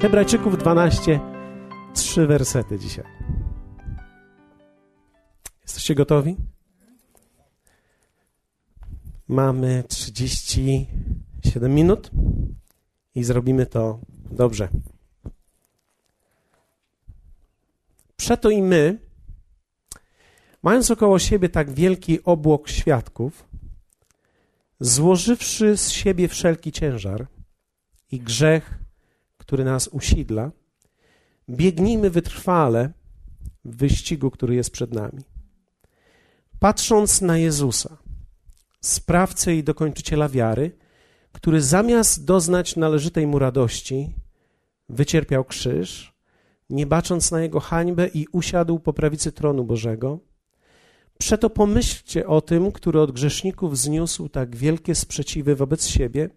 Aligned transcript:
Hebrajczyków 0.00 0.58
12, 0.58 1.20
trzy 1.94 2.26
wersety 2.26 2.78
dzisiaj. 2.78 3.04
Jesteście 5.62 5.94
gotowi? 5.94 6.36
Mamy 9.28 9.84
37 9.88 11.74
minut 11.74 12.10
i 13.14 13.24
zrobimy 13.24 13.66
to 13.66 14.00
dobrze. 14.30 14.68
Przeto 18.16 18.50
i 18.50 18.62
my, 18.62 18.98
mając 20.62 20.90
około 20.90 21.18
siebie 21.18 21.48
tak 21.48 21.70
wielki 21.70 22.24
obłok 22.24 22.68
świadków, 22.68 23.48
złożywszy 24.80 25.76
z 25.76 25.90
siebie 25.90 26.28
wszelki 26.28 26.72
ciężar 26.72 27.26
i 28.10 28.20
grzech, 28.20 28.85
który 29.46 29.64
nas 29.64 29.88
usidla, 29.88 30.50
biegnijmy 31.48 32.10
wytrwale 32.10 32.92
w 33.64 33.76
wyścigu, 33.76 34.30
który 34.30 34.54
jest 34.54 34.70
przed 34.70 34.94
nami. 34.94 35.22
Patrząc 36.58 37.20
na 37.20 37.38
Jezusa, 37.38 37.96
sprawcę 38.80 39.54
i 39.54 39.64
dokończyciela 39.64 40.28
wiary, 40.28 40.70
który 41.32 41.62
zamiast 41.62 42.24
doznać 42.24 42.76
należytej 42.76 43.26
mu 43.26 43.38
radości, 43.38 44.14
wycierpiał 44.88 45.44
krzyż, 45.44 46.12
nie 46.70 46.86
bacząc 46.86 47.30
na 47.30 47.42
jego 47.42 47.60
hańbę 47.60 48.08
i 48.08 48.26
usiadł 48.32 48.78
po 48.78 48.92
prawicy 48.92 49.32
tronu 49.32 49.64
Bożego. 49.64 50.18
Przeto 51.18 51.50
pomyślcie 51.50 52.26
o 52.26 52.40
tym, 52.40 52.72
który 52.72 53.00
od 53.00 53.12
grzeszników 53.12 53.78
zniósł 53.78 54.28
tak 54.28 54.56
wielkie 54.56 54.94
sprzeciwy 54.94 55.56
wobec 55.56 55.86
siebie, 55.86 56.30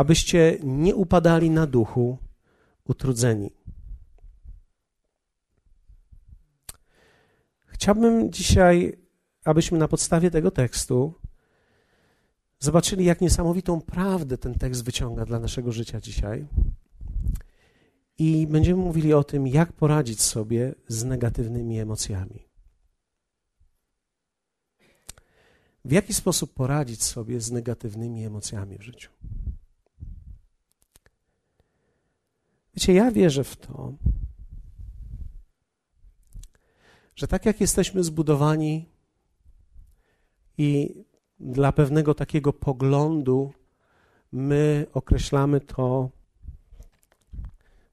abyście 0.00 0.58
nie 0.62 0.94
upadali 0.94 1.50
na 1.50 1.66
duchu 1.66 2.18
utrudzeni. 2.84 3.50
Chciałbym 7.66 8.32
dzisiaj, 8.32 8.98
abyśmy 9.44 9.78
na 9.78 9.88
podstawie 9.88 10.30
tego 10.30 10.50
tekstu 10.50 11.14
zobaczyli, 12.58 13.04
jak 13.04 13.20
niesamowitą 13.20 13.80
prawdę 13.80 14.38
ten 14.38 14.54
tekst 14.54 14.84
wyciąga 14.84 15.24
dla 15.24 15.38
naszego 15.38 15.72
życia 15.72 16.00
dzisiaj. 16.00 16.46
I 18.18 18.46
będziemy 18.46 18.82
mówili 18.82 19.14
o 19.14 19.24
tym, 19.24 19.46
jak 19.46 19.72
poradzić 19.72 20.22
sobie 20.22 20.74
z 20.88 21.04
negatywnymi 21.04 21.80
emocjami. 21.80 22.48
W 25.84 25.92
jaki 25.92 26.14
sposób 26.14 26.54
poradzić 26.54 27.02
sobie 27.02 27.40
z 27.40 27.50
negatywnymi 27.50 28.24
emocjami 28.24 28.78
w 28.78 28.82
życiu? 28.82 29.10
Wiecie, 32.80 32.94
ja 32.94 33.10
wierzę 33.10 33.44
w 33.44 33.56
to, 33.56 33.92
że 37.16 37.28
tak 37.28 37.46
jak 37.46 37.60
jesteśmy 37.60 38.04
zbudowani 38.04 38.88
i 40.58 40.94
dla 41.40 41.72
pewnego 41.72 42.14
takiego 42.14 42.52
poglądu 42.52 43.52
my 44.32 44.86
określamy 44.92 45.60
to. 45.60 46.10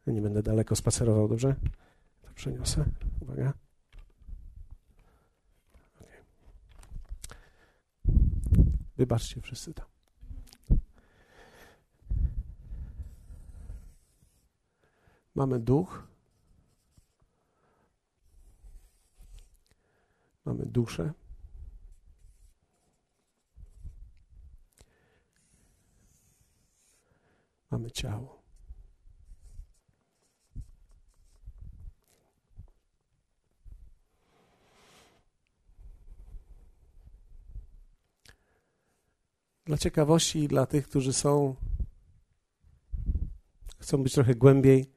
Ja 0.05 0.13
nie 0.13 0.21
będę 0.21 0.44
daleko 0.44 0.75
spacerował, 0.75 1.27
dobrze? 1.27 1.55
To 2.22 2.33
przeniosę. 2.35 2.85
Uwaga. 3.22 3.53
Wybaczcie 8.97 9.41
wszyscy 9.41 9.73
tam. 9.73 9.97
Mamy 15.38 15.59
duch. 15.59 16.08
Mamy 20.46 20.66
duszę. 20.66 21.14
Mamy 27.72 27.92
ciało. 27.92 28.42
Dla 39.66 39.78
ciekawości 39.78 40.40
i 40.40 40.48
dla 40.48 40.66
tych, 40.66 40.88
którzy 40.88 41.14
są, 41.14 41.56
chcą 43.80 44.04
być 44.04 44.14
trochę 44.14 44.36
głębiej, 44.36 44.97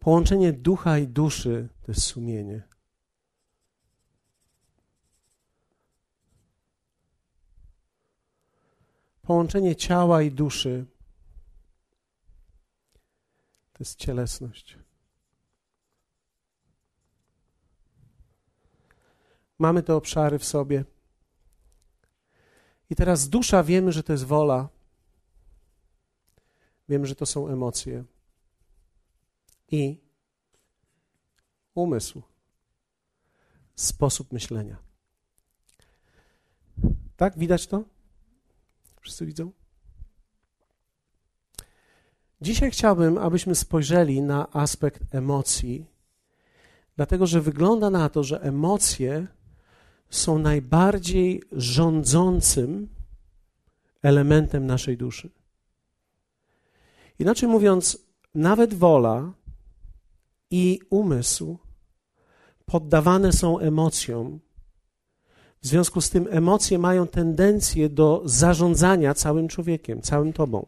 połączenie 0.00 0.52
ducha 0.52 0.98
i 0.98 1.08
duszy 1.08 1.68
to 1.82 1.92
jest 1.92 2.02
sumienie. 2.02 2.62
Połączenie 9.22 9.76
ciała 9.76 10.22
i 10.22 10.30
duszy 10.30 10.86
to 13.72 13.76
jest 13.80 13.98
cielesność. 13.98 14.78
Mamy 19.58 19.82
te 19.82 19.94
obszary 19.94 20.38
w 20.38 20.44
sobie. 20.44 20.84
I 22.90 22.96
teraz 22.96 23.28
dusza 23.28 23.62
wiemy, 23.62 23.92
że 23.92 24.02
to 24.02 24.12
jest 24.12 24.24
wola. 24.24 24.68
Wiemy, 26.88 27.06
że 27.06 27.14
to 27.14 27.26
są 27.26 27.48
emocje. 27.48 28.04
I 29.70 30.00
umysł. 31.74 32.22
Sposób 33.74 34.32
myślenia. 34.32 34.76
Tak? 37.16 37.38
Widać 37.38 37.66
to? 37.66 37.84
Wszyscy 39.00 39.26
widzą? 39.26 39.52
Dzisiaj 42.40 42.70
chciałbym, 42.70 43.18
abyśmy 43.18 43.54
spojrzeli 43.54 44.22
na 44.22 44.52
aspekt 44.52 45.14
emocji, 45.14 45.86
dlatego 46.96 47.26
że 47.26 47.40
wygląda 47.40 47.90
na 47.90 48.08
to, 48.08 48.24
że 48.24 48.42
emocje 48.42 49.26
są 50.10 50.38
najbardziej 50.38 51.42
rządzącym 51.52 52.88
elementem 54.02 54.66
naszej 54.66 54.96
duszy. 54.96 55.30
Inaczej 57.18 57.48
mówiąc, 57.48 57.98
nawet 58.34 58.74
wola 58.74 59.32
i 60.50 60.80
umysł 60.90 61.58
poddawane 62.66 63.32
są 63.32 63.58
emocjom. 63.58 64.40
W 65.62 65.66
związku 65.66 66.00
z 66.00 66.10
tym 66.10 66.28
emocje 66.30 66.78
mają 66.78 67.06
tendencję 67.06 67.88
do 67.88 68.22
zarządzania 68.24 69.14
całym 69.14 69.48
człowiekiem, 69.48 70.02
całym 70.02 70.32
tobą. 70.32 70.66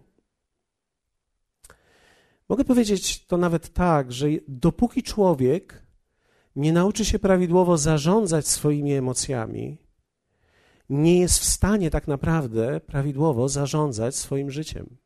Mogę 2.49 2.65
powiedzieć 2.65 3.27
to 3.27 3.37
nawet 3.37 3.73
tak, 3.73 4.13
że 4.13 4.27
dopóki 4.49 5.03
człowiek 5.03 5.87
nie 6.57 6.73
nauczy 6.73 7.05
się 7.05 7.19
prawidłowo 7.19 7.79
zarządzać 7.79 8.49
swoimi 8.49 8.93
emocjami, 8.93 9.79
nie 10.89 11.21
jest 11.21 11.39
w 11.39 11.45
stanie 11.45 11.91
tak 11.91 12.09
naprawdę 12.09 12.81
prawidłowo 12.81 13.49
zarządzać 13.49 14.17
swoim 14.17 14.51
życiem. 14.51 14.97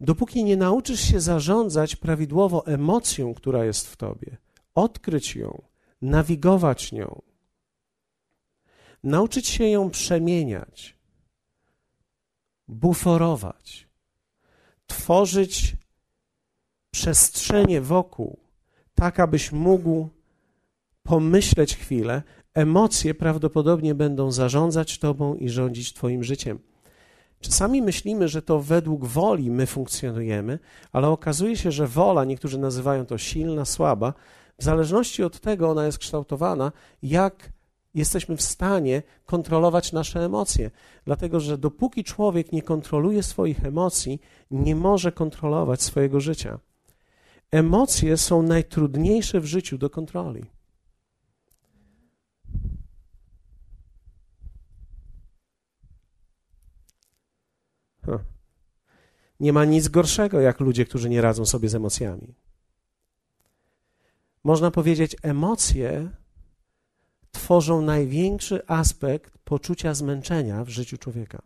Dopóki 0.00 0.44
nie 0.44 0.56
nauczysz 0.56 1.00
się 1.00 1.20
zarządzać 1.20 1.96
prawidłowo 1.96 2.66
emocją, 2.66 3.34
która 3.34 3.64
jest 3.64 3.86
w 3.88 3.96
tobie, 3.96 4.36
odkryć 4.74 5.36
ją, 5.36 5.62
nawigować 6.02 6.92
nią, 6.92 7.22
nauczyć 9.02 9.48
się 9.48 9.64
ją 9.64 9.90
przemieniać, 9.90 10.96
buforować, 12.68 13.88
tworzyć 14.86 15.76
przestrzenie 16.90 17.80
wokół, 17.80 18.38
tak 18.94 19.20
abyś 19.20 19.52
mógł 19.52 20.08
pomyśleć 21.02 21.76
chwilę, 21.76 22.22
emocje 22.54 23.14
prawdopodobnie 23.14 23.94
będą 23.94 24.32
zarządzać 24.32 24.98
tobą 24.98 25.34
i 25.34 25.48
rządzić 25.48 25.92
twoim 25.92 26.24
życiem. 26.24 26.58
Czasami 27.46 27.82
myślimy, 27.82 28.28
że 28.28 28.42
to 28.42 28.60
według 28.60 29.04
woli 29.04 29.50
my 29.50 29.66
funkcjonujemy, 29.66 30.58
ale 30.92 31.08
okazuje 31.08 31.56
się, 31.56 31.72
że 31.72 31.86
wola, 31.86 32.24
niektórzy 32.24 32.58
nazywają 32.58 33.06
to 33.06 33.18
silna, 33.18 33.64
słaba, 33.64 34.14
w 34.58 34.64
zależności 34.64 35.22
od 35.22 35.40
tego 35.40 35.70
ona 35.70 35.86
jest 35.86 35.98
kształtowana, 35.98 36.72
jak 37.02 37.52
jesteśmy 37.94 38.36
w 38.36 38.42
stanie 38.42 39.02
kontrolować 39.26 39.92
nasze 39.92 40.24
emocje. 40.24 40.70
Dlatego, 41.04 41.40
że 41.40 41.58
dopóki 41.58 42.04
człowiek 42.04 42.52
nie 42.52 42.62
kontroluje 42.62 43.22
swoich 43.22 43.64
emocji, 43.64 44.20
nie 44.50 44.76
może 44.76 45.12
kontrolować 45.12 45.82
swojego 45.82 46.20
życia. 46.20 46.58
Emocje 47.50 48.16
są 48.16 48.42
najtrudniejsze 48.42 49.40
w 49.40 49.46
życiu 49.46 49.78
do 49.78 49.90
kontroli. 49.90 50.44
Nie 59.40 59.52
ma 59.52 59.64
nic 59.64 59.88
gorszego 59.88 60.40
jak 60.40 60.60
ludzie, 60.60 60.84
którzy 60.84 61.08
nie 61.08 61.20
radzą 61.20 61.46
sobie 61.46 61.68
z 61.68 61.74
emocjami. 61.74 62.34
Można 64.44 64.70
powiedzieć, 64.70 65.16
emocje 65.22 66.10
tworzą 67.32 67.82
największy 67.82 68.66
aspekt 68.66 69.38
poczucia 69.38 69.94
zmęczenia 69.94 70.64
w 70.64 70.68
życiu 70.68 70.98
człowieka. 70.98 71.42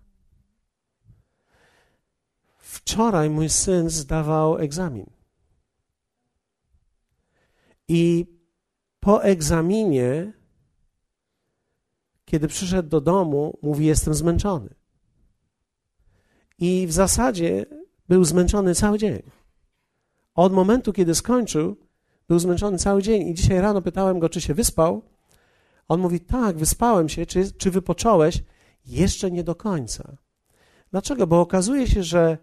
Wczoraj 2.58 3.30
mój 3.30 3.48
syn 3.48 3.90
zdawał 3.90 4.58
egzamin. 4.58 5.10
I 7.88 8.26
po 9.00 9.24
egzaminie, 9.24 10.32
kiedy 12.24 12.48
przyszedł 12.48 12.88
do 12.88 13.00
domu, 13.00 13.58
mówi: 13.62 13.86
Jestem 13.86 14.14
zmęczony. 14.14 14.79
I 16.60 16.86
w 16.86 16.92
zasadzie 16.92 17.66
był 18.08 18.24
zmęczony 18.24 18.74
cały 18.74 18.98
dzień. 18.98 19.22
Od 20.34 20.52
momentu, 20.52 20.92
kiedy 20.92 21.14
skończył, 21.14 21.76
był 22.28 22.38
zmęczony 22.38 22.78
cały 22.78 23.02
dzień. 23.02 23.28
I 23.28 23.34
dzisiaj 23.34 23.60
rano 23.60 23.82
pytałem 23.82 24.18
go, 24.18 24.28
czy 24.28 24.40
się 24.40 24.54
wyspał. 24.54 25.02
On 25.88 26.00
mówi: 26.00 26.20
Tak, 26.20 26.56
wyspałem 26.56 27.08
się. 27.08 27.26
Czy, 27.26 27.52
czy 27.52 27.70
wypocząłeś? 27.70 28.42
Jeszcze 28.86 29.30
nie 29.30 29.44
do 29.44 29.54
końca. 29.54 30.16
Dlaczego? 30.90 31.26
Bo 31.26 31.40
okazuje 31.40 31.86
się, 31.86 32.02
że 32.02 32.38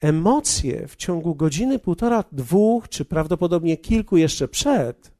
emocje 0.00 0.88
w 0.88 0.96
ciągu 0.96 1.34
godziny, 1.34 1.78
półtora, 1.78 2.24
dwóch, 2.32 2.88
czy 2.88 3.04
prawdopodobnie 3.04 3.76
kilku 3.76 4.16
jeszcze 4.16 4.48
przed, 4.48 5.12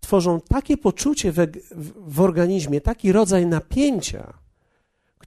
tworzą 0.00 0.40
takie 0.40 0.76
poczucie 0.76 1.32
w, 1.32 1.36
w, 1.70 2.14
w 2.14 2.20
organizmie, 2.20 2.80
taki 2.80 3.12
rodzaj 3.12 3.46
napięcia, 3.46 4.38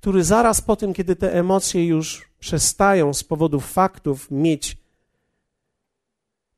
który 0.03 0.23
zaraz 0.23 0.61
po 0.61 0.75
tym, 0.75 0.93
kiedy 0.93 1.15
te 1.15 1.33
emocje 1.33 1.87
już 1.87 2.29
przestają 2.39 3.13
z 3.13 3.23
powodu 3.23 3.59
faktów 3.59 4.31
mieć 4.31 4.77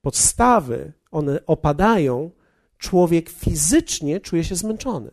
podstawy, 0.02 0.94
one 1.12 1.46
opadają, 1.46 2.32
człowiek 2.78 3.30
fizycznie 3.30 4.20
czuje 4.20 4.44
się 4.44 4.56
zmęczony. 4.56 5.12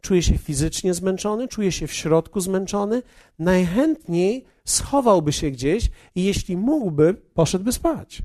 Czuje 0.00 0.22
się 0.22 0.38
fizycznie 0.38 0.94
zmęczony, 0.94 1.48
czuje 1.48 1.72
się 1.72 1.86
w 1.86 1.92
środku 1.92 2.40
zmęczony, 2.40 3.02
najchętniej 3.38 4.44
schowałby 4.64 5.32
się 5.32 5.50
gdzieś 5.50 5.90
i 6.14 6.24
jeśli 6.24 6.56
mógłby, 6.56 7.14
poszedłby 7.14 7.72
spać. 7.72 8.22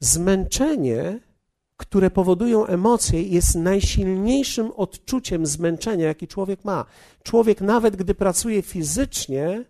Zmęczenie, 0.00 1.20
które 1.78 2.10
powodują 2.10 2.66
emocje, 2.66 3.22
jest 3.22 3.54
najsilniejszym 3.54 4.72
odczuciem 4.76 5.46
zmęczenia, 5.46 6.06
jaki 6.06 6.28
człowiek 6.28 6.64
ma. 6.64 6.84
Człowiek, 7.22 7.60
nawet 7.60 7.96
gdy 7.96 8.14
pracuje 8.14 8.62
fizycznie, 8.62 9.64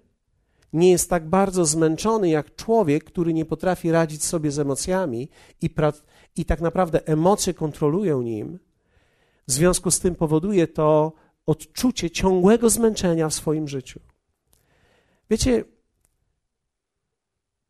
nie 0.72 0.90
jest 0.90 1.10
tak 1.10 1.28
bardzo 1.28 1.64
zmęczony 1.64 2.28
jak 2.28 2.56
człowiek, 2.56 3.05
który 3.05 3.34
nie 3.34 3.44
potrafi 3.44 3.90
radzić 3.90 4.25
sobie 4.25 4.50
z 4.50 4.58
emocjami 4.58 5.28
i, 5.60 5.70
i 6.37 6.44
tak 6.44 6.60
naprawdę 6.60 7.06
emocje 7.06 7.55
kontrolują 7.55 8.22
nim. 8.22 8.58
W 9.46 9.52
związku 9.52 9.90
z 9.90 10.00
tym 10.00 10.14
powoduje 10.14 10.66
to 10.66 11.12
odczucie 11.46 12.11
ciągłego 12.11 12.70
zmęczenia 12.70 13.28
w 13.28 13.34
swoim 13.34 13.69
życiu. 13.69 14.00
Wiecie, 15.31 15.64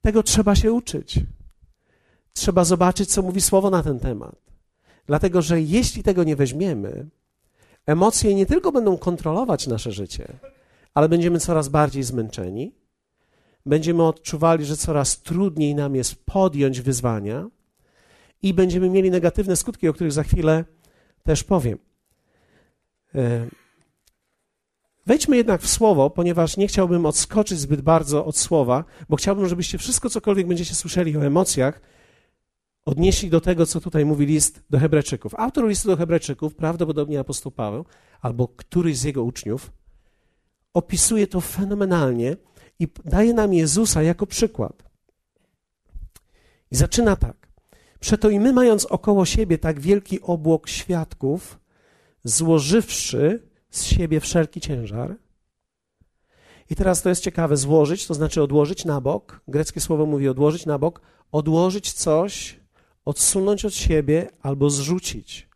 tego 0.03 0.23
trzeba 0.23 0.55
się 0.55 0.73
uczyć. 0.73 1.21
Trzeba 2.39 2.65
zobaczyć, 2.65 3.11
co 3.11 3.23
mówi 3.23 3.41
Słowo 3.41 3.71
na 3.71 3.83
ten 3.83 4.01
temat. 4.01 4.37
Dlatego, 5.07 5.43
że 5.43 5.61
jeśli 5.61 6.03
tego 6.03 6.25
nie 6.25 6.37
weźmiemy, 6.37 7.07
emocje 7.87 8.35
nie 8.35 8.47
tylko 8.47 8.73
będą 8.73 8.99
kontrolować 8.99 9.67
nasze 9.67 9.93
życie, 9.93 10.29
ale 10.95 11.09
będziemy 11.09 11.41
coraz 11.41 11.69
bardziej 11.69 12.03
zmęczeni, 12.03 12.75
będziemy 13.67 14.03
odczuwali, 14.03 14.65
że 14.65 14.77
coraz 14.77 15.23
trudniej 15.23 15.75
nam 15.75 15.95
jest 15.95 16.25
podjąć 16.25 16.81
wyzwania 16.81 17.49
i 18.43 18.55
będziemy 18.55 18.91
mieli 18.91 19.11
negatywne 19.11 19.57
skutki, 19.57 19.89
o 19.89 19.93
których 19.93 20.13
za 20.13 20.23
chwilę 20.23 20.65
też 21.23 21.45
powiem. 21.45 21.79
E, 23.15 23.47
wejdźmy 25.07 25.37
jednak 25.37 25.63
w 25.63 25.69
słowo, 25.69 26.11
ponieważ 26.11 26.57
nie 26.57 26.69
chciałbym 26.69 27.07
odskoczyć 27.07 27.59
zbyt 27.59 27.81
bardzo 27.81 28.25
od 28.25 28.37
słowa, 28.37 28.85
bo 29.09 29.17
chciałbym, 29.17 29.49
żebyście 29.49 29.79
wszystko, 29.79 30.11
cokolwiek 30.11 30.47
będziecie 30.47 30.75
słyszeli 30.75 31.17
o 31.17 31.27
emocjach, 31.27 31.81
odnieśli 32.89 33.31
do 33.31 33.41
tego, 33.41 33.67
co 33.67 33.81
tutaj 33.81 34.05
mówi 34.05 34.27
list 34.27 34.63
do 34.71 34.79
Hebrajczyków. 34.79 35.35
Autor 35.35 35.69
listu 35.69 35.89
do 35.89 35.97
Hebrajczyków, 35.97 36.55
prawdopodobnie 36.55 37.21
apostoł 37.21 37.53
Paweł, 37.53 37.85
albo 38.21 38.49
któryś 38.49 38.99
z 38.99 39.03
jego 39.03 39.25
uczniów, 39.25 39.73
opisuje 40.75 41.27
to 41.27 41.41
fenomenalnie 41.41 42.37
i 42.79 42.89
daje 43.05 43.35
nam 43.35 43.55
Jezusa 43.55 44.03
jako 44.03 44.27
przykład. 44.27 44.83
I 46.71 46.77
zaczyna 46.77 47.17
tak. 47.17 47.49
Przeto 48.01 48.31
i 48.31 48.41
my, 48.41 48.53
mając 48.53 48.87
około 48.87 49.25
siebie 49.25 49.59
tak 49.59 49.81
wielki 49.81 50.21
obłok 50.23 50.69
świadków, 50.69 51.59
złożywszy 52.25 53.49
z 53.71 53.85
siebie 53.85 54.21
wszelki 54.21 54.61
ciężar. 54.61 55.17
I 56.71 56.77
teraz 56.77 57.03
to 57.03 57.09
jest 57.09 57.23
ciekawe, 57.23 57.57
złożyć, 57.57 58.07
to 58.07 58.15
znaczy 58.15 58.43
odłożyć 58.43 58.85
na 58.85 59.01
bok. 59.01 59.41
Greckie 59.49 59.81
słowo 59.81 60.07
mówi 60.07 60.29
odłożyć 60.29 60.67
na 60.67 60.79
bok, 60.79 61.01
odłożyć 61.33 61.93
coś, 61.93 62.58
odsunąć 63.09 63.65
od 63.65 63.75
siebie 63.75 64.27
albo 64.43 64.71
zrzucić. 64.71 65.49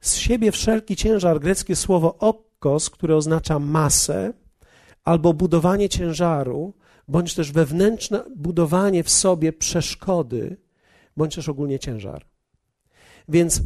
Z 0.00 0.14
siebie 0.14 0.52
wszelki 0.52 0.96
ciężar, 0.96 1.40
greckie 1.40 1.76
słowo 1.76 2.18
okkos, 2.18 2.90
które 2.90 3.16
oznacza 3.16 3.58
masę, 3.58 4.32
albo 5.04 5.34
budowanie 5.34 5.88
ciężaru, 5.88 6.74
bądź 7.08 7.34
też 7.34 7.52
wewnętrzne 7.52 8.24
budowanie 8.36 9.02
w 9.04 9.10
sobie 9.10 9.52
przeszkody, 9.52 10.56
bądź 11.16 11.34
też 11.34 11.48
ogólnie 11.48 11.78
ciężar. 11.78 12.26
Więc 13.28 13.62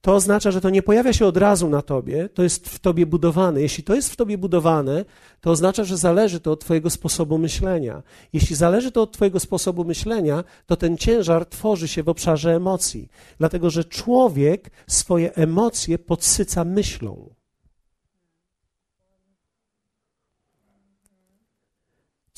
to 0.00 0.14
oznacza, 0.14 0.50
że 0.50 0.60
to 0.60 0.70
nie 0.70 0.82
pojawia 0.82 1.12
się 1.12 1.26
od 1.26 1.36
razu 1.36 1.68
na 1.68 1.82
tobie, 1.82 2.28
to 2.28 2.42
jest 2.42 2.68
w 2.68 2.78
tobie 2.78 3.06
budowane. 3.06 3.60
Jeśli 3.60 3.84
to 3.84 3.94
jest 3.94 4.12
w 4.12 4.16
tobie 4.16 4.38
budowane, 4.38 5.04
to 5.40 5.50
oznacza, 5.50 5.84
że 5.84 5.96
zależy 5.96 6.40
to 6.40 6.52
od 6.52 6.60
twojego 6.60 6.90
sposobu 6.90 7.38
myślenia. 7.38 8.02
Jeśli 8.32 8.56
zależy 8.56 8.92
to 8.92 9.02
od 9.02 9.12
twojego 9.12 9.40
sposobu 9.40 9.84
myślenia, 9.84 10.44
to 10.66 10.76
ten 10.76 10.96
ciężar 10.96 11.46
tworzy 11.46 11.88
się 11.88 12.02
w 12.02 12.08
obszarze 12.08 12.54
emocji, 12.54 13.08
dlatego 13.38 13.70
że 13.70 13.84
człowiek 13.84 14.70
swoje 14.86 15.34
emocje 15.34 15.98
podsyca 15.98 16.64
myślą. 16.64 17.34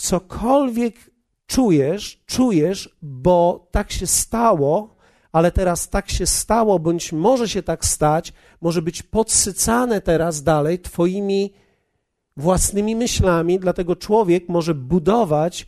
cokolwiek 0.02 1.10
czujesz, 1.46 2.22
czujesz, 2.26 2.96
bo 3.02 3.68
tak 3.70 3.92
się 3.92 4.06
stało, 4.06 4.91
ale 5.32 5.52
teraz 5.52 5.88
tak 5.88 6.10
się 6.10 6.26
stało, 6.26 6.78
bądź 6.78 7.12
może 7.12 7.48
się 7.48 7.62
tak 7.62 7.84
stać, 7.84 8.32
może 8.60 8.82
być 8.82 9.02
podsycane 9.02 10.00
teraz 10.00 10.42
dalej 10.42 10.78
Twoimi 10.78 11.52
własnymi 12.36 12.96
myślami, 12.96 13.58
dlatego 13.58 13.96
człowiek 13.96 14.48
może 14.48 14.74
budować 14.74 15.66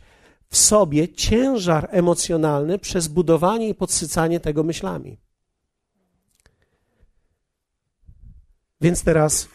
w 0.49 0.57
sobie 0.57 1.13
ciężar 1.13 1.87
emocjonalny 1.91 2.79
przez 2.79 3.07
budowanie 3.07 3.69
i 3.69 3.75
podsycanie 3.75 4.39
tego 4.39 4.63
myślami. 4.63 5.17
Więc 8.81 9.03
teraz 9.03 9.47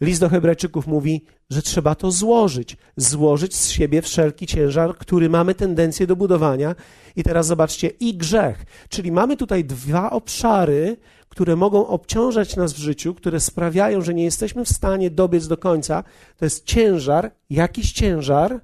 List 0.00 0.20
do 0.20 0.28
Hebrajczyków 0.28 0.86
mówi, 0.86 1.24
że 1.50 1.62
trzeba 1.62 1.94
to 1.94 2.10
złożyć, 2.10 2.76
złożyć 2.96 3.56
z 3.56 3.70
siebie 3.70 4.02
wszelki 4.02 4.46
ciężar, 4.46 4.96
który 4.98 5.28
mamy 5.28 5.54
tendencję 5.54 6.06
do 6.06 6.16
budowania. 6.16 6.74
I 7.16 7.22
teraz 7.22 7.46
zobaczcie, 7.46 7.88
i 7.88 8.14
grzech. 8.14 8.64
Czyli 8.88 9.12
mamy 9.12 9.36
tutaj 9.36 9.64
dwa 9.64 10.10
obszary, 10.10 10.96
które 11.28 11.56
mogą 11.56 11.86
obciążać 11.86 12.56
nas 12.56 12.72
w 12.72 12.78
życiu, 12.78 13.14
które 13.14 13.40
sprawiają, 13.40 14.02
że 14.02 14.14
nie 14.14 14.24
jesteśmy 14.24 14.64
w 14.64 14.68
stanie 14.68 15.10
dobiec 15.10 15.48
do 15.48 15.56
końca. 15.56 16.04
To 16.36 16.44
jest 16.44 16.64
ciężar, 16.64 17.30
jakiś 17.50 17.92
ciężar 17.92 18.60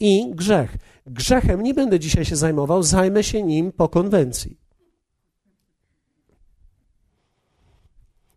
i 0.00 0.30
grzech. 0.34 0.76
Grzechem 1.06 1.62
nie 1.62 1.74
będę 1.74 2.00
dzisiaj 2.00 2.24
się 2.24 2.36
zajmował, 2.36 2.82
zajmę 2.82 3.24
się 3.24 3.42
nim 3.42 3.72
po 3.72 3.88
konwencji. 3.88 4.65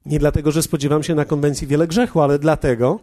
Nie 0.10 0.20
dlatego, 0.20 0.52
że 0.52 0.64
spodziewam 0.64 1.04
się 1.04 1.16
na 1.16 1.26
konwencji 1.26 1.68
wiele 1.68 1.88
grzechu, 1.88 2.22
ale 2.22 2.40
dlatego, 2.40 3.00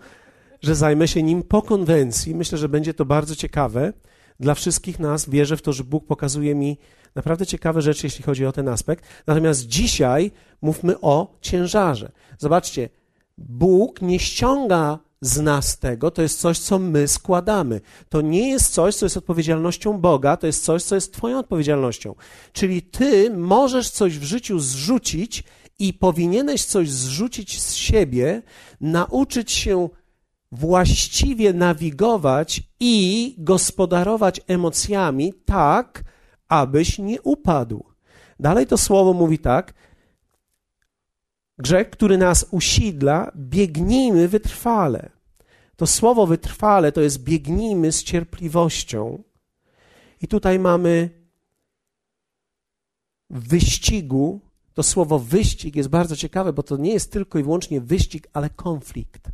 że 0.63 0.75
zajmę 0.75 1.09
się 1.09 1.23
nim 1.23 1.43
po 1.43 1.63
konwencji. 1.63 2.35
Myślę, 2.35 2.59
że 2.59 2.69
będzie 2.69 2.95
to 2.95 3.05
bardzo 3.05 3.37
ciekawe 3.37 3.93
dla 4.41 4.55
wszystkich 4.55 4.99
nas. 4.99 5.29
Wierzę 5.29 5.57
w 5.57 5.63
to, 5.63 5.73
że 5.73 5.85
Bóg 5.85 6.07
pokazuje 6.07 6.55
mi 6.55 6.79
naprawdę 7.15 7.47
ciekawe 7.47 7.83
rzeczy, 7.83 8.07
jeśli 8.07 8.25
chodzi 8.25 8.47
o 8.47 8.53
ten 8.53 8.69
aspekt. 8.69 9.05
Natomiast 9.27 9.67
dzisiaj 9.67 10.31
mówmy 10.63 11.01
o 11.01 11.37
ciężarze. 11.41 12.13
Zobaczcie, 12.39 12.89
Bóg 13.39 14.03
nie 14.03 14.19
ściąga 14.19 14.99
z 15.21 15.41
nas 15.41 15.79
tego, 15.79 16.11
to 16.11 16.23
jest 16.23 16.41
coś, 16.41 16.59
co 16.59 16.79
my 16.79 17.09
składamy. 17.09 17.81
To 18.09 18.21
nie 18.21 18.51
jest 18.51 18.73
coś, 18.73 18.95
co 18.95 19.07
jest 19.07 19.17
odpowiedzialnością 19.17 19.99
Boga, 19.99 20.37
to 20.37 20.47
jest 20.47 20.65
coś, 20.65 20.83
co 20.83 20.95
jest 20.95 21.13
Twoją 21.13 21.39
odpowiedzialnością. 21.39 22.15
Czyli 22.53 22.83
Ty 22.83 23.31
możesz 23.31 23.91
coś 23.91 24.19
w 24.19 24.25
życiu 24.25 24.59
zrzucić 24.59 25.45
i 25.79 25.95
powinieneś 25.95 26.65
coś 26.65 26.91
zrzucić 26.91 27.63
z 27.63 27.75
siebie, 27.75 28.43
nauczyć 28.81 29.53
się 29.53 29.89
właściwie 30.53 31.53
nawigować 31.53 32.63
i 32.81 33.35
gospodarować 33.39 34.41
emocjami 34.47 35.35
tak, 35.45 36.05
abyś 36.49 36.99
nie 36.99 37.23
upadł. 37.23 37.85
Dalej 38.41 38.67
to 38.67 38.79
słowo 38.79 39.13
mówi 39.13 39.39
tak: 39.39 39.75
Grzech, 41.59 41.91
który 41.91 42.19
nas 42.19 42.47
usidla, 42.51 43.33
biegnijmy 43.37 44.29
wytrwale. 44.29 45.11
To 45.77 45.87
słowo 45.87 46.27
wytrwale 46.27 46.93
to 46.93 47.01
jest 47.01 47.23
biegnijmy 47.23 47.93
z 47.93 48.03
cierpliwością. 48.03 49.23
I 50.23 50.29
tutaj 50.29 50.59
mamy 50.59 51.11
wyścigu. 53.31 54.46
To 54.77 54.83
słowo 54.83 55.19
wyścig 55.19 55.77
jest 55.77 55.89
bardzo 55.89 56.17
ciekawe, 56.17 56.53
bo 56.53 56.63
to 56.63 56.77
nie 56.77 56.93
jest 56.93 57.13
tylko 57.13 57.39
i 57.39 57.43
wyłącznie 57.43 57.81
wyścig, 57.81 58.29
ale 58.33 58.51
konflikt. 58.51 59.31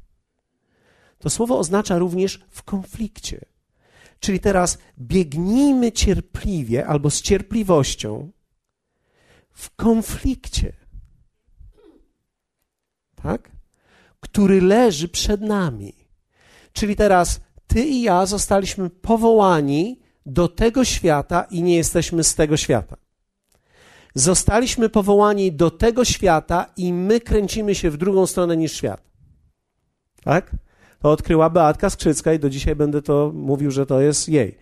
To 1.19 1.31
słowo 1.31 1.59
oznacza 1.59 1.99
również 1.99 2.45
w 2.51 2.63
konflikcie. 2.63 3.45
Czyli 4.21 4.41
teraz 4.41 4.79
biegnijmy 4.99 5.93
cierpliwie 5.93 6.87
albo 6.87 7.11
z 7.11 7.23
cierpliwością 7.23 8.31
w 9.51 9.77
konflikcie. 9.77 10.73
Tak? 13.23 13.51
Który 14.21 14.61
leży 14.61 15.09
przed 15.09 15.41
nami. 15.41 15.95
Czyli 16.73 16.97
teraz 16.97 17.41
ty 17.67 17.85
i 17.85 18.03
ja 18.03 18.27
zostaliśmy 18.27 18.91
powołani 18.91 20.01
do 20.27 20.49
tego 20.49 20.85
świata 20.85 21.47
i 21.51 21.63
nie 21.63 21.77
jesteśmy 21.77 22.25
z 22.25 22.35
tego 22.35 22.57
świata. 22.57 23.02
Zostaliśmy 24.15 24.89
powołani 24.89 25.53
do 25.53 25.71
tego 25.71 26.05
świata 26.05 26.67
i 26.77 26.93
my 26.93 27.21
kręcimy 27.21 27.75
się 27.75 27.91
w 27.91 27.97
drugą 27.97 28.27
stronę 28.27 28.57
niż 28.57 28.73
świat. 28.73 29.03
Tak? 30.25 30.51
To 30.99 31.11
odkryła 31.11 31.51
Beatka 31.51 31.91
Skrzycka 31.91 32.33
i 32.33 32.39
do 32.39 32.51
dzisiaj 32.51 32.77
będę 32.77 33.03
to 33.03 33.33
mówił, 33.35 33.71
że 33.71 33.87
to 33.87 34.01
jest 34.01 34.29
jej. 34.29 34.59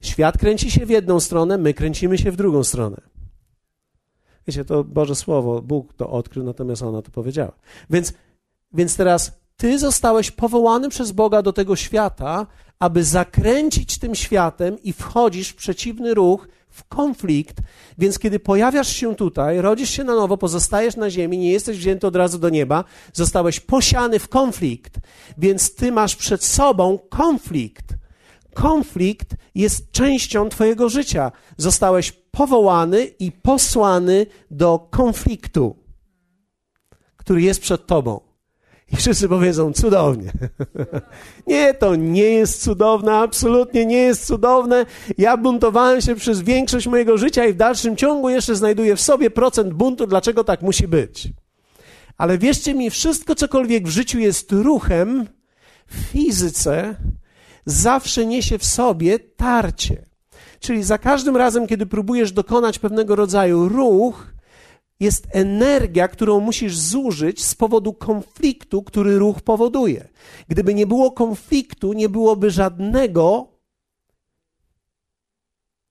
Świat 0.00 0.38
kręci 0.38 0.70
się 0.70 0.86
w 0.86 0.90
jedną 0.90 1.20
stronę, 1.20 1.58
my 1.58 1.74
kręcimy 1.74 2.18
się 2.18 2.30
w 2.30 2.36
drugą 2.36 2.64
stronę. 2.64 3.00
Wiecie, 4.46 4.64
to 4.64 4.84
Boże 4.84 5.14
Słowo, 5.14 5.62
Bóg 5.62 5.94
to 5.94 6.10
odkrył, 6.10 6.44
natomiast 6.44 6.82
ona 6.82 7.02
to 7.02 7.10
powiedziała. 7.10 7.52
Więc, 7.90 8.12
więc 8.72 8.96
teraz 8.96 9.40
ty 9.56 9.78
zostałeś 9.78 10.30
powołany 10.30 10.88
przez 10.88 11.12
Boga 11.12 11.42
do 11.42 11.52
tego 11.52 11.76
świata, 11.76 12.46
aby 12.78 13.04
zakręcić 13.04 13.98
tym 13.98 14.14
światem 14.14 14.82
i 14.82 14.92
wchodzisz 14.92 15.48
w 15.48 15.56
przeciwny 15.56 16.14
ruch, 16.14 16.48
w 16.70 16.84
konflikt, 16.84 17.56
więc 17.98 18.18
kiedy 18.18 18.40
pojawiasz 18.40 18.88
się 18.88 19.14
tutaj, 19.14 19.60
rodzisz 19.60 19.90
się 19.90 20.04
na 20.04 20.14
nowo, 20.14 20.36
pozostajesz 20.36 20.96
na 20.96 21.10
ziemi, 21.10 21.38
nie 21.38 21.52
jesteś 21.52 21.78
wzięty 21.78 22.06
od 22.06 22.16
razu 22.16 22.38
do 22.38 22.48
nieba, 22.48 22.84
zostałeś 23.12 23.60
posiany 23.60 24.18
w 24.18 24.28
konflikt, 24.28 24.94
więc 25.38 25.74
ty 25.74 25.92
masz 25.92 26.16
przed 26.16 26.44
sobą 26.44 26.98
konflikt. 27.08 27.84
Konflikt 28.54 29.34
jest 29.54 29.92
częścią 29.92 30.48
twojego 30.48 30.88
życia. 30.88 31.32
Zostałeś 31.56 32.12
powołany 32.12 33.04
i 33.04 33.32
posłany 33.32 34.26
do 34.50 34.88
konfliktu, 34.90 35.76
który 37.16 37.42
jest 37.42 37.60
przed 37.60 37.86
tobą. 37.86 38.27
I 38.92 38.96
wszyscy 38.96 39.28
powiedzą, 39.28 39.72
cudownie. 39.72 40.32
nie, 41.46 41.74
to 41.74 41.96
nie 41.96 42.22
jest 42.22 42.62
cudowne, 42.62 43.14
absolutnie 43.14 43.86
nie 43.86 43.96
jest 43.96 44.26
cudowne. 44.26 44.86
Ja 45.18 45.36
buntowałem 45.36 46.00
się 46.00 46.14
przez 46.14 46.42
większość 46.42 46.86
mojego 46.86 47.18
życia 47.18 47.44
i 47.44 47.52
w 47.52 47.56
dalszym 47.56 47.96
ciągu 47.96 48.28
jeszcze 48.28 48.56
znajduję 48.56 48.96
w 48.96 49.00
sobie 49.00 49.30
procent 49.30 49.74
buntu, 49.74 50.06
dlaczego 50.06 50.44
tak 50.44 50.62
musi 50.62 50.88
być. 50.88 51.28
Ale 52.18 52.38
wierzcie 52.38 52.74
mi, 52.74 52.90
wszystko 52.90 53.34
cokolwiek 53.34 53.86
w 53.88 53.90
życiu 53.90 54.18
jest 54.18 54.52
ruchem, 54.52 55.28
w 55.86 55.94
fizyce 55.94 56.96
zawsze 57.66 58.26
niesie 58.26 58.58
w 58.58 58.64
sobie 58.64 59.18
tarcie. 59.18 60.06
Czyli 60.60 60.82
za 60.82 60.98
każdym 60.98 61.36
razem, 61.36 61.66
kiedy 61.66 61.86
próbujesz 61.86 62.32
dokonać 62.32 62.78
pewnego 62.78 63.16
rodzaju 63.16 63.68
ruch, 63.68 64.26
jest 65.00 65.28
energia, 65.30 66.08
którą 66.08 66.40
musisz 66.40 66.78
zużyć 66.78 67.44
z 67.44 67.54
powodu 67.54 67.92
konfliktu, 67.92 68.82
który 68.82 69.18
ruch 69.18 69.40
powoduje. 69.40 70.08
Gdyby 70.48 70.74
nie 70.74 70.86
było 70.86 71.10
konfliktu, 71.10 71.92
nie 71.92 72.08
byłoby 72.08 72.50
żadnego 72.50 73.48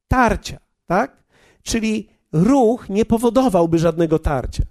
tarcia, 0.08 0.60
tak? 0.86 1.24
Czyli 1.64 2.10
ruch 2.32 2.90
nie 2.90 3.06
powodowałby 3.06 3.80
żadnego 3.80 4.20
tarcia. 4.20 4.64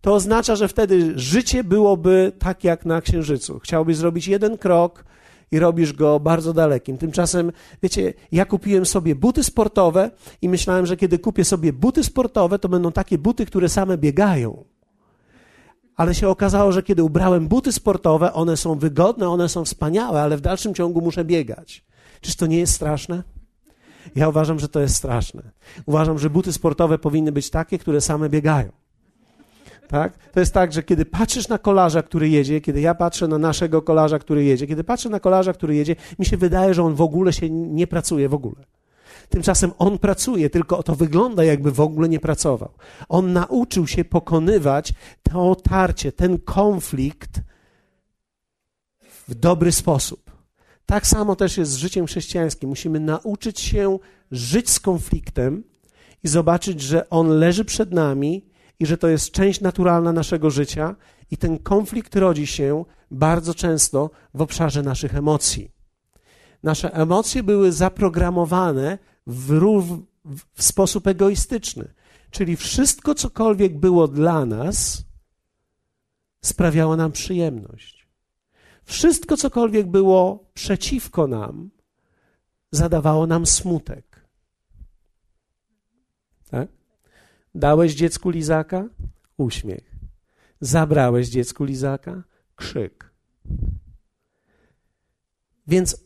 To 0.00 0.14
oznacza, 0.14 0.56
że 0.56 0.68
wtedy 0.68 1.12
życie 1.18 1.64
byłoby 1.64 2.32
tak 2.38 2.64
jak 2.64 2.84
na 2.84 3.00
księżycu. 3.00 3.58
Chciałbyś 3.58 3.96
zrobić 3.96 4.28
jeden 4.28 4.58
krok, 4.58 5.04
i 5.52 5.58
robisz 5.58 5.92
go 5.92 6.20
bardzo 6.20 6.52
dalekim. 6.52 6.98
Tymczasem, 6.98 7.52
wiecie, 7.82 8.14
ja 8.32 8.44
kupiłem 8.44 8.86
sobie 8.86 9.14
buty 9.14 9.44
sportowe 9.44 10.10
i 10.42 10.48
myślałem, 10.48 10.86
że 10.86 10.96
kiedy 10.96 11.18
kupię 11.18 11.44
sobie 11.44 11.72
buty 11.72 12.04
sportowe, 12.04 12.58
to 12.58 12.68
będą 12.68 12.92
takie 12.92 13.18
buty, 13.18 13.46
które 13.46 13.68
same 13.68 13.98
biegają. 13.98 14.64
Ale 15.96 16.14
się 16.14 16.28
okazało, 16.28 16.72
że 16.72 16.82
kiedy 16.82 17.02
ubrałem 17.02 17.48
buty 17.48 17.72
sportowe, 17.72 18.32
one 18.32 18.56
są 18.56 18.78
wygodne, 18.78 19.28
one 19.28 19.48
są 19.48 19.64
wspaniałe, 19.64 20.22
ale 20.22 20.36
w 20.36 20.40
dalszym 20.40 20.74
ciągu 20.74 21.00
muszę 21.00 21.24
biegać. 21.24 21.84
Czyż 22.20 22.36
to 22.36 22.46
nie 22.46 22.58
jest 22.58 22.72
straszne? 22.72 23.22
Ja 24.16 24.28
uważam, 24.28 24.58
że 24.58 24.68
to 24.68 24.80
jest 24.80 24.96
straszne. 24.96 25.42
Uważam, 25.86 26.18
że 26.18 26.30
buty 26.30 26.52
sportowe 26.52 26.98
powinny 26.98 27.32
być 27.32 27.50
takie, 27.50 27.78
które 27.78 28.00
same 28.00 28.28
biegają. 28.28 28.72
Tak? 29.88 30.18
To 30.32 30.40
jest 30.40 30.54
tak, 30.54 30.72
że 30.72 30.82
kiedy 30.82 31.04
patrzysz 31.04 31.48
na 31.48 31.58
kolarza, 31.58 32.02
który 32.02 32.28
jedzie, 32.28 32.60
kiedy 32.60 32.80
ja 32.80 32.94
patrzę 32.94 33.28
na 33.28 33.38
naszego 33.38 33.82
kolarza, 33.82 34.18
który 34.18 34.44
jedzie, 34.44 34.66
kiedy 34.66 34.84
patrzę 34.84 35.08
na 35.08 35.20
kolarza, 35.20 35.52
który 35.52 35.74
jedzie, 35.74 35.96
mi 36.18 36.26
się 36.26 36.36
wydaje, 36.36 36.74
że 36.74 36.82
on 36.82 36.94
w 36.94 37.00
ogóle 37.00 37.32
się 37.32 37.50
nie 37.50 37.86
pracuje 37.86 38.28
w 38.28 38.34
ogóle. 38.34 38.64
Tymczasem 39.28 39.72
on 39.78 39.98
pracuje, 39.98 40.50
tylko 40.50 40.82
to 40.82 40.94
wygląda, 40.94 41.44
jakby 41.44 41.72
w 41.72 41.80
ogóle 41.80 42.08
nie 42.08 42.20
pracował. 42.20 42.70
On 43.08 43.32
nauczył 43.32 43.86
się 43.86 44.04
pokonywać 44.04 44.94
to 45.22 45.50
otarcie, 45.50 46.12
ten 46.12 46.38
konflikt 46.38 47.40
w 49.28 49.34
dobry 49.34 49.72
sposób. 49.72 50.30
Tak 50.86 51.06
samo 51.06 51.36
też 51.36 51.58
jest 51.58 51.72
z 51.72 51.76
życiem 51.76 52.06
chrześcijańskim. 52.06 52.68
Musimy 52.68 53.00
nauczyć 53.00 53.60
się 53.60 53.98
żyć 54.30 54.70
z 54.70 54.80
konfliktem 54.80 55.64
i 56.24 56.28
zobaczyć, 56.28 56.80
że 56.80 57.10
on 57.10 57.28
leży 57.28 57.64
przed 57.64 57.92
nami 57.92 58.47
i 58.80 58.86
że 58.86 58.98
to 58.98 59.08
jest 59.08 59.30
część 59.30 59.60
naturalna 59.60 60.12
naszego 60.12 60.50
życia, 60.50 60.96
i 61.30 61.36
ten 61.36 61.58
konflikt 61.58 62.16
rodzi 62.16 62.46
się 62.46 62.84
bardzo 63.10 63.54
często 63.54 64.10
w 64.34 64.42
obszarze 64.42 64.82
naszych 64.82 65.14
emocji. 65.14 65.72
Nasze 66.62 66.94
emocje 66.94 67.42
były 67.42 67.72
zaprogramowane 67.72 68.98
w, 69.26 69.60
w 70.54 70.62
sposób 70.62 71.06
egoistyczny, 71.06 71.94
czyli 72.30 72.56
wszystko, 72.56 73.14
cokolwiek 73.14 73.78
było 73.78 74.08
dla 74.08 74.46
nas, 74.46 75.04
sprawiało 76.40 76.96
nam 76.96 77.12
przyjemność. 77.12 78.08
Wszystko, 78.84 79.36
cokolwiek 79.36 79.86
było 79.86 80.50
przeciwko 80.54 81.26
nam, 81.26 81.70
zadawało 82.70 83.26
nam 83.26 83.46
smutek. 83.46 84.28
Tak? 86.50 86.77
Dałeś 87.54 87.94
dziecku 87.94 88.30
lizaka? 88.30 88.88
Uśmiech. 89.36 89.90
Zabrałeś 90.60 91.28
dziecku 91.28 91.64
lizaka? 91.64 92.22
Krzyk. 92.56 93.10
Więc 95.66 95.96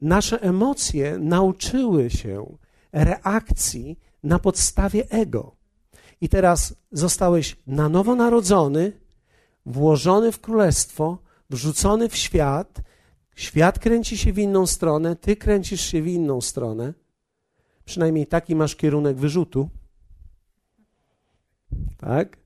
nasze 0.00 0.42
emocje 0.42 1.18
nauczyły 1.18 2.10
się 2.10 2.56
reakcji 2.92 3.98
na 4.22 4.38
podstawie 4.38 5.10
ego. 5.10 5.56
I 6.20 6.28
teraz 6.28 6.74
zostałeś 6.92 7.56
na 7.66 7.88
nowo 7.88 8.14
narodzony, 8.14 8.92
włożony 9.66 10.32
w 10.32 10.40
królestwo, 10.40 11.18
wrzucony 11.50 12.08
w 12.08 12.16
świat. 12.16 12.80
Świat 13.36 13.78
kręci 13.78 14.18
się 14.18 14.32
w 14.32 14.38
inną 14.38 14.66
stronę, 14.66 15.16
ty 15.16 15.36
kręcisz 15.36 15.80
się 15.80 16.02
w 16.02 16.06
inną 16.06 16.40
stronę. 16.40 16.94
Przynajmniej 17.84 18.26
taki 18.26 18.56
masz 18.56 18.76
kierunek 18.76 19.16
wyrzutu. 19.16 19.68
Tak? 21.96 22.36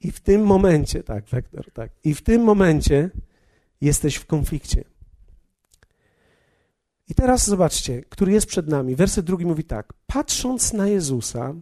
I 0.00 0.12
w 0.12 0.20
tym 0.20 0.42
momencie, 0.42 1.02
tak, 1.02 1.24
Wektor, 1.24 1.72
tak. 1.72 1.92
I 2.04 2.14
w 2.14 2.22
tym 2.22 2.42
momencie 2.42 3.10
jesteś 3.80 4.16
w 4.16 4.26
konflikcie. 4.26 4.84
I 7.08 7.14
teraz 7.14 7.46
zobaczcie, 7.46 8.02
który 8.02 8.32
jest 8.32 8.46
przed 8.46 8.68
nami. 8.68 8.96
Werset 8.96 9.24
drugi 9.24 9.46
mówi 9.46 9.64
tak. 9.64 9.92
Patrząc 10.06 10.72
na 10.72 10.88
Jezusa, 10.88 11.54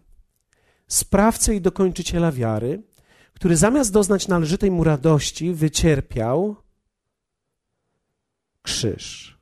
sprawcę 0.87 1.55
i 1.55 1.61
dokończyciela 1.61 2.33
wiary, 2.33 2.83
który 3.35 3.57
zamiast 3.57 3.93
doznać 3.93 4.29
należytej 4.29 4.71
mu 4.71 4.85
radości, 4.85 5.53
wycierpiał 5.53 6.57
krzyż, 8.63 9.39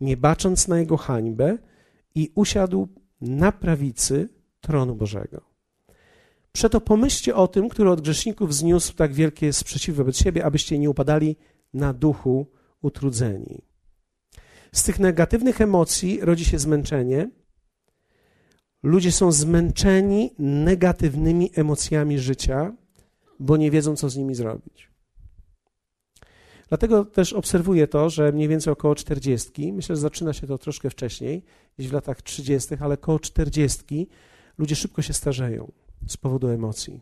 nie 0.00 0.16
bacząc 0.16 0.68
na 0.68 0.78
jego 0.78 0.96
hańbę 0.96 1.58
i 2.14 2.32
usiadł 2.34 2.88
na 3.20 3.52
prawicy 3.52 4.28
tronu 4.60 4.94
Bożego. 4.94 5.53
Przeto 6.56 6.80
pomyślcie 6.80 7.34
o 7.34 7.48
tym, 7.48 7.68
który 7.68 7.90
od 7.90 8.00
grzeszników 8.00 8.54
zniósł 8.54 8.94
tak 8.94 9.12
wielkie 9.12 9.52
sprzeciwy 9.52 9.96
wobec 9.96 10.16
siebie, 10.16 10.44
abyście 10.44 10.78
nie 10.78 10.90
upadali 10.90 11.36
na 11.74 11.92
duchu 11.92 12.46
utrudzeni. 12.82 13.62
Z 14.72 14.82
tych 14.82 14.98
negatywnych 14.98 15.60
emocji 15.60 16.20
rodzi 16.22 16.44
się 16.44 16.58
zmęczenie. 16.58 17.30
Ludzie 18.82 19.12
są 19.12 19.32
zmęczeni 19.32 20.34
negatywnymi 20.38 21.50
emocjami 21.54 22.18
życia, 22.18 22.72
bo 23.40 23.56
nie 23.56 23.70
wiedzą, 23.70 23.96
co 23.96 24.10
z 24.10 24.16
nimi 24.16 24.34
zrobić. 24.34 24.88
Dlatego 26.68 27.04
też 27.04 27.32
obserwuję 27.32 27.86
to, 27.86 28.10
że 28.10 28.32
mniej 28.32 28.48
więcej 28.48 28.72
około 28.72 28.94
40, 28.94 29.72
myślę, 29.72 29.96
że 29.96 30.00
zaczyna 30.00 30.32
się 30.32 30.46
to 30.46 30.58
troszkę 30.58 30.90
wcześniej, 30.90 31.42
gdzieś 31.78 31.90
w 31.90 31.92
latach 31.92 32.22
30., 32.22 32.74
ale 32.80 32.94
około 32.94 33.18
40 33.18 34.08
ludzie 34.58 34.76
szybko 34.76 35.02
się 35.02 35.12
starzeją 35.12 35.72
z 36.06 36.16
powodu 36.16 36.48
emocji. 36.48 37.00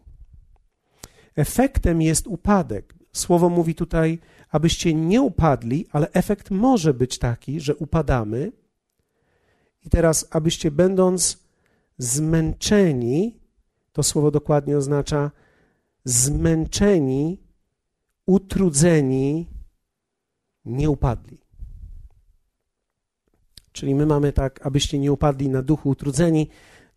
Efektem 1.37 2.03
jest 2.03 2.27
upadek. 2.27 2.95
Słowo 3.13 3.49
mówi 3.49 3.75
tutaj, 3.75 4.19
abyście 4.51 4.95
nie 4.95 5.23
upadli, 5.23 5.87
ale 5.93 6.13
efekt 6.13 6.51
może 6.51 6.95
być 6.95 7.19
taki, 7.19 7.61
że 7.61 7.77
upadamy. 7.77 8.53
I 9.87 9.91
teraz, 9.91 10.27
abyście 10.31 10.71
będąc 10.71 11.39
zmęczeni, 11.99 13.41
to 13.93 14.03
słowo 14.03 14.31
dokładnie 14.31 14.77
oznacza 14.77 15.31
zmęczeni, 16.05 17.39
utrudzeni, 18.27 19.49
nie 20.65 20.91
upadli. 20.91 21.39
Czyli 23.73 23.95
my 23.95 24.07
mamy 24.07 24.33
tak, 24.33 24.67
abyście 24.67 24.99
nie 24.99 25.13
upadli 25.13 25.49
na 25.49 25.63
duchu 25.63 25.89
utrudzeni, 25.89 26.49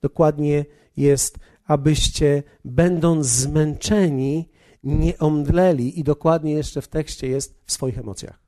dokładnie 0.02 0.66
jest, 0.98 1.40
abyście 1.66 2.44
będąc 2.66 3.28
zmęczeni, 3.28 4.50
nie 4.84 5.18
omdleli 5.18 6.00
i 6.00 6.04
dokładnie 6.04 6.54
jeszcze 6.54 6.82
w 6.82 6.88
tekście 6.88 7.28
jest 7.28 7.62
w 7.66 7.72
swoich 7.72 7.98
emocjach. 7.98 8.40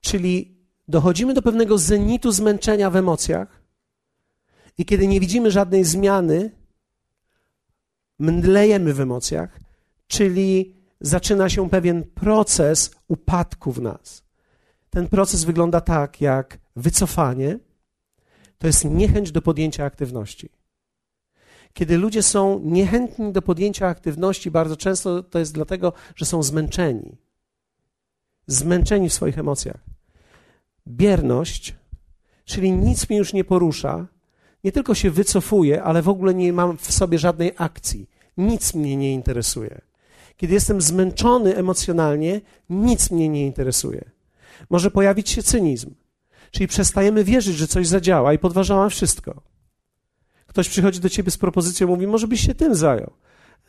Czyli 0.00 0.58
dochodzimy 0.88 1.34
do 1.34 1.42
pewnego 1.42 1.78
zenitu 1.78 2.32
zmęczenia 2.32 2.90
w 2.90 2.96
emocjach 2.96 3.62
i 4.78 4.84
kiedy 4.84 5.06
nie 5.06 5.20
widzimy 5.20 5.50
żadnej 5.50 5.84
zmiany, 5.84 6.50
mdlejemy 8.18 8.94
w 8.94 9.00
emocjach, 9.00 9.60
czyli 10.06 10.76
zaczyna 11.00 11.48
się 11.48 11.70
pewien 11.70 12.04
proces 12.04 12.90
upadku 13.08 13.72
w 13.72 13.80
nas. 13.80 14.24
Ten 14.90 15.08
proces 15.08 15.44
wygląda 15.44 15.80
tak 15.80 16.20
jak 16.20 16.58
wycofanie, 16.76 17.58
to 18.58 18.66
jest 18.66 18.84
niechęć 18.84 19.32
do 19.32 19.42
podjęcia 19.42 19.84
aktywności. 19.84 20.48
Kiedy 21.72 21.98
ludzie 21.98 22.22
są 22.22 22.60
niechętni 22.64 23.32
do 23.32 23.42
podjęcia 23.42 23.88
aktywności, 23.88 24.50
bardzo 24.50 24.76
często 24.76 25.22
to 25.22 25.38
jest 25.38 25.54
dlatego, 25.54 25.92
że 26.14 26.26
są 26.26 26.42
zmęczeni. 26.42 27.16
Zmęczeni 28.46 29.08
w 29.08 29.12
swoich 29.12 29.38
emocjach. 29.38 29.80
Bierność, 30.88 31.74
czyli 32.44 32.72
nic 32.72 33.08
mnie 33.08 33.18
już 33.18 33.32
nie 33.32 33.44
porusza, 33.44 34.06
nie 34.64 34.72
tylko 34.72 34.94
się 34.94 35.10
wycofuje, 35.10 35.82
ale 35.82 36.02
w 36.02 36.08
ogóle 36.08 36.34
nie 36.34 36.52
mam 36.52 36.78
w 36.78 36.92
sobie 36.92 37.18
żadnej 37.18 37.52
akcji. 37.56 38.10
Nic 38.36 38.74
mnie 38.74 38.96
nie 38.96 39.12
interesuje. 39.12 39.80
Kiedy 40.36 40.54
jestem 40.54 40.80
zmęczony 40.80 41.56
emocjonalnie, 41.56 42.40
nic 42.70 43.10
mnie 43.10 43.28
nie 43.28 43.46
interesuje. 43.46 44.10
Może 44.70 44.90
pojawić 44.90 45.30
się 45.30 45.42
cynizm, 45.42 45.94
czyli 46.56 46.68
przestajemy 46.68 47.24
wierzyć, 47.24 47.56
że 47.56 47.66
coś 47.66 47.86
zadziała 47.86 48.32
i 48.32 48.38
podważamy 48.38 48.90
wszystko. 48.90 49.42
Ktoś 50.46 50.68
przychodzi 50.68 51.00
do 51.00 51.08
ciebie 51.08 51.30
z 51.30 51.38
propozycją, 51.38 51.86
mówi, 51.86 52.06
może 52.06 52.28
byś 52.28 52.40
się 52.40 52.54
tym 52.54 52.74
zajął. 52.74 53.12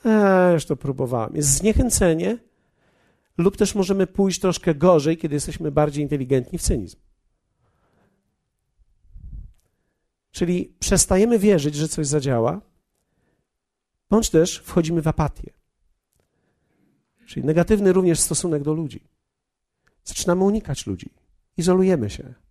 Eee, 0.06 0.54
już 0.54 0.66
to 0.66 0.76
próbowałem. 0.76 1.36
Jest 1.36 1.50
zniechęcenie, 1.50 2.38
lub 3.38 3.58
też 3.58 3.76
możemy 3.76 4.08
pójść 4.08 4.40
troszkę 4.40 4.76
gorzej, 4.76 5.18
kiedy 5.18 5.36
jesteśmy 5.36 5.72
bardziej 5.72 6.04
inteligentni 6.04 6.60
w 6.60 6.62
cynizm. 6.62 6.98
Czyli 10.32 10.76
przestajemy 10.80 11.40
wierzyć, 11.40 11.76
że 11.76 11.88
coś 11.88 12.08
zadziała, 12.08 12.62
bądź 14.10 14.30
też 14.30 14.58
wchodzimy 14.58 15.02
w 15.02 15.08
apatię. 15.08 15.54
Czyli 17.26 17.46
negatywny 17.46 17.94
również 17.94 18.20
stosunek 18.20 18.64
do 18.64 18.74
ludzi. 18.74 19.04
Zaczynamy 20.04 20.44
unikać 20.44 20.88
ludzi, 20.88 21.10
izolujemy 21.58 22.10
się 22.10 22.47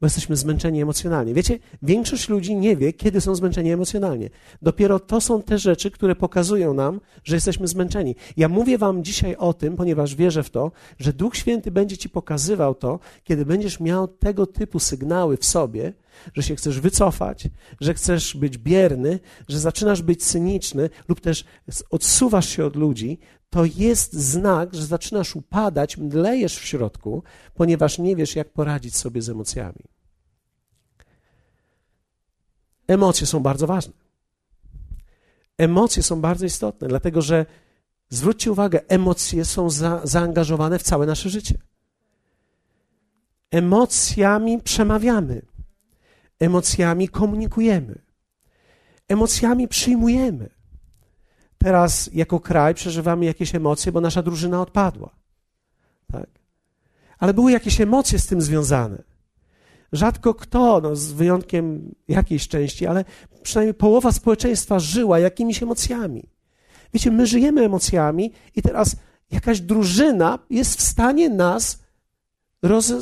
bo 0.00 0.06
jesteśmy 0.06 0.36
zmęczeni 0.36 0.82
emocjonalnie. 0.82 1.34
Wiecie, 1.34 1.58
większość 1.82 2.28
ludzi 2.28 2.56
nie 2.56 2.76
wie, 2.76 2.92
kiedy 2.92 3.20
są 3.20 3.34
zmęczeni 3.34 3.70
emocjonalnie. 3.72 4.30
Dopiero 4.62 5.00
to 5.00 5.20
są 5.20 5.42
te 5.42 5.58
rzeczy, 5.58 5.90
które 5.90 6.16
pokazują 6.16 6.74
nam, 6.74 7.00
że 7.24 7.36
jesteśmy 7.36 7.68
zmęczeni. 7.68 8.14
Ja 8.36 8.48
mówię 8.48 8.78
Wam 8.78 9.04
dzisiaj 9.04 9.36
o 9.36 9.52
tym, 9.52 9.76
ponieważ 9.76 10.14
wierzę 10.14 10.42
w 10.42 10.50
to, 10.50 10.72
że 10.98 11.12
Duch 11.12 11.36
Święty 11.36 11.70
będzie 11.70 11.96
Ci 11.96 12.08
pokazywał 12.08 12.74
to, 12.74 12.98
kiedy 13.24 13.46
będziesz 13.46 13.80
miał 13.80 14.08
tego 14.08 14.46
typu 14.46 14.78
sygnały 14.78 15.36
w 15.36 15.44
sobie, 15.44 15.92
że 16.34 16.42
się 16.42 16.56
chcesz 16.56 16.80
wycofać, 16.80 17.48
że 17.80 17.94
chcesz 17.94 18.36
być 18.36 18.58
bierny, 18.58 19.20
że 19.48 19.58
zaczynasz 19.58 20.02
być 20.02 20.24
cyniczny 20.24 20.90
lub 21.08 21.20
też 21.20 21.44
odsuwasz 21.90 22.48
się 22.48 22.64
od 22.64 22.76
ludzi, 22.76 23.18
to 23.50 23.64
jest 23.64 24.12
znak, 24.12 24.74
że 24.74 24.86
zaczynasz 24.86 25.36
upadać, 25.36 25.96
mdlejesz 25.96 26.58
w 26.58 26.64
środku, 26.64 27.22
ponieważ 27.54 27.98
nie 27.98 28.16
wiesz, 28.16 28.36
jak 28.36 28.52
poradzić 28.52 28.96
sobie 28.96 29.22
z 29.22 29.28
emocjami. 29.28 29.84
Emocje 32.88 33.26
są 33.26 33.40
bardzo 33.40 33.66
ważne. 33.66 33.92
Emocje 35.58 36.02
są 36.02 36.20
bardzo 36.20 36.46
istotne, 36.46 36.88
dlatego 36.88 37.22
że 37.22 37.46
zwróćcie 38.08 38.52
uwagę, 38.52 38.80
emocje 38.88 39.44
są 39.44 39.70
za, 39.70 40.00
zaangażowane 40.04 40.78
w 40.78 40.82
całe 40.82 41.06
nasze 41.06 41.30
życie. 41.30 41.54
Emocjami 43.50 44.62
przemawiamy, 44.62 45.42
emocjami 46.40 47.08
komunikujemy, 47.08 47.98
emocjami 49.08 49.68
przyjmujemy. 49.68 50.56
Teraz 51.58 52.10
jako 52.12 52.40
kraj 52.40 52.74
przeżywamy 52.74 53.24
jakieś 53.24 53.54
emocje, 53.54 53.92
bo 53.92 54.00
nasza 54.00 54.22
drużyna 54.22 54.62
odpadła. 54.62 55.16
Tak? 56.12 56.26
Ale 57.18 57.34
były 57.34 57.52
jakieś 57.52 57.80
emocje 57.80 58.18
z 58.18 58.26
tym 58.26 58.40
związane. 58.40 59.02
Rzadko 59.92 60.34
kto, 60.34 60.80
no, 60.80 60.96
z 60.96 61.12
wyjątkiem 61.12 61.94
jakiejś 62.08 62.48
części, 62.48 62.86
ale 62.86 63.04
przynajmniej 63.42 63.74
połowa 63.74 64.12
społeczeństwa 64.12 64.78
żyła 64.78 65.18
jakimiś 65.18 65.62
emocjami. 65.62 66.28
Wiecie, 66.94 67.10
my 67.10 67.26
żyjemy 67.26 67.64
emocjami 67.64 68.32
i 68.54 68.62
teraz 68.62 68.96
jakaś 69.30 69.60
drużyna 69.60 70.38
jest 70.50 70.78
w 70.78 70.82
stanie 70.82 71.28
nas 71.30 71.82
roz, 72.62 72.92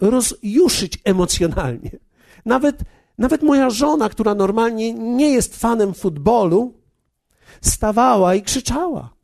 rozjuszyć 0.00 0.98
emocjonalnie. 1.04 1.90
Nawet, 2.44 2.80
nawet 3.18 3.42
moja 3.42 3.70
żona, 3.70 4.08
która 4.08 4.34
normalnie 4.34 4.94
nie 4.94 5.30
jest 5.30 5.56
fanem 5.56 5.94
futbolu, 5.94 6.74
stawała 7.60 8.34
i 8.34 8.42
krzyczała. 8.42 9.14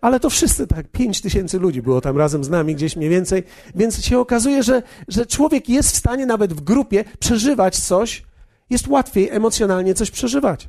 Ale 0.00 0.20
to 0.20 0.30
wszyscy 0.30 0.66
tak, 0.66 0.88
pięć 0.88 1.20
tysięcy 1.20 1.58
ludzi 1.58 1.82
było 1.82 2.00
tam 2.00 2.18
razem 2.18 2.44
z 2.44 2.50
nami, 2.50 2.74
gdzieś 2.74 2.96
mniej 2.96 3.10
więcej, 3.10 3.42
więc 3.74 4.04
się 4.04 4.18
okazuje, 4.18 4.62
że, 4.62 4.82
że 5.08 5.26
człowiek 5.26 5.68
jest 5.68 5.92
w 5.92 5.96
stanie 5.96 6.26
nawet 6.26 6.52
w 6.52 6.60
grupie 6.60 7.04
przeżywać 7.18 7.78
coś, 7.78 8.22
jest 8.70 8.88
łatwiej 8.88 9.30
emocjonalnie 9.30 9.94
coś 9.94 10.10
przeżywać. 10.10 10.68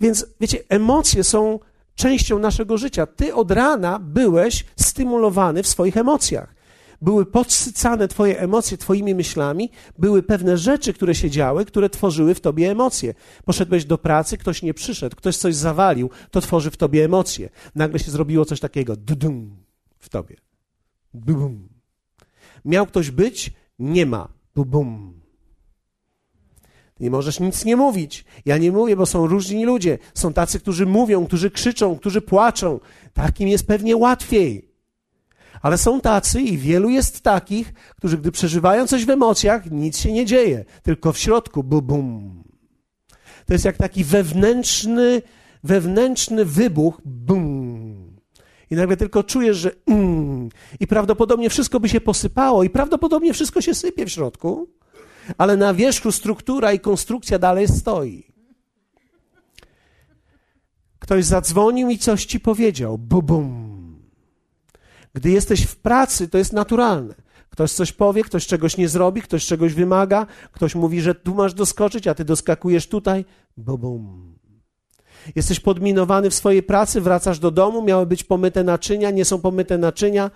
Więc 0.00 0.26
wiecie, 0.40 0.58
emocje 0.68 1.24
są 1.24 1.58
częścią 1.94 2.38
naszego 2.38 2.78
życia. 2.78 3.06
Ty 3.06 3.34
od 3.34 3.50
rana 3.50 3.98
byłeś 3.98 4.64
stymulowany 4.76 5.62
w 5.62 5.68
swoich 5.68 5.96
emocjach 5.96 6.59
były 7.02 7.26
podsycane 7.26 8.08
Twoje 8.08 8.40
emocje 8.40 8.78
Twoimi 8.78 9.14
myślami, 9.14 9.70
były 9.98 10.22
pewne 10.22 10.58
rzeczy, 10.58 10.92
które 10.92 11.14
się 11.14 11.30
działy, 11.30 11.64
które 11.64 11.90
tworzyły 11.90 12.34
w 12.34 12.40
Tobie 12.40 12.70
emocje. 12.70 13.14
Poszedłeś 13.44 13.84
do 13.84 13.98
pracy, 13.98 14.38
ktoś 14.38 14.62
nie 14.62 14.74
przyszedł, 14.74 15.16
ktoś 15.16 15.36
coś 15.36 15.54
zawalił, 15.54 16.10
to 16.30 16.40
tworzy 16.40 16.70
w 16.70 16.76
Tobie 16.76 17.04
emocje. 17.04 17.48
Nagle 17.74 17.98
się 17.98 18.10
zrobiło 18.10 18.44
coś 18.44 18.60
takiego, 18.60 18.96
dudum, 18.96 19.56
w 19.98 20.08
Tobie. 20.08 20.36
Bum. 21.14 21.68
Miał 22.64 22.86
ktoś 22.86 23.10
być? 23.10 23.52
Nie 23.78 24.06
ma. 24.06 24.28
Bum. 24.56 25.20
Nie 27.00 27.10
możesz 27.10 27.40
nic 27.40 27.64
nie 27.64 27.76
mówić. 27.76 28.24
Ja 28.44 28.58
nie 28.58 28.72
mówię, 28.72 28.96
bo 28.96 29.06
są 29.06 29.26
różni 29.26 29.64
ludzie. 29.64 29.98
Są 30.14 30.32
tacy, 30.32 30.60
którzy 30.60 30.86
mówią, 30.86 31.26
którzy 31.26 31.50
krzyczą, 31.50 31.98
którzy 31.98 32.20
płaczą. 32.20 32.80
Takim 33.12 33.48
jest 33.48 33.66
pewnie 33.66 33.96
łatwiej. 33.96 34.69
Ale 35.62 35.78
są 35.78 36.00
tacy 36.00 36.40
i 36.40 36.58
wielu 36.58 36.88
jest 36.88 37.20
takich, 37.20 37.72
którzy 37.96 38.18
gdy 38.18 38.32
przeżywają 38.32 38.86
coś 38.86 39.04
w 39.04 39.10
emocjach, 39.10 39.70
nic 39.70 39.98
się 39.98 40.12
nie 40.12 40.26
dzieje, 40.26 40.64
tylko 40.82 41.12
w 41.12 41.18
środku 41.18 41.64
bum, 41.64 41.86
bum. 41.86 42.44
To 43.46 43.52
jest 43.52 43.64
jak 43.64 43.76
taki 43.76 44.04
wewnętrzny, 44.04 45.22
wewnętrzny 45.64 46.44
wybuch, 46.44 47.00
bum. 47.04 48.16
I 48.70 48.74
nagle 48.74 48.96
tylko 48.96 49.24
czujesz, 49.24 49.56
że 49.56 49.70
mm, 49.86 50.48
i 50.80 50.86
prawdopodobnie 50.86 51.50
wszystko 51.50 51.80
by 51.80 51.88
się 51.88 52.00
posypało 52.00 52.64
i 52.64 52.70
prawdopodobnie 52.70 53.32
wszystko 53.32 53.60
się 53.60 53.74
sypie 53.74 54.06
w 54.06 54.10
środku, 54.10 54.68
ale 55.38 55.56
na 55.56 55.74
wierzchu 55.74 56.12
struktura 56.12 56.72
i 56.72 56.80
konstrukcja 56.80 57.38
dalej 57.38 57.68
stoi. 57.68 58.30
Ktoś 60.98 61.24
zadzwonił 61.24 61.90
i 61.90 61.98
coś 61.98 62.24
ci 62.24 62.40
powiedział. 62.40 62.98
Bum. 62.98 63.69
Gdy 65.14 65.30
jesteś 65.30 65.62
w 65.62 65.76
pracy, 65.76 66.28
to 66.28 66.38
jest 66.38 66.52
naturalne. 66.52 67.14
Ktoś 67.50 67.72
coś 67.72 67.92
powie, 67.92 68.24
ktoś 68.24 68.46
czegoś 68.46 68.76
nie 68.76 68.88
zrobi, 68.88 69.22
ktoś 69.22 69.46
czegoś 69.46 69.74
wymaga, 69.74 70.26
ktoś 70.52 70.74
mówi, 70.74 71.00
że 71.00 71.14
tu 71.14 71.34
masz 71.34 71.54
doskoczyć, 71.54 72.06
a 72.06 72.14
ty 72.14 72.24
doskakujesz 72.24 72.88
tutaj. 72.88 73.24
Bum. 73.56 74.38
Jesteś 75.34 75.60
podminowany 75.60 76.30
w 76.30 76.34
swojej 76.34 76.62
pracy, 76.62 77.00
wracasz 77.00 77.38
do 77.38 77.50
domu, 77.50 77.82
miały 77.82 78.06
być 78.06 78.24
pomyte 78.24 78.64
naczynia, 78.64 79.10
nie 79.10 79.24
są 79.24 79.40
pomyte 79.40 79.78
naczynia. 79.78 80.30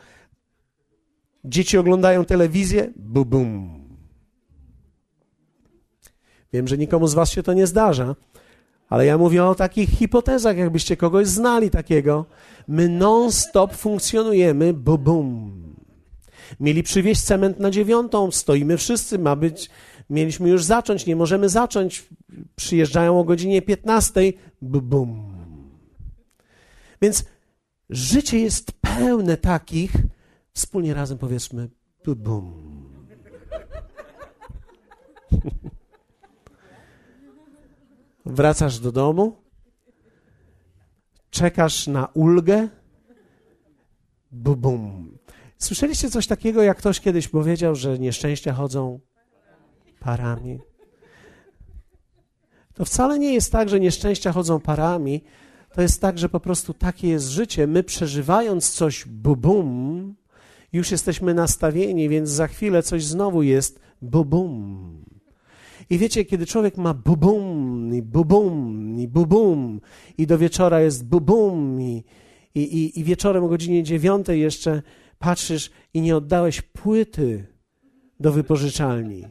Dzieci 1.44 1.78
oglądają 1.78 2.24
telewizję. 2.24 2.92
Bum. 2.96 3.84
Wiem, 6.52 6.68
że 6.68 6.78
nikomu 6.78 7.08
z 7.08 7.14
Was 7.14 7.30
się 7.30 7.42
to 7.42 7.52
nie 7.52 7.66
zdarza, 7.66 8.14
ale 8.94 9.06
ja 9.06 9.18
mówię 9.18 9.44
o 9.44 9.54
takich 9.54 9.90
hipotezach, 9.90 10.56
jakbyście 10.56 10.96
kogoś 10.96 11.26
znali 11.26 11.70
takiego. 11.70 12.26
My 12.68 12.88
non-stop 12.88 13.74
funkcjonujemy, 13.74 14.72
bum, 14.74 14.98
bum. 15.04 15.52
Mieli 16.60 16.82
przywieźć 16.82 17.22
cement 17.22 17.58
na 17.58 17.70
dziewiątą, 17.70 18.30
stoimy 18.30 18.76
wszyscy, 18.76 19.18
ma 19.18 19.36
być, 19.36 19.70
mieliśmy 20.10 20.48
już 20.48 20.64
zacząć, 20.64 21.06
nie 21.06 21.16
możemy 21.16 21.48
zacząć, 21.48 22.06
przyjeżdżają 22.56 23.20
o 23.20 23.24
godzinie 23.24 23.62
15, 23.62 24.20
bum. 24.62 25.36
Więc 27.02 27.24
życie 27.90 28.38
jest 28.38 28.72
pełne 28.72 29.36
takich, 29.36 29.92
wspólnie 30.52 30.94
razem 30.94 31.18
powiedzmy, 31.18 31.68
bum. 32.06 32.52
Wracasz 38.26 38.78
do 38.78 38.92
domu, 38.92 39.36
czekasz 41.30 41.86
na 41.86 42.06
ulgę, 42.06 42.68
bum. 44.32 45.18
Słyszeliście 45.58 46.10
coś 46.10 46.26
takiego, 46.26 46.62
jak 46.62 46.78
ktoś 46.78 47.00
kiedyś 47.00 47.28
powiedział, 47.28 47.74
że 47.74 47.98
nieszczęścia 47.98 48.52
chodzą 48.54 49.00
parami? 50.00 50.60
To 52.74 52.84
wcale 52.84 53.18
nie 53.18 53.34
jest 53.34 53.52
tak, 53.52 53.68
że 53.68 53.80
nieszczęścia 53.80 54.32
chodzą 54.32 54.60
parami. 54.60 55.24
To 55.74 55.82
jest 55.82 56.00
tak, 56.00 56.18
że 56.18 56.28
po 56.28 56.40
prostu 56.40 56.74
takie 56.74 57.08
jest 57.08 57.28
życie. 57.28 57.66
My 57.66 57.82
przeżywając 57.82 58.70
coś 58.70 59.04
bum, 59.04 59.40
bum 59.40 60.14
już 60.72 60.90
jesteśmy 60.90 61.34
nastawieni, 61.34 62.08
więc 62.08 62.30
za 62.30 62.46
chwilę 62.46 62.82
coś 62.82 63.04
znowu 63.04 63.42
jest 63.42 63.80
bum, 64.02 64.28
bum. 64.28 65.03
I 65.90 65.98
wiecie, 65.98 66.24
kiedy 66.24 66.46
człowiek 66.46 66.76
ma 66.76 66.94
bubum 66.94 67.94
i 67.94 68.02
bubum 68.02 68.98
i 68.98 69.08
bubum 69.08 69.80
i 70.18 70.26
do 70.26 70.38
wieczora 70.38 70.80
jest 70.80 71.06
bubum 71.06 71.80
i, 71.80 72.04
i, 72.54 72.60
i, 72.60 73.00
i 73.00 73.04
wieczorem 73.04 73.44
o 73.44 73.48
godzinie 73.48 73.82
dziewiątej 73.82 74.40
jeszcze 74.40 74.82
patrzysz 75.18 75.70
i 75.94 76.00
nie 76.00 76.16
oddałeś 76.16 76.62
płyty 76.62 77.46
do 78.20 78.32
wypożyczalni. 78.32 79.24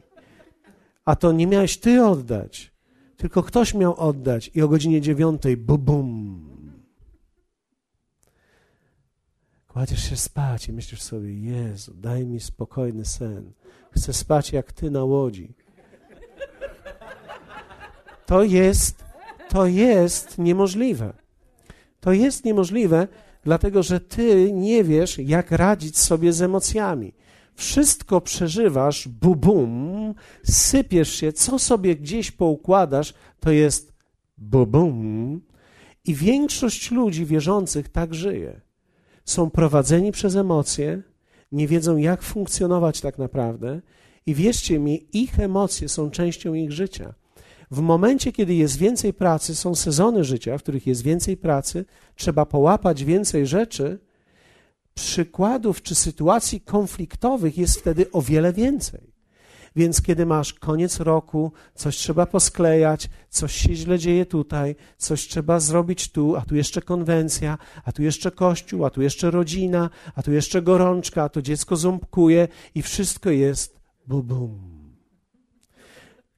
A 1.04 1.16
to 1.16 1.32
nie 1.32 1.46
miałeś 1.46 1.78
ty 1.78 2.04
oddać, 2.04 2.72
tylko 3.16 3.42
ktoś 3.42 3.74
miał 3.74 3.94
oddać 3.94 4.50
i 4.54 4.62
o 4.62 4.68
godzinie 4.68 5.00
dziewiątej 5.00 5.56
bubum. 5.56 6.44
Kładziesz 9.68 10.10
się 10.10 10.16
spać 10.16 10.68
i 10.68 10.72
myślisz 10.72 11.02
sobie, 11.02 11.40
Jezu, 11.40 11.94
daj 11.94 12.26
mi 12.26 12.40
spokojny 12.40 13.04
sen. 13.04 13.52
Chcę 13.90 14.12
spać 14.12 14.52
jak 14.52 14.72
ty 14.72 14.90
na 14.90 15.04
łodzi. 15.04 15.54
To 18.26 18.42
jest, 18.42 19.04
to 19.48 19.66
jest 19.66 20.38
niemożliwe. 20.38 21.12
To 22.00 22.12
jest 22.12 22.44
niemożliwe, 22.44 23.08
dlatego 23.44 23.82
że 23.82 24.00
ty 24.00 24.52
nie 24.52 24.84
wiesz, 24.84 25.18
jak 25.18 25.50
radzić 25.50 25.98
sobie 25.98 26.32
z 26.32 26.42
emocjami. 26.42 27.14
Wszystko 27.54 28.20
przeżywasz, 28.20 29.08
bubum, 29.08 30.14
sypiesz 30.44 31.14
się, 31.14 31.32
co 31.32 31.58
sobie 31.58 31.96
gdzieś 31.96 32.30
poukładasz, 32.30 33.14
to 33.40 33.50
jest 33.50 33.94
bubum. 34.38 35.40
I 36.04 36.14
większość 36.14 36.90
ludzi 36.90 37.26
wierzących 37.26 37.88
tak 37.88 38.14
żyje. 38.14 38.60
Są 39.24 39.50
prowadzeni 39.50 40.12
przez 40.12 40.36
emocje, 40.36 41.02
nie 41.52 41.68
wiedzą, 41.68 41.96
jak 41.96 42.22
funkcjonować 42.22 43.00
tak 43.00 43.18
naprawdę, 43.18 43.80
i 44.26 44.34
wierzcie 44.34 44.78
mi, 44.78 45.06
ich 45.12 45.40
emocje 45.40 45.88
są 45.88 46.10
częścią 46.10 46.54
ich 46.54 46.72
życia. 46.72 47.14
W 47.70 47.80
momencie, 47.80 48.32
kiedy 48.32 48.54
jest 48.54 48.78
więcej 48.78 49.14
pracy, 49.14 49.54
są 49.54 49.74
sezony 49.74 50.24
życia, 50.24 50.58
w 50.58 50.62
których 50.62 50.86
jest 50.86 51.02
więcej 51.02 51.36
pracy, 51.36 51.84
trzeba 52.16 52.46
połapać 52.46 53.04
więcej 53.04 53.46
rzeczy, 53.46 53.98
przykładów 54.94 55.82
czy 55.82 55.94
sytuacji 55.94 56.60
konfliktowych 56.60 57.58
jest 57.58 57.80
wtedy 57.80 58.10
o 58.10 58.22
wiele 58.22 58.52
więcej. 58.52 59.14
Więc 59.76 60.02
kiedy 60.02 60.26
masz 60.26 60.52
koniec 60.52 61.00
roku, 61.00 61.52
coś 61.74 61.96
trzeba 61.96 62.26
posklejać, 62.26 63.08
coś 63.28 63.54
się 63.54 63.74
źle 63.74 63.98
dzieje 63.98 64.26
tutaj, 64.26 64.76
coś 64.98 65.28
trzeba 65.28 65.60
zrobić 65.60 66.12
tu, 66.12 66.36
a 66.36 66.40
tu 66.40 66.56
jeszcze 66.56 66.82
konwencja, 66.82 67.58
a 67.84 67.92
tu 67.92 68.02
jeszcze 68.02 68.30
kościół, 68.30 68.84
a 68.84 68.90
tu 68.90 69.02
jeszcze 69.02 69.30
rodzina, 69.30 69.90
a 70.14 70.22
tu 70.22 70.32
jeszcze 70.32 70.62
gorączka, 70.62 71.22
a 71.22 71.28
to 71.28 71.42
dziecko 71.42 71.76
ząbkuje 71.76 72.48
i 72.74 72.82
wszystko 72.82 73.30
jest 73.30 73.80
bum 74.06 74.22
bum. 74.22 74.73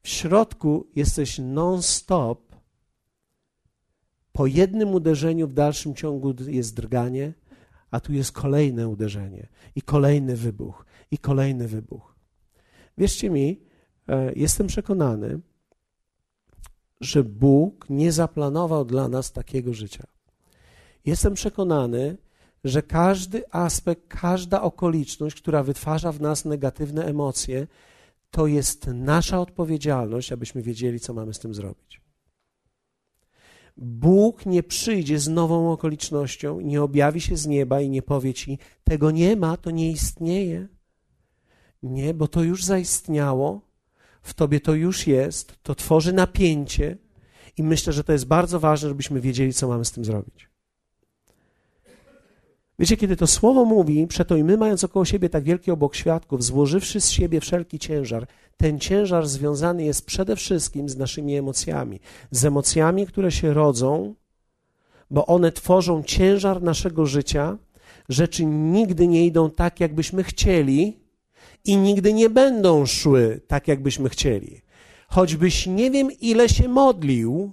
W 0.06 0.08
środku 0.08 0.86
jesteś 0.96 1.38
non-stop. 1.38 2.56
Po 4.32 4.46
jednym 4.46 4.94
uderzeniu 4.94 5.48
w 5.48 5.52
dalszym 5.52 5.94
ciągu 5.94 6.34
jest 6.46 6.76
drganie, 6.76 7.32
a 7.90 8.00
tu 8.00 8.12
jest 8.12 8.32
kolejne 8.32 8.88
uderzenie 8.88 9.48
i 9.74 9.82
kolejny 9.82 10.36
wybuch, 10.36 10.86
i 11.10 11.18
kolejny 11.18 11.68
wybuch. 11.68 12.14
Wierzcie 12.98 13.30
mi, 13.30 13.60
e, 14.08 14.32
jestem 14.32 14.66
przekonany, 14.66 15.40
że 17.00 17.24
Bóg 17.24 17.86
nie 17.90 18.12
zaplanował 18.12 18.84
dla 18.84 19.08
nas 19.08 19.32
takiego 19.32 19.74
życia. 19.74 20.06
Jestem 21.04 21.34
przekonany, 21.34 22.16
że 22.64 22.82
każdy 22.82 23.52
aspekt, 23.52 24.02
każda 24.08 24.62
okoliczność, 24.62 25.36
która 25.36 25.62
wytwarza 25.62 26.12
w 26.12 26.20
nas 26.20 26.44
negatywne 26.44 27.04
emocje, 27.04 27.66
to 28.36 28.46
jest 28.46 28.86
nasza 28.86 29.40
odpowiedzialność, 29.40 30.32
abyśmy 30.32 30.62
wiedzieli, 30.62 31.00
co 31.00 31.14
mamy 31.14 31.34
z 31.34 31.38
tym 31.38 31.54
zrobić. 31.54 32.00
Bóg 33.76 34.46
nie 34.46 34.62
przyjdzie 34.62 35.18
z 35.18 35.28
nową 35.28 35.72
okolicznością, 35.72 36.60
nie 36.60 36.82
objawi 36.82 37.20
się 37.20 37.36
z 37.36 37.46
nieba 37.46 37.80
i 37.80 37.90
nie 37.90 38.02
powie 38.02 38.34
ci: 38.34 38.58
Tego 38.84 39.10
nie 39.10 39.36
ma, 39.36 39.56
to 39.56 39.70
nie 39.70 39.90
istnieje. 39.90 40.68
Nie, 41.82 42.14
bo 42.14 42.28
to 42.28 42.42
już 42.42 42.64
zaistniało, 42.64 43.60
w 44.22 44.34
tobie 44.34 44.60
to 44.60 44.74
już 44.74 45.06
jest, 45.06 45.62
to 45.62 45.74
tworzy 45.74 46.12
napięcie 46.12 46.98
i 47.56 47.62
myślę, 47.62 47.92
że 47.92 48.04
to 48.04 48.12
jest 48.12 48.26
bardzo 48.26 48.60
ważne, 48.60 48.88
żebyśmy 48.88 49.20
wiedzieli, 49.20 49.52
co 49.52 49.68
mamy 49.68 49.84
z 49.84 49.92
tym 49.92 50.04
zrobić. 50.04 50.55
Wiecie, 52.78 52.96
kiedy 52.96 53.16
to 53.16 53.26
słowo 53.26 53.64
mówi, 53.64 54.06
przeto 54.06 54.36
i 54.36 54.44
my, 54.44 54.56
mając 54.56 54.84
około 54.84 55.04
siebie 55.04 55.28
tak 55.28 55.44
wielki 55.44 55.70
obok 55.70 55.94
świadków, 55.94 56.44
złożywszy 56.44 57.00
z 57.00 57.10
siebie 57.10 57.40
wszelki 57.40 57.78
ciężar, 57.78 58.26
ten 58.56 58.78
ciężar 58.80 59.26
związany 59.26 59.84
jest 59.84 60.06
przede 60.06 60.36
wszystkim 60.36 60.88
z 60.88 60.96
naszymi 60.96 61.36
emocjami. 61.36 62.00
Z 62.30 62.44
emocjami, 62.44 63.06
które 63.06 63.32
się 63.32 63.54
rodzą, 63.54 64.14
bo 65.10 65.26
one 65.26 65.52
tworzą 65.52 66.02
ciężar 66.02 66.62
naszego 66.62 67.06
życia. 67.06 67.58
Rzeczy 68.08 68.44
nigdy 68.44 69.06
nie 69.06 69.26
idą 69.26 69.50
tak, 69.50 69.80
jakbyśmy 69.80 70.24
chcieli 70.24 70.96
i 71.64 71.76
nigdy 71.76 72.12
nie 72.12 72.30
będą 72.30 72.86
szły 72.86 73.40
tak, 73.46 73.68
jakbyśmy 73.68 74.08
chcieli. 74.08 74.62
Choćbyś 75.08 75.66
nie 75.66 75.90
wiem, 75.90 76.08
ile 76.20 76.48
się 76.48 76.68
modlił, 76.68 77.52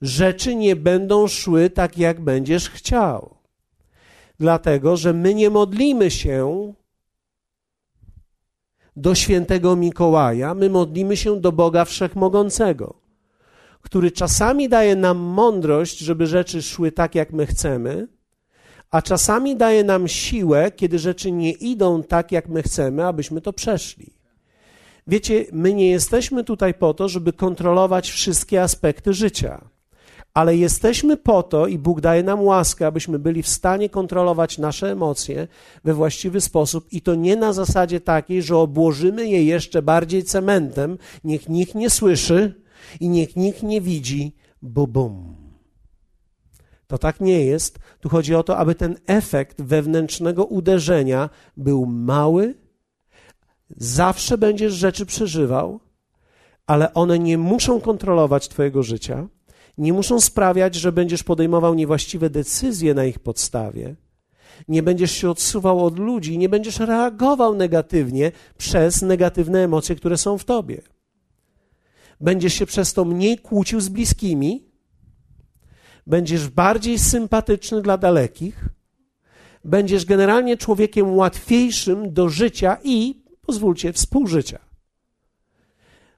rzeczy 0.00 0.54
nie 0.54 0.76
będą 0.76 1.28
szły 1.28 1.70
tak, 1.70 1.98
jak 1.98 2.20
będziesz 2.20 2.70
chciał 2.70 3.43
dlatego 4.40 4.96
że 4.96 5.12
my 5.12 5.34
nie 5.34 5.50
modlimy 5.50 6.10
się 6.10 6.72
do 8.96 9.14
świętego 9.14 9.76
Mikołaja, 9.76 10.54
my 10.54 10.70
modlimy 10.70 11.16
się 11.16 11.40
do 11.40 11.52
Boga 11.52 11.84
Wszechmogącego, 11.84 12.94
który 13.82 14.10
czasami 14.10 14.68
daje 14.68 14.96
nam 14.96 15.18
mądrość, 15.18 15.98
żeby 15.98 16.26
rzeczy 16.26 16.62
szły 16.62 16.92
tak, 16.92 17.14
jak 17.14 17.32
my 17.32 17.46
chcemy, 17.46 18.08
a 18.90 19.02
czasami 19.02 19.56
daje 19.56 19.84
nam 19.84 20.08
siłę, 20.08 20.70
kiedy 20.76 20.98
rzeczy 20.98 21.32
nie 21.32 21.52
idą 21.52 22.02
tak, 22.02 22.32
jak 22.32 22.48
my 22.48 22.62
chcemy, 22.62 23.06
abyśmy 23.06 23.40
to 23.40 23.52
przeszli. 23.52 24.12
Wiecie, 25.06 25.44
my 25.52 25.74
nie 25.74 25.90
jesteśmy 25.90 26.44
tutaj 26.44 26.74
po 26.74 26.94
to, 26.94 27.08
żeby 27.08 27.32
kontrolować 27.32 28.10
wszystkie 28.10 28.62
aspekty 28.62 29.12
życia 29.12 29.73
ale 30.34 30.56
jesteśmy 30.56 31.16
po 31.16 31.42
to 31.42 31.66
i 31.66 31.78
Bóg 31.78 32.00
daje 32.00 32.22
nam 32.22 32.42
łaskę, 32.42 32.86
abyśmy 32.86 33.18
byli 33.18 33.42
w 33.42 33.48
stanie 33.48 33.88
kontrolować 33.88 34.58
nasze 34.58 34.92
emocje 34.92 35.48
we 35.84 35.94
właściwy 35.94 36.40
sposób 36.40 36.92
i 36.92 37.02
to 37.02 37.14
nie 37.14 37.36
na 37.36 37.52
zasadzie 37.52 38.00
takiej, 38.00 38.42
że 38.42 38.56
obłożymy 38.56 39.28
je 39.28 39.44
jeszcze 39.44 39.82
bardziej 39.82 40.24
cementem, 40.24 40.98
niech 41.24 41.48
nikt 41.48 41.74
nie 41.74 41.90
słyszy 41.90 42.62
i 43.00 43.08
niech 43.08 43.36
nikt 43.36 43.62
nie 43.62 43.80
widzi, 43.80 44.36
bo 44.62 44.86
bum. 44.86 45.36
To 46.86 46.98
tak 46.98 47.20
nie 47.20 47.44
jest. 47.44 47.78
Tu 48.00 48.08
chodzi 48.08 48.34
o 48.34 48.42
to, 48.42 48.56
aby 48.56 48.74
ten 48.74 48.96
efekt 49.06 49.62
wewnętrznego 49.62 50.44
uderzenia 50.44 51.30
był 51.56 51.86
mały. 51.86 52.54
Zawsze 53.76 54.38
będziesz 54.38 54.72
rzeczy 54.72 55.06
przeżywał, 55.06 55.80
ale 56.66 56.94
one 56.94 57.18
nie 57.18 57.38
muszą 57.38 57.80
kontrolować 57.80 58.48
Twojego 58.48 58.82
życia, 58.82 59.28
nie 59.78 59.92
muszą 59.92 60.20
sprawiać, 60.20 60.74
że 60.74 60.92
będziesz 60.92 61.22
podejmował 61.22 61.74
niewłaściwe 61.74 62.30
decyzje 62.30 62.94
na 62.94 63.04
ich 63.04 63.18
podstawie, 63.18 63.96
nie 64.68 64.82
będziesz 64.82 65.12
się 65.12 65.30
odsuwał 65.30 65.84
od 65.84 65.98
ludzi, 65.98 66.38
nie 66.38 66.48
będziesz 66.48 66.78
reagował 66.78 67.54
negatywnie 67.54 68.32
przez 68.58 69.02
negatywne 69.02 69.64
emocje, 69.64 69.96
które 69.96 70.16
są 70.16 70.38
w 70.38 70.44
Tobie. 70.44 70.82
Będziesz 72.20 72.54
się 72.54 72.66
przez 72.66 72.92
to 72.92 73.04
mniej 73.04 73.38
kłócił 73.38 73.80
z 73.80 73.88
bliskimi, 73.88 74.64
będziesz 76.06 76.48
bardziej 76.48 76.98
sympatyczny 76.98 77.82
dla 77.82 77.98
dalekich, 77.98 78.68
będziesz 79.64 80.04
generalnie 80.04 80.56
człowiekiem 80.56 81.16
łatwiejszym 81.16 82.12
do 82.12 82.28
życia 82.28 82.76
i, 82.84 83.24
pozwólcie, 83.40 83.92
współżycia. 83.92 84.58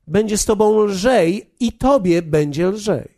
Będzie 0.06 0.38
z 0.38 0.44
tobą 0.44 0.84
lżej 0.84 1.50
i 1.60 1.72
tobie 1.72 2.22
będzie 2.22 2.68
lżej. 2.68 3.15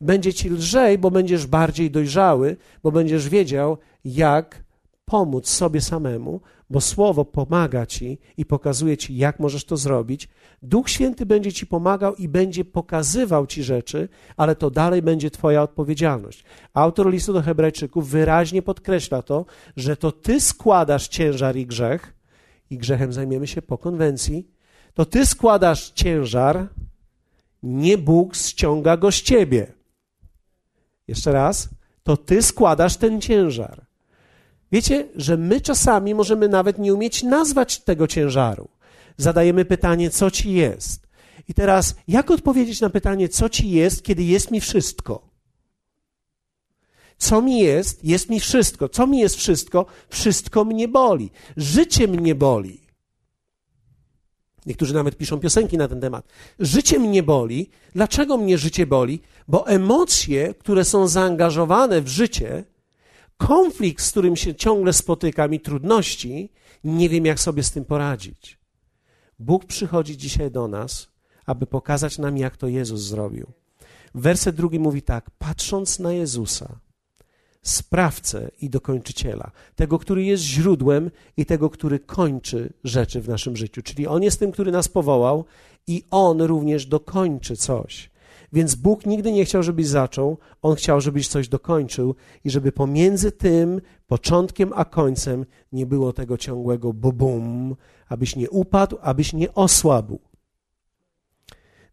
Będzie 0.00 0.34
ci 0.34 0.50
lżej, 0.50 0.98
bo 0.98 1.10
będziesz 1.10 1.46
bardziej 1.46 1.90
dojrzały, 1.90 2.56
bo 2.82 2.92
będziesz 2.92 3.28
wiedział, 3.28 3.78
jak 4.04 4.64
pomóc 5.04 5.48
sobie 5.48 5.80
samemu, 5.80 6.40
bo 6.70 6.80
Słowo 6.80 7.24
pomaga 7.24 7.86
ci 7.86 8.18
i 8.36 8.44
pokazuje 8.44 8.96
ci, 8.96 9.16
jak 9.16 9.40
możesz 9.40 9.64
to 9.64 9.76
zrobić. 9.76 10.28
Duch 10.62 10.90
Święty 10.90 11.26
będzie 11.26 11.52
ci 11.52 11.66
pomagał 11.66 12.14
i 12.14 12.28
będzie 12.28 12.64
pokazywał 12.64 13.46
ci 13.46 13.62
rzeczy, 13.62 14.08
ale 14.36 14.56
to 14.56 14.70
dalej 14.70 15.02
będzie 15.02 15.30
Twoja 15.30 15.62
odpowiedzialność. 15.62 16.44
Autor 16.74 17.10
listu 17.10 17.32
do 17.32 17.42
Hebrajczyków 17.42 18.08
wyraźnie 18.08 18.62
podkreśla 18.62 19.22
to, 19.22 19.46
że 19.76 19.96
to 19.96 20.12
Ty 20.12 20.40
składasz 20.40 21.08
ciężar 21.08 21.56
i 21.56 21.66
grzech, 21.66 22.14
i 22.70 22.78
grzechem 22.78 23.12
zajmiemy 23.12 23.46
się 23.46 23.62
po 23.62 23.78
konwencji. 23.78 24.48
To 24.94 25.04
Ty 25.04 25.26
składasz 25.26 25.90
ciężar, 25.90 26.68
nie 27.62 27.98
Bóg 27.98 28.36
ściąga 28.36 28.96
go 28.96 29.12
z 29.12 29.22
Ciebie. 29.22 29.75
Jeszcze 31.08 31.32
raz, 31.32 31.68
to 32.02 32.16
Ty 32.16 32.42
składasz 32.42 32.96
ten 32.96 33.20
ciężar. 33.20 33.86
Wiecie, 34.72 35.08
że 35.16 35.36
my 35.36 35.60
czasami 35.60 36.14
możemy 36.14 36.48
nawet 36.48 36.78
nie 36.78 36.94
umieć 36.94 37.22
nazwać 37.22 37.80
tego 37.80 38.06
ciężaru. 38.06 38.68
Zadajemy 39.16 39.64
pytanie, 39.64 40.10
co 40.10 40.30
ci 40.30 40.52
jest. 40.52 41.06
I 41.48 41.54
teraz, 41.54 41.94
jak 42.08 42.30
odpowiedzieć 42.30 42.80
na 42.80 42.90
pytanie, 42.90 43.28
co 43.28 43.48
ci 43.48 43.70
jest, 43.70 44.02
kiedy 44.02 44.22
jest 44.22 44.50
mi 44.50 44.60
wszystko? 44.60 45.28
Co 47.18 47.42
mi 47.42 47.58
jest? 47.58 48.04
Jest 48.04 48.30
mi 48.30 48.40
wszystko. 48.40 48.88
Co 48.88 49.06
mi 49.06 49.18
jest 49.18 49.36
wszystko? 49.36 49.86
Wszystko 50.08 50.64
mnie 50.64 50.88
boli. 50.88 51.30
Życie 51.56 52.08
mnie 52.08 52.34
boli. 52.34 52.85
Niektórzy 54.66 54.94
nawet 54.94 55.16
piszą 55.16 55.40
piosenki 55.40 55.78
na 55.78 55.88
ten 55.88 56.00
temat. 56.00 56.28
Życie 56.58 56.98
mnie 56.98 57.22
boli. 57.22 57.70
Dlaczego 57.94 58.36
mnie 58.36 58.58
życie 58.58 58.86
boli? 58.86 59.20
Bo 59.48 59.66
emocje, 59.66 60.54
które 60.54 60.84
są 60.84 61.08
zaangażowane 61.08 62.00
w 62.00 62.08
życie, 62.08 62.64
konflikt, 63.36 64.04
z 64.04 64.10
którym 64.10 64.36
się 64.36 64.54
ciągle 64.54 64.92
spotykam 64.92 65.54
i 65.54 65.60
trudności, 65.60 66.52
nie 66.84 67.08
wiem, 67.08 67.26
jak 67.26 67.40
sobie 67.40 67.62
z 67.62 67.70
tym 67.70 67.84
poradzić. 67.84 68.58
Bóg 69.38 69.64
przychodzi 69.64 70.16
dzisiaj 70.16 70.50
do 70.50 70.68
nas, 70.68 71.08
aby 71.46 71.66
pokazać 71.66 72.18
nam, 72.18 72.38
jak 72.38 72.56
to 72.56 72.68
Jezus 72.68 73.00
zrobił. 73.00 73.46
Werset 74.14 74.56
drugi 74.56 74.78
mówi 74.78 75.02
tak: 75.02 75.30
patrząc 75.30 75.98
na 75.98 76.12
Jezusa, 76.12 76.78
sprawcę 77.68 78.50
i 78.60 78.70
dokończyciela, 78.70 79.50
tego, 79.74 79.98
który 79.98 80.24
jest 80.24 80.42
źródłem 80.42 81.10
i 81.36 81.46
tego, 81.46 81.70
który 81.70 81.98
kończy 81.98 82.72
rzeczy 82.84 83.20
w 83.20 83.28
naszym 83.28 83.56
życiu. 83.56 83.82
Czyli 83.82 84.06
On 84.06 84.22
jest 84.22 84.38
tym, 84.38 84.52
który 84.52 84.72
nas 84.72 84.88
powołał 84.88 85.44
i 85.86 86.04
On 86.10 86.42
również 86.42 86.86
dokończy 86.86 87.56
coś. 87.56 88.10
Więc 88.52 88.74
Bóg 88.74 89.06
nigdy 89.06 89.32
nie 89.32 89.44
chciał, 89.44 89.62
żebyś 89.62 89.86
zaczął, 89.86 90.38
On 90.62 90.74
chciał, 90.74 91.00
żebyś 91.00 91.28
coś 91.28 91.48
dokończył 91.48 92.14
i 92.44 92.50
żeby 92.50 92.72
pomiędzy 92.72 93.32
tym 93.32 93.80
początkiem 94.06 94.72
a 94.74 94.84
końcem 94.84 95.46
nie 95.72 95.86
było 95.86 96.12
tego 96.12 96.38
ciągłego 96.38 96.92
bum, 96.92 97.76
abyś 98.08 98.36
nie 98.36 98.50
upadł, 98.50 98.98
abyś 99.00 99.32
nie 99.32 99.54
osłabł. 99.54 100.18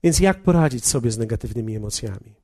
Więc 0.04 0.20
jak 0.20 0.44
poradzić 0.44 0.86
sobie 0.86 1.12
z 1.12 1.18
negatywnymi 1.18 1.76
emocjami? 1.76 2.36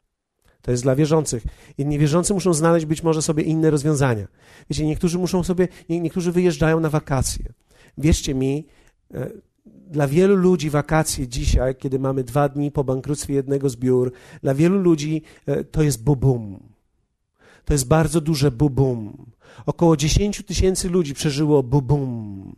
To 0.62 0.72
jest 0.72 0.84
dla 0.84 0.96
wierzących. 0.96 1.44
I 1.78 1.86
niewierzący 1.86 2.34
muszą 2.34 2.54
znaleźć 2.54 2.86
być 2.86 3.04
może 3.04 3.22
sobie 3.22 3.44
inne 3.44 3.70
rozwiązania. 3.70 4.28
Wiecie, 4.70 4.86
niektórzy 4.86 5.20
muszą 5.20 5.44
sobie, 5.44 5.68
niektórzy 5.90 6.32
wyjeżdżają 6.32 6.80
na 6.80 6.90
wakacje. 6.90 7.46
Wierzcie 7.98 8.36
mi, 8.36 8.66
e, 9.14 9.30
dla 9.66 10.08
wielu 10.08 10.36
ludzi 10.36 10.70
wakacje 10.70 11.28
dzisiaj, 11.28 11.76
kiedy 11.76 12.00
mamy 12.00 12.24
dwa 12.24 12.50
dni 12.50 12.72
po 12.72 12.84
bankructwie 12.84 13.34
jednego 13.34 13.70
z 13.70 13.76
biur, 13.76 14.12
dla 14.44 14.54
wielu 14.54 14.80
ludzi 14.80 15.22
e, 15.46 15.64
to 15.64 15.84
jest 15.84 16.04
bubum. 16.04 16.60
To 17.66 17.74
jest 17.74 17.88
bardzo 17.88 18.22
duże 18.22 18.52
bubum. 18.52 19.26
Około 19.66 19.98
10 19.98 20.44
tysięcy 20.46 20.90
ludzi 20.90 21.14
przeżyło 21.14 21.64
bubum. 21.64 22.56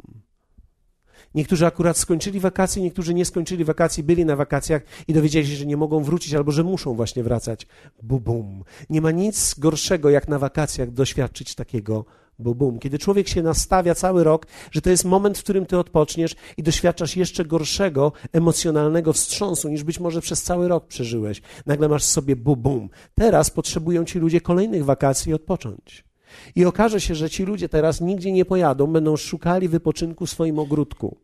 Niektórzy 1.35 1.65
akurat 1.65 1.97
skończyli 1.97 2.39
wakacje, 2.39 2.83
niektórzy 2.83 3.13
nie 3.13 3.25
skończyli 3.25 3.63
wakacji, 3.63 4.03
byli 4.03 4.25
na 4.25 4.35
wakacjach 4.35 4.81
i 5.07 5.13
dowiedzieli 5.13 5.47
się, 5.47 5.55
że 5.55 5.65
nie 5.65 5.77
mogą 5.77 6.03
wrócić 6.03 6.33
albo 6.33 6.51
że 6.51 6.63
muszą 6.63 6.95
właśnie 6.95 7.23
wracać. 7.23 7.67
Bubum. 8.03 8.63
Nie 8.89 9.01
ma 9.01 9.11
nic 9.11 9.59
gorszego, 9.59 10.09
jak 10.09 10.27
na 10.27 10.39
wakacjach 10.39 10.91
doświadczyć 10.91 11.55
takiego 11.55 12.05
bo 12.41 12.55
bum. 12.55 12.79
Kiedy 12.79 12.99
człowiek 12.99 13.27
się 13.27 13.43
nastawia 13.43 13.95
cały 13.95 14.23
rok, 14.23 14.47
że 14.71 14.81
to 14.81 14.89
jest 14.89 15.05
moment, 15.05 15.37
w 15.37 15.43
którym 15.43 15.65
ty 15.65 15.77
odpoczniesz 15.77 16.35
i 16.57 16.63
doświadczasz 16.63 17.15
jeszcze 17.15 17.45
gorszego 17.45 18.11
emocjonalnego 18.31 19.13
wstrząsu, 19.13 19.69
niż 19.69 19.83
być 19.83 19.99
może 19.99 20.21
przez 20.21 20.43
cały 20.43 20.67
rok 20.67 20.87
przeżyłeś. 20.87 21.41
Nagle 21.65 21.89
masz 21.89 22.03
sobie 22.03 22.35
bum. 22.35 22.89
Teraz 23.15 23.49
potrzebują 23.49 24.05
ci 24.05 24.19
ludzie 24.19 24.41
kolejnych 24.41 24.85
wakacji 24.85 25.29
i 25.29 25.33
odpocząć. 25.33 26.10
I 26.55 26.65
okaże 26.65 27.01
się, 27.01 27.15
że 27.15 27.29
ci 27.29 27.43
ludzie 27.43 27.69
teraz 27.69 28.01
nigdzie 28.01 28.31
nie 28.31 28.45
pojadą, 28.45 28.87
będą 28.87 29.17
szukali 29.17 29.67
wypoczynku 29.67 30.25
w 30.25 30.29
swoim 30.29 30.59
ogródku. 30.59 31.17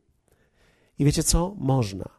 I 0.99 1.05
wiecie 1.05 1.23
co? 1.23 1.55
Można. 1.57 2.09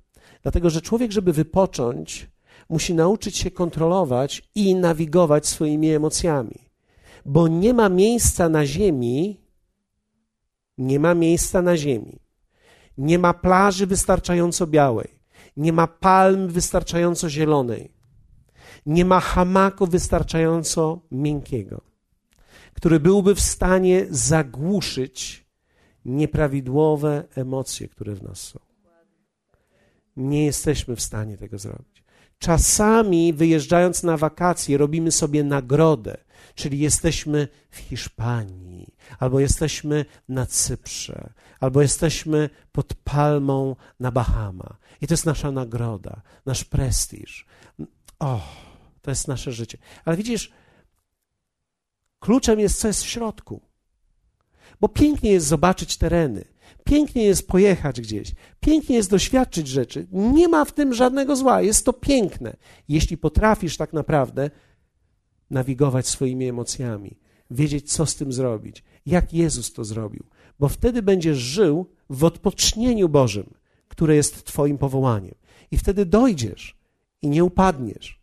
Dlatego, 0.42 0.70
że 0.70 0.80
człowiek, 0.80 1.12
żeby 1.12 1.32
wypocząć, 1.32 2.30
musi 2.68 2.94
nauczyć 2.94 3.36
się 3.36 3.50
kontrolować 3.50 4.50
i 4.54 4.74
nawigować 4.74 5.46
swoimi 5.46 5.90
emocjami 5.90 6.68
bo 7.28 7.48
nie 7.48 7.74
ma 7.74 7.88
miejsca 7.88 8.48
na 8.48 8.66
ziemi, 8.66 9.40
nie 10.78 11.00
ma 11.00 11.14
miejsca 11.14 11.62
na 11.62 11.76
ziemi, 11.76 12.20
nie 12.98 13.18
ma 13.18 13.34
plaży 13.34 13.86
wystarczająco 13.86 14.66
białej, 14.66 15.20
nie 15.56 15.72
ma 15.72 15.86
palm 15.86 16.48
wystarczająco 16.48 17.28
zielonej, 17.28 17.92
nie 18.86 19.04
ma 19.04 19.20
hamaku 19.20 19.86
wystarczająco 19.86 21.00
miękkiego, 21.10 21.80
który 22.78 23.00
byłby 23.00 23.34
w 23.34 23.40
stanie 23.40 24.06
zagłuszyć 24.10 25.46
nieprawidłowe 26.04 27.24
emocje, 27.34 27.88
które 27.88 28.14
w 28.14 28.22
nas 28.22 28.40
są. 28.40 28.58
Nie 30.16 30.44
jesteśmy 30.44 30.96
w 30.96 31.00
stanie 31.00 31.38
tego 31.38 31.58
zrobić. 31.58 32.04
Czasami 32.38 33.32
wyjeżdżając 33.32 34.02
na 34.02 34.16
wakacje 34.16 34.78
robimy 34.78 35.12
sobie 35.12 35.44
nagrodę 35.44 36.16
czyli 36.58 36.78
jesteśmy 36.78 37.48
w 37.70 37.76
Hiszpanii, 37.76 38.94
albo 39.18 39.40
jesteśmy 39.40 40.04
na 40.28 40.46
Cyprze, 40.46 41.32
albo 41.60 41.82
jesteśmy 41.82 42.50
pod 42.72 42.94
palmą 42.94 43.76
na 44.00 44.10
Bahama. 44.12 44.76
I 45.00 45.06
to 45.06 45.14
jest 45.14 45.26
nasza 45.26 45.50
nagroda, 45.50 46.20
nasz 46.46 46.64
prestiż. 46.64 47.46
O, 48.18 48.40
to 49.02 49.10
jest 49.10 49.28
nasze 49.28 49.52
życie. 49.52 49.78
Ale 50.04 50.16
widzisz, 50.16 50.52
kluczem 52.20 52.60
jest, 52.60 52.80
co 52.80 52.88
jest 52.88 53.02
w 53.02 53.08
środku. 53.08 53.60
Bo 54.80 54.88
pięknie 54.88 55.30
jest 55.30 55.46
zobaczyć 55.46 55.96
tereny, 55.96 56.44
pięknie 56.84 57.24
jest 57.24 57.48
pojechać 57.48 58.00
gdzieś, 58.00 58.34
pięknie 58.60 58.96
jest 58.96 59.10
doświadczyć 59.10 59.68
rzeczy. 59.68 60.06
Nie 60.12 60.48
ma 60.48 60.64
w 60.64 60.72
tym 60.72 60.94
żadnego 60.94 61.36
zła, 61.36 61.62
jest 61.62 61.84
to 61.84 61.92
piękne, 61.92 62.56
jeśli 62.88 63.16
potrafisz 63.16 63.76
tak 63.76 63.92
naprawdę 63.92 64.50
nawigować 65.50 66.06
swoimi 66.06 66.48
emocjami, 66.48 67.18
wiedzieć, 67.50 67.92
co 67.92 68.06
z 68.06 68.16
tym 68.16 68.32
zrobić, 68.32 68.84
jak 69.06 69.32
Jezus 69.32 69.72
to 69.72 69.84
zrobił, 69.84 70.24
bo 70.58 70.68
wtedy 70.68 71.02
będziesz 71.02 71.38
żył 71.38 71.86
w 72.10 72.24
odpocznieniu 72.24 73.08
Bożym, 73.08 73.54
które 73.88 74.16
jest 74.16 74.44
Twoim 74.44 74.78
powołaniem. 74.78 75.34
I 75.70 75.78
wtedy 75.78 76.06
dojdziesz 76.06 76.78
i 77.22 77.28
nie 77.28 77.44
upadniesz. 77.44 78.20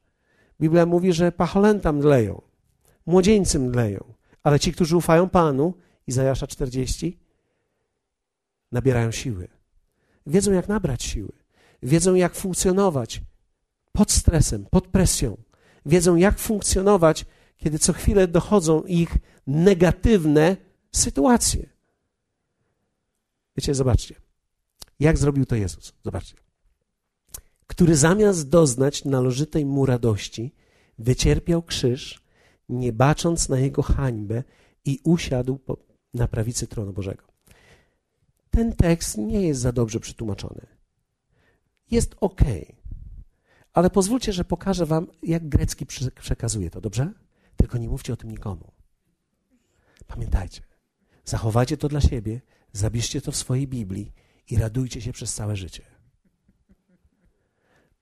Biblia 0.61 0.85
mówi, 0.85 1.13
że 1.13 1.31
pacholęta 1.31 1.91
mdleją, 1.91 2.41
młodzieńcy 3.05 3.59
mdleją, 3.59 4.13
ale 4.43 4.59
ci, 4.59 4.73
którzy 4.73 4.97
ufają 4.97 5.29
Panu, 5.29 5.73
Izajasza 6.07 6.47
40, 6.47 7.19
nabierają 8.71 9.11
siły. 9.11 9.47
Wiedzą, 10.27 10.51
jak 10.51 10.67
nabrać 10.67 11.03
siły. 11.03 11.31
Wiedzą, 11.83 12.15
jak 12.15 12.35
funkcjonować 12.35 13.21
pod 13.91 14.11
stresem, 14.11 14.65
pod 14.65 14.87
presją, 14.87 15.37
wiedzą, 15.85 16.15
jak 16.15 16.39
funkcjonować, 16.39 17.25
kiedy 17.57 17.79
co 17.79 17.93
chwilę 17.93 18.27
dochodzą 18.27 18.83
ich 18.83 19.17
negatywne 19.47 20.57
sytuacje. 20.91 21.69
Wiecie, 23.57 23.75
zobaczcie, 23.75 24.15
jak 24.99 25.17
zrobił 25.17 25.45
to 25.45 25.55
Jezus. 25.55 25.93
Zobaczcie. 26.03 26.35
Który 27.67 27.95
zamiast 27.95 28.49
doznać 28.49 29.05
należytej 29.05 29.65
mu 29.65 29.85
radości, 29.85 30.53
wycierpiał 30.99 31.63
krzyż, 31.63 32.24
nie 32.69 32.93
bacząc 32.93 33.49
na 33.49 33.59
jego 33.59 33.81
hańbę 33.81 34.43
i 34.85 34.99
usiadł 35.03 35.59
na 36.13 36.27
prawicy 36.27 36.67
tronu 36.67 36.93
Bożego. 36.93 37.23
Ten 38.49 38.75
tekst 38.75 39.17
nie 39.17 39.41
jest 39.41 39.61
za 39.61 39.71
dobrze 39.71 39.99
przetłumaczony. 39.99 40.67
Jest 41.91 42.15
ok, 42.21 42.41
ale 43.73 43.89
pozwólcie, 43.89 44.33
że 44.33 44.45
pokażę 44.45 44.85
Wam, 44.85 45.07
jak 45.23 45.49
grecki 45.49 45.85
przekazuje 46.21 46.69
to, 46.69 46.81
dobrze? 46.81 47.13
Tylko 47.55 47.77
nie 47.77 47.89
mówcie 47.89 48.13
o 48.13 48.17
tym 48.17 48.31
nikomu. 48.31 48.71
Pamiętajcie, 50.07 50.61
zachowajcie 51.25 51.77
to 51.77 51.87
dla 51.87 52.01
siebie, 52.01 52.41
zabierzcie 52.73 53.21
to 53.21 53.31
w 53.31 53.35
swojej 53.35 53.67
Biblii 53.67 54.13
i 54.49 54.57
radujcie 54.57 55.01
się 55.01 55.11
przez 55.11 55.33
całe 55.33 55.55
życie. 55.55 55.83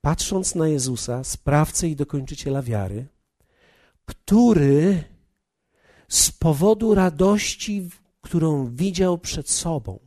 Patrząc 0.02 0.56
na 0.56 0.68
Jezusa, 0.68 1.24
sprawcę 1.24 1.88
i 1.88 1.96
dokończyciela 1.96 2.62
wiary, 2.62 3.08
który 4.06 5.04
z 6.08 6.32
powodu 6.32 6.96
radości, 6.96 7.90
którą 8.22 8.76
widział 8.76 9.18
przed 9.18 9.50
sobą, 9.50 10.00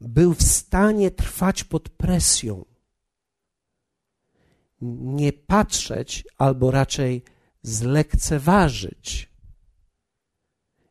był 0.00 0.34
w 0.34 0.42
stanie 0.42 1.10
trwać 1.10 1.64
pod 1.64 1.88
presją, 1.88 2.64
nie 5.00 5.32
patrzeć 5.32 6.24
albo 6.38 6.70
raczej 6.70 7.22
zlekceważyć 7.62 9.32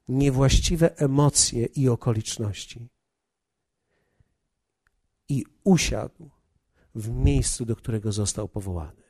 niewłaściwe 0.07 0.97
emocje 0.97 1.65
i 1.65 1.89
okoliczności. 1.89 2.87
I 5.29 5.45
usiadł 5.63 6.29
w 6.95 7.09
miejscu, 7.09 7.65
do 7.65 7.75
którego 7.75 8.11
został 8.11 8.49
powołany. 8.49 9.06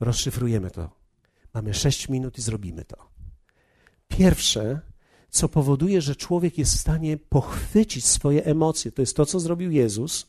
Rozszyfrujemy 0.00 0.70
to. 0.70 0.90
Mamy 1.54 1.74
sześć 1.74 2.08
minut 2.08 2.38
i 2.38 2.42
zrobimy 2.42 2.84
to. 2.84 3.10
Pierwsze, 4.08 4.80
co 5.30 5.48
powoduje, 5.48 6.02
że 6.02 6.16
człowiek 6.16 6.58
jest 6.58 6.74
w 6.74 6.80
stanie 6.80 7.16
pochwycić 7.16 8.04
swoje 8.04 8.44
emocje, 8.44 8.92
to 8.92 9.02
jest 9.02 9.16
to, 9.16 9.26
co 9.26 9.40
zrobił 9.40 9.70
Jezus. 9.70 10.26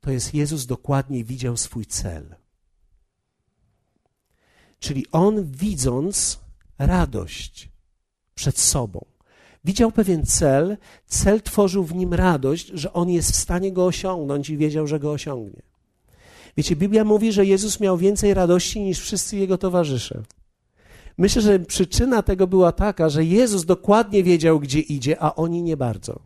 To 0.00 0.10
jest 0.10 0.34
Jezus 0.34 0.66
dokładnie 0.66 1.24
widział 1.24 1.56
swój 1.56 1.86
cel. 1.86 2.34
Czyli 4.78 5.06
on 5.12 5.50
widząc 5.50 6.40
radość 6.78 7.68
przed 8.34 8.58
sobą, 8.58 9.04
widział 9.64 9.92
pewien 9.92 10.26
cel, 10.26 10.76
cel 11.06 11.42
tworzył 11.42 11.84
w 11.84 11.94
nim 11.94 12.14
radość, 12.14 12.66
że 12.66 12.92
on 12.92 13.10
jest 13.10 13.32
w 13.32 13.36
stanie 13.36 13.72
go 13.72 13.86
osiągnąć 13.86 14.50
i 14.50 14.56
wiedział, 14.56 14.86
że 14.86 15.00
go 15.00 15.12
osiągnie. 15.12 15.71
Wiecie, 16.56 16.76
Biblia 16.76 17.04
mówi, 17.04 17.32
że 17.32 17.44
Jezus 17.44 17.80
miał 17.80 17.96
więcej 17.96 18.34
radości 18.34 18.80
niż 18.80 19.00
wszyscy 19.00 19.36
jego 19.36 19.58
towarzysze. 19.58 20.22
Myślę, 21.18 21.42
że 21.42 21.58
przyczyna 21.58 22.22
tego 22.22 22.46
była 22.46 22.72
taka, 22.72 23.08
że 23.08 23.24
Jezus 23.24 23.64
dokładnie 23.64 24.22
wiedział, 24.22 24.60
gdzie 24.60 24.80
idzie, 24.80 25.22
a 25.22 25.34
oni 25.34 25.62
nie 25.62 25.76
bardzo. 25.76 26.20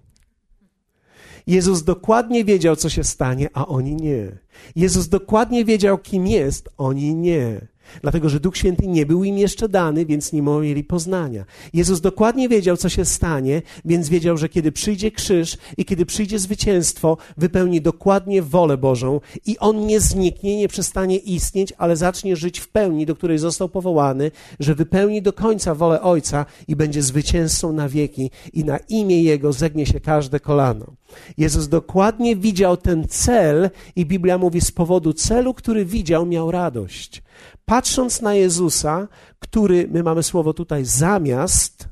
Jezus 1.47 1.85
dokładnie 1.85 2.45
wiedział, 2.45 2.77
co 2.77 2.89
się 2.89 3.05
stanie, 3.05 3.49
a 3.53 3.67
oni 3.67 3.97
nie. 3.97 4.39
Jezus 4.77 5.09
dokładnie 5.09 5.65
wiedział, 5.65 5.99
kim 5.99 6.27
jest, 6.27 6.69
oni 6.77 7.15
nie. 7.15 7.67
Dlatego, 8.03 8.29
że 8.29 8.41
Duch 8.41 8.57
Święty 8.57 8.87
nie 8.87 9.07
był 9.07 9.25
im 9.25 9.39
jeszcze 9.39 9.69
dany, 9.69 10.07
więc 10.07 10.33
nie 10.33 10.43
mieli 10.43 10.85
poznania. 10.85 11.45
Jezus 11.73 12.01
dokładnie 12.01 12.49
wiedział, 12.49 12.77
co 12.77 12.89
się 12.89 13.05
stanie, 13.05 13.63
więc 13.85 14.09
wiedział, 14.09 14.37
że 14.37 14.49
kiedy 14.49 14.73
przyjdzie 14.73 15.11
krzyż 15.11 15.57
i 15.77 15.85
kiedy 15.85 16.07
przyjdzie 16.07 16.39
zwycięstwo, 16.39 17.17
wypełni 17.37 17.81
dokładnie 17.81 18.43
wolę 18.43 18.77
Bożą 18.77 19.21
i 19.47 19.59
on 19.59 19.87
nie 19.87 20.01
zniknie, 20.01 20.57
nie 20.57 20.69
przestanie 20.69 21.17
istnieć, 21.17 21.73
ale 21.79 21.97
zacznie 21.97 22.37
żyć 22.37 22.59
w 22.59 22.69
pełni, 22.69 23.07
do 23.07 23.15
której 23.15 23.39
został 23.39 23.69
powołany, 23.69 24.31
że 24.61 24.75
wypełni 24.75 25.23
do 25.23 25.33
końca 25.33 25.75
wolę 25.75 26.03
Ojca 26.03 26.47
i 26.69 26.77
będzie 26.77 27.03
zwycięzcą 27.03 27.73
na 27.73 27.89
wieki 27.89 28.31
i 28.53 28.65
na 28.65 28.79
imię 28.79 29.23
Jego 29.23 29.53
zegnie 29.53 29.87
się 29.87 30.01
każde 30.01 30.41
kolano. 30.41 30.87
Jezus 31.39 31.69
dokładnie 31.69 32.37
widział 32.37 32.77
ten 32.77 33.09
cel 33.09 33.71
i 33.97 34.07
Biblia 34.07 34.39
mówi, 34.39 34.61
z 34.61 34.71
powodu 34.71 35.13
celu, 35.13 35.55
który 35.55 35.85
widział, 35.85 36.27
miał 36.27 36.51
radość 36.51 37.23
patrząc 37.67 38.23
na 38.23 38.35
Jezusa, 38.35 39.09
który, 39.39 39.89
my 39.89 40.03
mamy 40.03 40.23
słowo 40.23 40.55
tutaj, 40.55 40.85
zamiast 40.85 41.89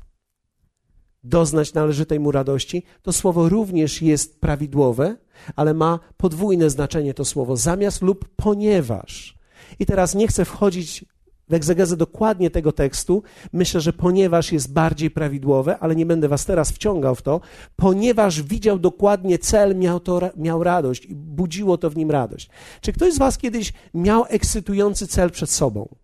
doznać 1.23 1.73
należytej 1.73 2.19
mu 2.19 2.31
radości, 2.31 2.83
to 3.01 3.13
słowo 3.13 3.49
również 3.49 4.01
jest 4.01 4.41
prawidłowe, 4.41 5.17
ale 5.55 5.73
ma 5.73 5.99
podwójne 6.17 6.69
znaczenie 6.69 7.13
to 7.13 7.25
słowo 7.25 7.57
zamiast 7.57 8.01
lub 8.01 8.29
ponieważ. 8.35 9.37
I 9.79 9.85
teraz 9.85 10.15
nie 10.15 10.27
chcę 10.27 10.45
wchodzić 10.45 11.05
w 11.49 11.53
egzegezę 11.53 11.97
dokładnie 11.97 12.49
tego 12.49 12.71
tekstu. 12.71 13.23
Myślę, 13.53 13.81
że 13.81 13.93
ponieważ 13.93 14.51
jest 14.51 14.73
bardziej 14.73 15.11
prawidłowe, 15.11 15.77
ale 15.79 15.95
nie 15.95 16.05
będę 16.05 16.27
was 16.27 16.45
teraz 16.45 16.71
wciągał 16.71 17.15
w 17.15 17.21
to, 17.21 17.41
ponieważ 17.75 18.41
widział 18.41 18.79
dokładnie 18.79 19.39
cel, 19.39 19.75
miał, 19.75 19.99
to, 19.99 20.21
miał 20.37 20.63
radość 20.63 21.05
i 21.05 21.15
budziło 21.15 21.77
to 21.77 21.89
w 21.89 21.97
nim 21.97 22.11
radość. 22.11 22.49
Czy 22.81 22.93
ktoś 22.93 23.13
z 23.13 23.17
was 23.17 23.37
kiedyś 23.37 23.73
miał 23.93 24.25
ekscytujący 24.29 25.07
cel 25.07 25.31
przed 25.31 25.49
sobą? 25.49 25.95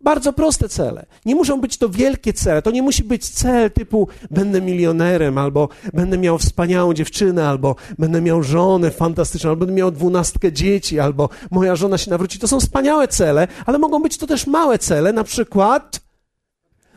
Bardzo 0.00 0.32
proste 0.32 0.68
cele. 0.68 1.06
Nie 1.24 1.34
muszą 1.34 1.60
być 1.60 1.76
to 1.76 1.88
wielkie 1.88 2.32
cele. 2.32 2.62
To 2.62 2.70
nie 2.70 2.82
musi 2.82 3.04
być 3.04 3.28
cel 3.28 3.70
typu 3.70 4.08
będę 4.30 4.60
milionerem, 4.60 5.38
albo 5.38 5.68
będę 5.94 6.18
miał 6.18 6.38
wspaniałą 6.38 6.94
dziewczynę, 6.94 7.48
albo 7.48 7.76
będę 7.98 8.20
miał 8.20 8.42
żonę 8.42 8.90
fantastyczną, 8.90 9.50
albo 9.50 9.66
będę 9.66 9.80
miał 9.80 9.90
dwunastkę 9.90 10.52
dzieci, 10.52 11.00
albo 11.00 11.28
moja 11.50 11.76
żona 11.76 11.98
się 11.98 12.10
nawróci. 12.10 12.38
To 12.38 12.48
są 12.48 12.60
wspaniałe 12.60 13.08
cele, 13.08 13.48
ale 13.66 13.78
mogą 13.78 14.02
być 14.02 14.18
to 14.18 14.26
też 14.26 14.46
małe 14.46 14.78
cele, 14.78 15.12
na 15.12 15.24
przykład 15.24 16.07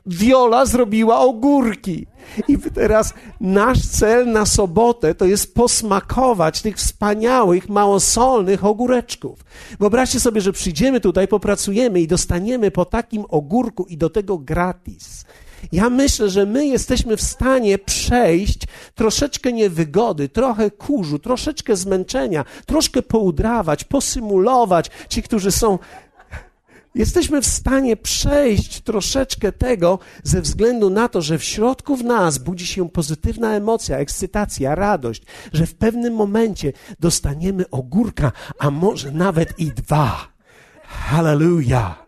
Wiola 0.06 0.66
zrobiła 0.66 1.20
ogórki. 1.20 2.08
I 2.48 2.58
teraz 2.58 3.14
nasz 3.42 3.82
cel 3.82 4.32
na 4.32 4.46
sobotę 4.46 5.16
to 5.16 5.26
jest 5.26 5.56
posmakować 5.56 6.62
tych 6.62 6.78
wspaniałych, 6.78 7.70
małosolnych 7.70 8.66
ogóreczków. 8.66 9.46
Wyobraźcie 9.80 10.20
sobie, 10.20 10.42
że 10.42 10.52
przyjdziemy 10.52 11.00
tutaj, 11.00 11.28
popracujemy 11.28 12.02
i 12.02 12.08
dostaniemy 12.08 12.72
po 12.72 12.86
takim 12.86 13.26
ogórku 13.30 13.86
i 13.86 13.98
do 13.98 14.10
tego 14.10 14.38
gratis. 14.38 15.26
Ja 15.72 15.90
myślę, 15.90 16.30
że 16.30 16.46
my 16.46 16.68
jesteśmy 16.68 17.18
w 17.18 17.22
stanie 17.22 17.78
przejść 17.78 18.60
troszeczkę 18.96 19.54
niewygody, 19.54 20.30
trochę 20.30 20.72
kurzu, 20.72 21.20
troszeczkę 21.20 21.76
zmęczenia, 21.76 22.46
troszkę 22.66 23.02
poudrawać, 23.02 23.84
posymulować. 23.84 24.90
Ci, 25.10 25.24
którzy 25.24 25.52
są 25.52 25.80
Jesteśmy 26.96 27.42
w 27.42 27.46
stanie 27.46 27.98
przejść 27.98 28.82
troszeczkę 28.82 29.52
tego 29.52 30.00
ze 30.24 30.42
względu 30.42 30.90
na 30.90 31.10
to, 31.10 31.22
że 31.22 31.38
w 31.38 31.44
środku 31.44 31.96
w 31.96 32.04
nas 32.04 32.38
budzi 32.38 32.68
się 32.68 32.90
pozytywna 32.90 33.56
emocja, 33.56 33.98
ekscytacja, 33.98 34.76
radość, 34.76 35.24
że 35.54 35.66
w 35.68 35.76
pewnym 35.76 36.14
momencie 36.14 36.74
dostaniemy 37.00 37.70
ogórka, 37.70 38.32
a 38.60 38.72
może 38.72 39.12
nawet 39.12 39.60
i 39.60 39.66
dwa. 39.66 40.28
Hallelujah. 40.84 42.01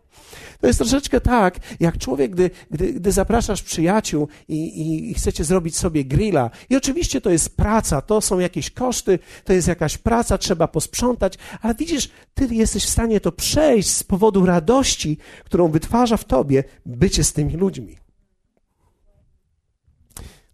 To 0.64 0.68
jest 0.68 0.80
troszeczkę 0.80 1.22
tak, 1.22 1.60
jak 1.80 1.98
człowiek, 1.98 2.32
gdy, 2.32 2.50
gdy, 2.72 2.94
gdy 2.94 3.12
zapraszasz 3.12 3.62
przyjaciół 3.62 4.28
i, 4.48 4.56
i, 4.56 5.12
i 5.12 5.14
chcecie 5.14 5.44
zrobić 5.44 5.78
sobie 5.78 6.06
grilla. 6.06 6.50
I 6.70 6.76
oczywiście 6.76 7.22
to 7.22 7.30
jest 7.30 7.58
praca, 7.58 8.02
to 8.02 8.22
są 8.22 8.40
jakieś 8.40 8.72
koszty, 8.72 9.20
to 9.44 9.54
jest 9.54 9.68
jakaś 9.68 9.98
praca, 9.98 10.38
trzeba 10.38 10.68
posprzątać, 10.68 11.38
ale 11.62 11.76
widzisz, 11.76 12.10
ty 12.34 12.48
jesteś 12.56 12.86
w 12.86 12.90
stanie 12.90 13.20
to 13.20 13.32
przejść 13.32 13.90
z 13.90 14.04
powodu 14.04 14.46
radości, 14.46 15.18
którą 15.46 15.72
wytwarza 15.72 16.18
w 16.18 16.26
tobie 16.26 16.64
bycie 16.86 17.24
z 17.24 17.34
tymi 17.34 17.54
ludźmi. 17.54 17.98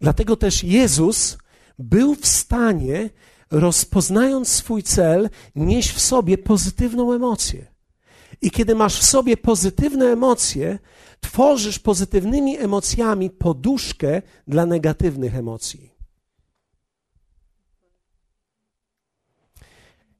Dlatego 0.02 0.36
też 0.36 0.64
Jezus 0.64 1.38
był 1.80 2.16
w 2.16 2.28
stanie, 2.28 3.10
rozpoznając 3.52 4.48
swój 4.48 4.84
cel, 4.84 5.30
nieść 5.56 5.92
w 5.92 6.00
sobie 6.00 6.38
pozytywną 6.38 7.14
emocję. 7.14 7.79
I 8.42 8.52
kiedy 8.52 8.76
masz 8.76 9.00
w 9.00 9.06
sobie 9.06 9.38
pozytywne 9.38 10.06
emocje, 10.06 10.80
tworzysz 11.20 11.80
pozytywnymi 11.80 12.58
emocjami 12.58 13.30
poduszkę 13.30 14.22
dla 14.48 14.66
negatywnych 14.66 15.36
emocji. 15.36 15.94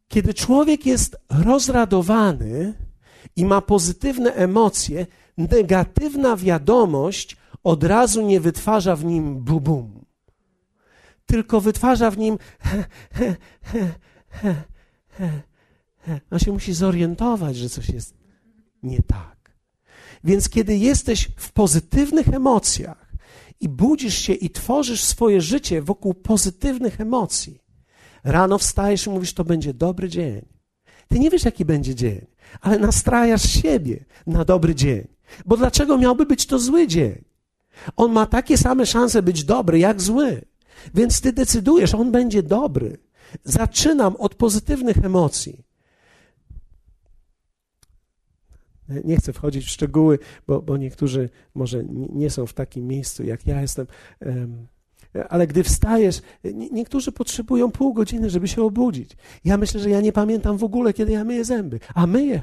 Kiedy 0.08 0.34
człowiek 0.34 0.86
jest 0.86 1.18
rozradowany 1.30 2.74
i 3.36 3.46
ma 3.46 3.62
pozytywne 3.62 4.34
emocje, 4.34 5.06
negatywna 5.38 6.36
wiadomość 6.36 7.38
od 7.64 7.84
razu 7.84 8.22
nie 8.22 8.40
wytwarza 8.40 8.96
w 8.96 9.06
nim 9.06 9.40
bubum, 9.40 10.06
tylko 11.26 11.62
wytwarza 11.62 12.12
w 12.12 12.18
nim 12.18 12.38
he, 12.60 12.86
he, 13.14 13.36
he, 13.62 13.94
he, 14.30 14.56
he, 15.10 15.42
On 16.32 16.40
się 16.40 16.52
musi 16.52 16.74
zorientować, 16.74 17.58
że 17.58 17.70
coś 17.70 17.90
jest 17.90 18.14
nie 18.84 19.02
tak. 19.02 19.60
Więc 20.24 20.50
kiedy 20.50 20.78
jesteś 20.78 21.30
w 21.38 21.52
pozytywnych 21.52 22.28
emocjach 22.28 23.12
i 23.60 23.70
budzisz 23.70 24.18
się 24.18 24.34
i 24.34 24.50
tworzysz 24.50 25.04
swoje 25.04 25.42
życie 25.42 25.82
wokół 25.82 26.14
pozytywnych 26.14 27.02
emocji, 27.02 27.60
rano 28.24 28.58
wstajesz 28.58 29.08
i 29.08 29.10
mówisz, 29.10 29.34
to 29.34 29.44
będzie 29.44 29.74
dobry 29.74 30.10
dzień. 30.10 30.46
Ty 31.08 31.20
nie 31.20 31.30
wiesz, 31.30 31.46
jaki 31.46 31.66
będzie 31.66 31.96
dzień, 31.96 32.26
ale 32.62 32.80
nastrajasz 32.80 33.50
siebie 33.50 34.06
na 34.28 34.46
dobry 34.46 34.76
dzień. 34.76 35.08
Bo 35.46 35.58
dlaczego 35.58 35.98
miałby 35.98 36.26
być 36.26 36.46
to 36.46 36.60
zły 36.60 36.88
dzień? 36.88 37.24
On 37.96 38.12
ma 38.12 38.26
takie 38.26 38.58
same 38.58 38.86
szanse 38.86 39.22
być 39.24 39.44
dobry 39.44 39.80
jak 39.80 40.02
zły. 40.02 40.42
Więc 40.96 41.22
ty 41.22 41.34
decydujesz, 41.34 41.94
on 41.94 42.12
będzie 42.12 42.44
dobry. 42.44 42.98
Zaczynam 43.44 44.16
od 44.16 44.36
pozytywnych 44.36 44.98
emocji. 44.98 45.64
Nie 49.04 49.18
chcę 49.18 49.34
wchodzić 49.34 49.66
w 49.66 49.70
szczegóły, 49.70 50.20
bo, 50.48 50.62
bo 50.62 50.78
niektórzy 50.78 51.30
może 51.56 51.84
nie 52.14 52.30
są 52.30 52.46
w 52.46 52.54
takim 52.54 52.88
miejscu, 52.88 53.24
jak 53.24 53.48
ja 53.48 53.62
jestem. 53.62 53.88
Ale 55.30 55.48
gdy 55.48 55.64
wstajesz, 55.64 56.22
niektórzy 56.72 57.12
potrzebują 57.12 57.72
pół 57.72 57.94
godziny, 57.94 58.30
żeby 58.30 58.48
się 58.48 58.64
obudzić. 58.64 59.18
Ja 59.46 59.58
myślę, 59.58 59.80
że 59.80 59.90
ja 59.90 60.02
nie 60.02 60.12
pamiętam 60.12 60.58
w 60.58 60.64
ogóle, 60.64 60.94
kiedy 60.94 61.12
ja 61.12 61.24
myję 61.24 61.46
zęby. 61.46 61.80
A 61.96 62.08
myję. 62.08 62.42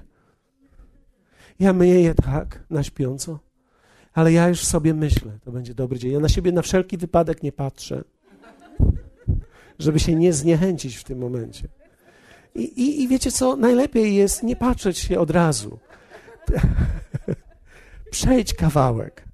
Ja 1.59 1.73
myję 1.73 2.01
je 2.01 2.15
tak, 2.15 2.65
na 2.71 2.83
śpiąco. 2.83 3.39
Ale 4.13 4.33
ja 4.33 4.49
już 4.49 4.61
sobie 4.61 4.95
myślę, 4.95 5.39
to 5.45 5.53
będzie 5.53 5.75
dobry 5.75 5.99
dzień. 5.99 6.13
Ja 6.13 6.21
na 6.21 6.29
siebie 6.29 6.53
na 6.53 6.63
wszelki 6.63 6.97
wypadek 6.97 7.43
nie 7.43 7.53
patrzę, 7.53 8.05
żeby 9.79 9.99
się 9.99 10.15
nie 10.15 10.33
zniechęcić 10.33 10.97
w 10.97 11.05
tym 11.05 11.19
momencie. 11.19 11.69
I, 12.55 12.63
i, 12.63 13.03
i 13.03 13.09
wiecie 13.09 13.33
co? 13.33 13.57
Najlepiej 13.57 14.15
jest 14.15 14.43
nie 14.43 14.57
patrzeć 14.57 14.99
się 14.99 15.21
od 15.21 15.31
razu. 15.31 15.79
Przejdź 18.11 18.55
kawałek. 18.55 19.27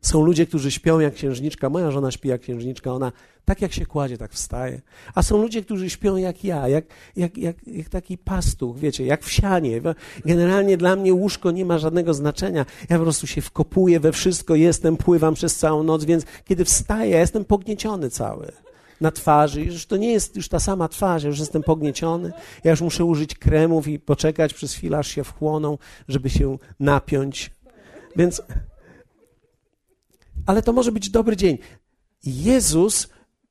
Są 0.00 0.22
ludzie, 0.22 0.46
którzy 0.46 0.70
śpią 0.70 1.00
jak 1.00 1.14
księżniczka. 1.14 1.70
Moja 1.70 1.90
żona 1.90 2.10
śpi 2.10 2.28
jak 2.28 2.40
księżniczka. 2.40 2.92
Ona 2.92 3.12
tak 3.44 3.62
jak 3.62 3.72
się 3.72 3.86
kładzie, 3.86 4.18
tak 4.18 4.32
wstaje. 4.32 4.80
A 5.14 5.22
są 5.22 5.38
ludzie, 5.38 5.62
którzy 5.62 5.90
śpią 5.90 6.16
jak 6.16 6.44
ja, 6.44 6.68
jak, 6.68 6.84
jak, 7.16 7.38
jak, 7.38 7.56
jak 7.66 7.88
taki 7.88 8.18
pastuch, 8.18 8.78
wiecie, 8.78 9.06
jak 9.06 9.24
w 9.24 9.30
sianie. 9.30 9.80
Generalnie 10.24 10.76
dla 10.76 10.96
mnie 10.96 11.14
łóżko 11.14 11.50
nie 11.50 11.64
ma 11.64 11.78
żadnego 11.78 12.14
znaczenia. 12.14 12.66
Ja 12.90 12.96
po 12.96 13.02
prostu 13.02 13.26
się 13.26 13.40
wkopuję 13.40 14.00
we 14.00 14.12
wszystko, 14.12 14.54
jestem, 14.54 14.96
pływam 14.96 15.34
przez 15.34 15.56
całą 15.56 15.82
noc, 15.82 16.04
więc 16.04 16.24
kiedy 16.44 16.64
wstaję, 16.64 17.16
jestem 17.16 17.44
pognieciony 17.44 18.10
cały 18.10 18.52
na 19.00 19.10
twarzy. 19.10 19.62
Już 19.62 19.86
to 19.86 19.96
nie 19.96 20.12
jest 20.12 20.36
już 20.36 20.48
ta 20.48 20.60
sama 20.60 20.88
twarz, 20.88 21.22
ja 21.22 21.28
już 21.28 21.38
jestem 21.38 21.62
pognieciony. 21.62 22.32
Ja 22.64 22.70
już 22.70 22.80
muszę 22.80 23.04
użyć 23.04 23.34
kremów 23.34 23.88
i 23.88 23.98
poczekać 23.98 24.54
przez 24.54 24.74
chwilę, 24.74 24.98
aż 24.98 25.08
się 25.08 25.24
wchłoną, 25.24 25.78
żeby 26.08 26.30
się 26.30 26.58
napiąć. 26.80 27.50
Więc 28.16 28.42
ale 30.46 30.62
to 30.62 30.72
może 30.72 30.92
być 30.92 31.10
dobry 31.10 31.36
dzień. 31.36 31.58
Jezus 32.24 33.08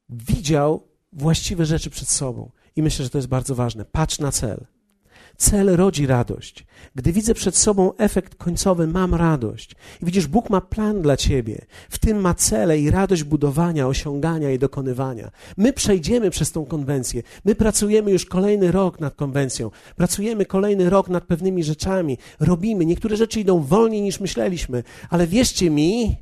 widział 0.10 0.88
właściwe 1.14 1.66
rzeczy 1.66 1.90
przed 1.90 2.10
sobą. 2.10 2.52
I 2.76 2.84
myślę, 2.84 3.04
że 3.04 3.10
to 3.10 3.18
jest 3.18 3.28
bardzo 3.28 3.56
ważne. 3.56 3.86
Patrz 3.86 4.20
na 4.20 4.32
cel. 4.32 4.66
Cel 5.38 5.76
rodzi 5.76 6.08
radość. 6.08 6.66
Gdy 6.96 7.12
widzę 7.12 7.34
przed 7.34 7.58
sobą 7.58 7.98
efekt 7.98 8.36
końcowy, 8.36 8.88
mam 8.88 9.16
radość. 9.16 9.72
I 10.02 10.06
widzisz, 10.06 10.28
Bóg 10.28 10.50
ma 10.50 10.62
plan 10.62 11.02
dla 11.02 11.18
ciebie. 11.18 11.66
W 11.90 12.00
tym 12.00 12.22
ma 12.22 12.34
cele 12.34 12.80
i 12.80 12.92
radość 12.92 13.24
budowania, 13.24 13.88
osiągania 13.88 14.52
i 14.52 14.60
dokonywania. 14.60 15.32
My 15.58 15.74
przejdziemy 15.74 16.30
przez 16.30 16.52
tą 16.52 16.66
konwencję. 16.66 17.24
My 17.46 17.56
pracujemy 17.56 18.12
już 18.12 18.26
kolejny 18.26 18.72
rok 18.72 19.00
nad 19.00 19.16
konwencją. 19.16 19.72
Pracujemy 19.96 20.46
kolejny 20.46 20.90
rok 20.90 21.10
nad 21.10 21.24
pewnymi 21.24 21.64
rzeczami. 21.64 22.18
Robimy. 22.40 22.86
Niektóre 22.86 23.18
rzeczy 23.18 23.40
idą 23.40 23.60
wolniej 23.60 24.02
niż 24.02 24.20
myśleliśmy. 24.20 24.84
Ale 25.10 25.28
wierzcie 25.28 25.70
mi, 25.70 26.18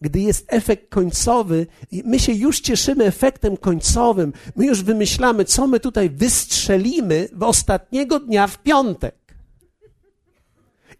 gdy 0.00 0.20
jest 0.20 0.44
efekt 0.48 0.88
końcowy, 0.88 1.66
my 2.04 2.18
się 2.18 2.32
już 2.32 2.60
cieszymy 2.60 3.04
efektem 3.04 3.56
końcowym, 3.56 4.32
my 4.56 4.66
już 4.66 4.82
wymyślamy, 4.82 5.44
co 5.44 5.66
my 5.66 5.80
tutaj 5.80 6.10
wystrzelimy 6.10 7.28
w 7.32 7.42
ostatniego 7.42 8.20
dnia 8.20 8.46
w 8.46 8.58
piątek. 8.58 9.14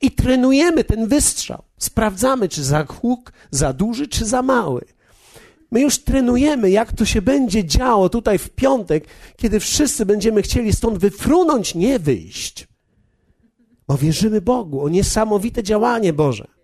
I 0.01 0.11
trenujemy 0.11 0.85
ten 0.85 1.09
wystrzał. 1.09 1.63
Sprawdzamy, 1.79 2.49
czy 2.49 2.65
za 2.65 2.85
huk 2.85 3.33
za 3.51 3.73
duży, 3.73 4.09
czy 4.09 4.25
za 4.25 4.43
mały. 4.43 4.85
My 5.71 5.81
już 5.81 5.99
trenujemy, 5.99 6.71
jak 6.71 6.93
to 6.93 7.05
się 7.05 7.23
będzie 7.23 7.65
działo 7.65 8.09
tutaj 8.09 8.39
w 8.39 8.51
piątek, 8.51 9.05
kiedy 9.37 9.61
wszyscy 9.61 10.07
będziemy 10.07 10.43
chcieli 10.43 10.73
stąd 10.73 10.99
wyfrunąć, 10.99 11.75
nie 11.75 11.99
wyjść. 11.99 12.69
Bo 13.89 13.97
wierzymy 13.97 14.41
Bogu 14.41 14.85
o 14.85 14.89
niesamowite 14.89 15.63
działanie 15.63 16.13
Boże. 16.13 16.56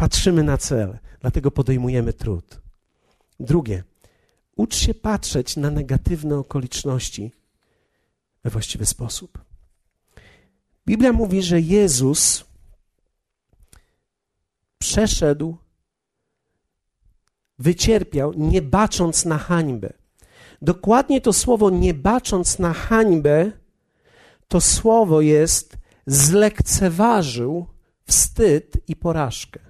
Patrzymy 0.00 0.42
na 0.42 0.58
cel, 0.58 0.98
dlatego 1.20 1.50
podejmujemy 1.50 2.12
trud. 2.12 2.60
Drugie, 3.40 3.84
ucz 4.56 4.76
się 4.76 4.94
patrzeć 4.94 5.56
na 5.56 5.70
negatywne 5.70 6.36
okoliczności 6.36 7.32
we 8.44 8.50
właściwy 8.50 8.86
sposób. 8.86 9.38
Biblia 10.86 11.12
mówi, 11.12 11.42
że 11.42 11.60
Jezus 11.60 12.44
przeszedł, 14.78 15.56
wycierpiał, 17.58 18.32
nie 18.32 18.62
bacząc 18.62 19.24
na 19.24 19.38
hańbę. 19.38 19.92
Dokładnie 20.62 21.20
to 21.20 21.32
słowo 21.32 21.70
nie 21.70 21.94
bacząc 21.94 22.58
na 22.58 22.72
hańbę, 22.72 23.52
to 24.48 24.60
słowo 24.60 25.20
jest 25.20 25.76
zlekceważył 26.06 27.66
wstyd 28.06 28.88
i 28.88 28.96
porażkę. 28.96 29.69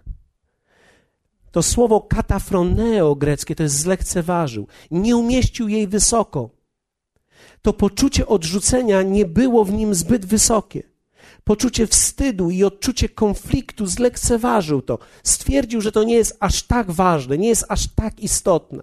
To 1.51 1.63
słowo 1.63 2.01
katafroneo 2.01 3.15
greckie 3.15 3.55
to 3.55 3.63
jest 3.63 3.79
zlekceważył, 3.79 4.67
nie 4.91 5.17
umieścił 5.17 5.69
jej 5.69 5.89
wysoko. 5.89 6.51
To 7.63 7.73
poczucie 7.73 8.27
odrzucenia 8.27 9.03
nie 9.03 9.27
było 9.27 9.65
w 9.65 9.73
nim 9.73 9.95
zbyt 9.95 10.27
wysokie. 10.27 10.83
Poczucie 11.45 11.87
wstydu 11.87 12.51
i 12.51 12.65
odczucie 12.65 13.09
konfliktu 13.09 13.87
zlekceważył 13.87 14.83
to. 14.83 14.99
Stwierdził, 15.25 15.81
że 15.81 15.93
to 15.93 16.05
nie 16.05 16.15
jest 16.15 16.37
aż 16.41 16.63
tak 16.63 16.91
ważne, 16.91 17.39
nie 17.39 17.49
jest 17.49 17.65
aż 17.69 17.89
tak 17.95 18.21
istotne. 18.21 18.83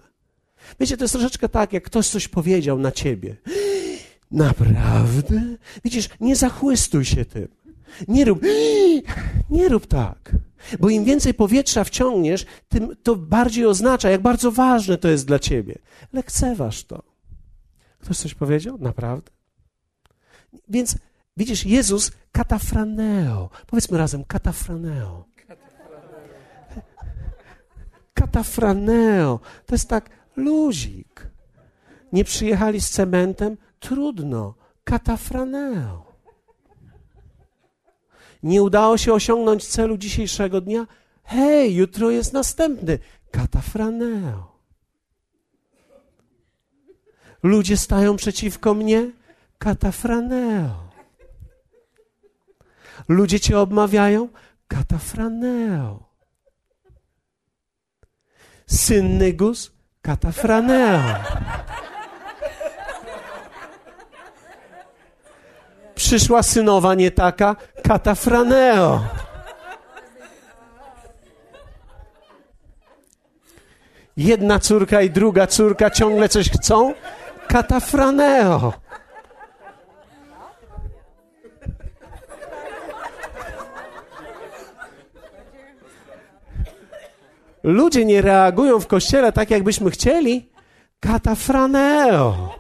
Wiecie, 0.80 0.98
to 0.98 1.04
jest 1.04 1.14
troszeczkę 1.14 1.50
tak, 1.50 1.74
jak 1.74 1.84
ktoś 1.84 2.08
coś 2.08 2.28
powiedział 2.28 2.80
na 2.80 2.92
ciebie. 2.92 3.36
Naprawdę? 4.32 5.42
Widzisz, 5.84 6.10
nie 6.20 6.36
zachłystuj 6.36 7.06
się 7.06 7.26
tym. 7.26 7.48
Nie 8.08 8.26
rób, 8.26 8.42
nie 9.50 9.70
rób 9.70 9.88
tak. 9.88 10.36
Bo 10.80 10.90
im 10.90 11.04
więcej 11.04 11.34
powietrza 11.34 11.84
wciągniesz, 11.84 12.46
tym 12.70 12.96
to 13.04 13.16
bardziej 13.16 13.66
oznacza, 13.66 14.10
jak 14.10 14.22
bardzo 14.22 14.52
ważne 14.52 14.98
to 14.98 15.08
jest 15.08 15.28
dla 15.28 15.40
ciebie. 15.40 15.80
Lekceważ 16.14 16.84
to. 16.84 17.04
Ktoś 18.00 18.18
coś 18.18 18.34
powiedział? 18.34 18.78
Naprawdę? 18.78 19.32
Więc 20.70 20.96
widzisz, 21.38 21.66
Jezus 21.66 22.12
katafraneo. 22.32 23.50
Powiedzmy 23.68 23.98
razem, 23.98 24.24
katafraneo. 24.24 25.26
Katafraneo. 28.14 29.40
To 29.66 29.76
jest 29.76 29.90
tak 29.90 30.10
luzik. 30.36 31.28
Nie 32.14 32.24
przyjechali 32.24 32.82
z 32.82 32.90
cementem? 32.90 33.58
Trudno. 33.80 34.54
Katafraneo. 34.84 36.07
Nie 38.44 38.64
udało 38.64 38.98
się 38.98 39.14
osiągnąć 39.14 39.68
celu 39.68 39.98
dzisiejszego 39.98 40.62
dnia? 40.62 40.88
Hej, 41.24 41.76
jutro 41.76 42.12
jest 42.12 42.34
następny. 42.34 43.00
Katafraneo. 43.32 44.58
Ludzie 47.44 47.78
stają 47.78 48.16
przeciwko 48.16 48.74
mnie? 48.74 49.12
Katafraneo. 49.58 50.88
Ludzie 53.08 53.40
cię 53.40 53.60
obmawiają? 53.60 54.30
Katafraneo. 54.68 56.04
Syn 58.68 59.18
Nygus? 59.18 59.72
Katafraneo. 60.02 61.00
Przyszła 65.98 66.44
synowa 66.44 66.96
nie 66.96 67.12
taka, 67.12 67.56
katafraneo. 67.84 69.04
Jedna 74.18 74.60
córka 74.60 75.02
i 75.02 75.10
druga 75.10 75.48
córka 75.48 75.90
ciągle 75.90 76.30
coś 76.30 76.50
chcą, 76.50 76.94
katafraneo. 77.48 78.74
Ludzie 87.64 88.06
nie 88.06 88.22
reagują 88.22 88.80
w 88.80 88.88
kościele 88.88 89.32
tak, 89.32 89.52
jakbyśmy 89.52 89.92
chcieli, 89.92 90.50
Katafraneo. 91.00 92.56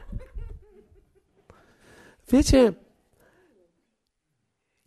Wiecie, 2.31 2.73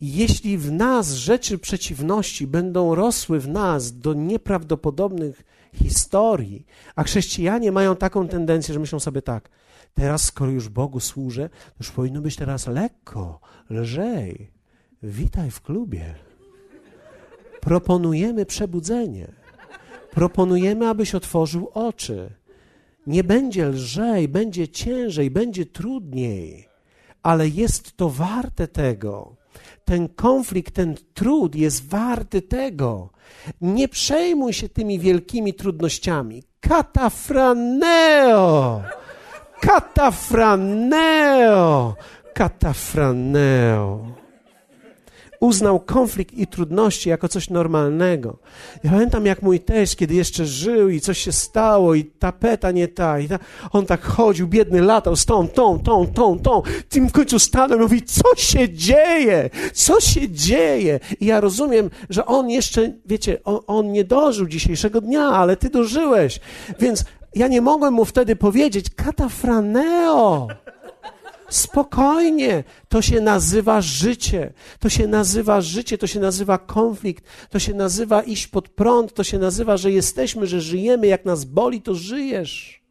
jeśli 0.01 0.57
w 0.57 0.71
nas 0.71 1.11
rzeczy 1.11 1.57
przeciwności 1.57 2.47
będą 2.47 2.95
rosły 2.95 3.39
w 3.39 3.47
nas 3.47 3.99
do 3.99 4.13
nieprawdopodobnych 4.13 5.43
historii, 5.73 6.65
a 6.95 7.03
chrześcijanie 7.03 7.71
mają 7.71 7.95
taką 7.95 8.27
tendencję, 8.27 8.73
że 8.73 8.79
myślą 8.79 8.99
sobie 8.99 9.21
tak, 9.21 9.49
teraz 9.93 10.23
skoro 10.23 10.51
już 10.51 10.69
Bogu 10.69 10.99
służę, 10.99 11.49
to 11.49 11.75
już 11.79 11.91
powinno 11.91 12.21
być 12.21 12.35
teraz 12.35 12.67
lekko, 12.67 13.39
lżej. 13.69 14.51
Witaj 15.03 15.51
w 15.51 15.61
klubie. 15.61 16.15
Proponujemy 17.61 18.45
przebudzenie. 18.45 19.31
Proponujemy, 20.11 20.87
abyś 20.87 21.15
otworzył 21.15 21.69
oczy. 21.73 22.29
Nie 23.07 23.23
będzie 23.23 23.67
lżej, 23.67 24.27
będzie 24.27 24.67
ciężej, 24.67 25.31
będzie 25.31 25.65
trudniej, 25.65 26.69
ale 27.23 27.49
jest 27.49 27.97
to 27.97 28.09
warte 28.09 28.67
tego. 28.67 29.40
Ten 29.91 30.07
konflikt, 30.07 30.73
ten 30.75 30.95
trud 31.13 31.55
jest 31.55 31.89
warty 31.89 32.41
tego. 32.41 33.09
Nie 33.61 33.87
przejmuj 33.87 34.53
się 34.53 34.69
tymi 34.69 34.99
wielkimi 34.99 35.53
trudnościami. 35.53 36.43
Katafraneo! 36.59 37.71
Katafraneo! 39.61 40.85
Katafraneo! 42.33 44.20
Uznał 45.41 45.79
konflikt 45.79 46.33
i 46.33 46.47
trudności 46.47 47.09
jako 47.09 47.27
coś 47.27 47.49
normalnego. 47.49 48.37
Ja 48.83 48.91
pamiętam, 48.91 49.25
jak 49.25 49.41
mój 49.41 49.59
teść, 49.59 49.95
kiedy 49.95 50.13
jeszcze 50.13 50.45
żył 50.45 50.89
i 50.89 51.01
coś 51.01 51.17
się 51.17 51.31
stało 51.31 51.95
i 51.95 52.05
tapeta 52.05 52.71
nie 52.71 52.87
ta, 52.87 53.19
i 53.19 53.27
ta 53.27 53.39
on 53.71 53.85
tak 53.85 54.01
chodził, 54.01 54.47
biedny, 54.47 54.81
latał 54.81 55.15
z 55.15 55.25
tą, 55.25 55.47
tą, 55.47 55.79
tą, 55.79 56.07
tą, 56.07 56.39
tą. 56.39 56.61
Tym 56.89 57.09
w 57.09 57.11
końcu 57.11 57.39
stanął 57.39 57.77
i 57.77 57.81
mówi, 57.81 58.01
co 58.01 58.35
się 58.35 58.69
dzieje? 58.69 59.49
Co 59.73 59.99
się 59.99 60.29
dzieje? 60.29 60.99
I 61.19 61.25
ja 61.25 61.41
rozumiem, 61.41 61.89
że 62.09 62.25
on 62.25 62.49
jeszcze, 62.49 62.93
wiecie, 63.05 63.43
on, 63.43 63.59
on 63.67 63.91
nie 63.91 64.03
dożył 64.03 64.47
dzisiejszego 64.47 65.01
dnia, 65.01 65.21
ale 65.21 65.57
ty 65.57 65.69
dożyłeś. 65.69 66.39
Więc 66.79 67.05
ja 67.35 67.47
nie 67.47 67.61
mogłem 67.61 67.93
mu 67.93 68.05
wtedy 68.05 68.35
powiedzieć, 68.35 68.85
katafraneo. 68.95 70.47
Spokojnie, 71.51 72.63
to 72.89 73.01
się 73.01 73.21
nazywa 73.21 73.81
życie. 73.81 74.53
To 74.79 74.89
się 74.89 75.07
nazywa 75.07 75.61
życie, 75.61 75.97
to 75.97 76.07
się 76.07 76.19
nazywa 76.19 76.57
konflikt, 76.57 77.23
to 77.49 77.59
się 77.59 77.73
nazywa 77.73 78.21
iść 78.21 78.47
pod 78.47 78.69
prąd, 78.69 79.13
to 79.13 79.23
się 79.23 79.39
nazywa, 79.39 79.77
że 79.77 79.91
jesteśmy, 79.91 80.47
że 80.47 80.61
żyjemy. 80.61 81.07
Jak 81.07 81.25
nas 81.25 81.45
boli, 81.45 81.81
to 81.81 81.95
żyjesz. 81.95 82.81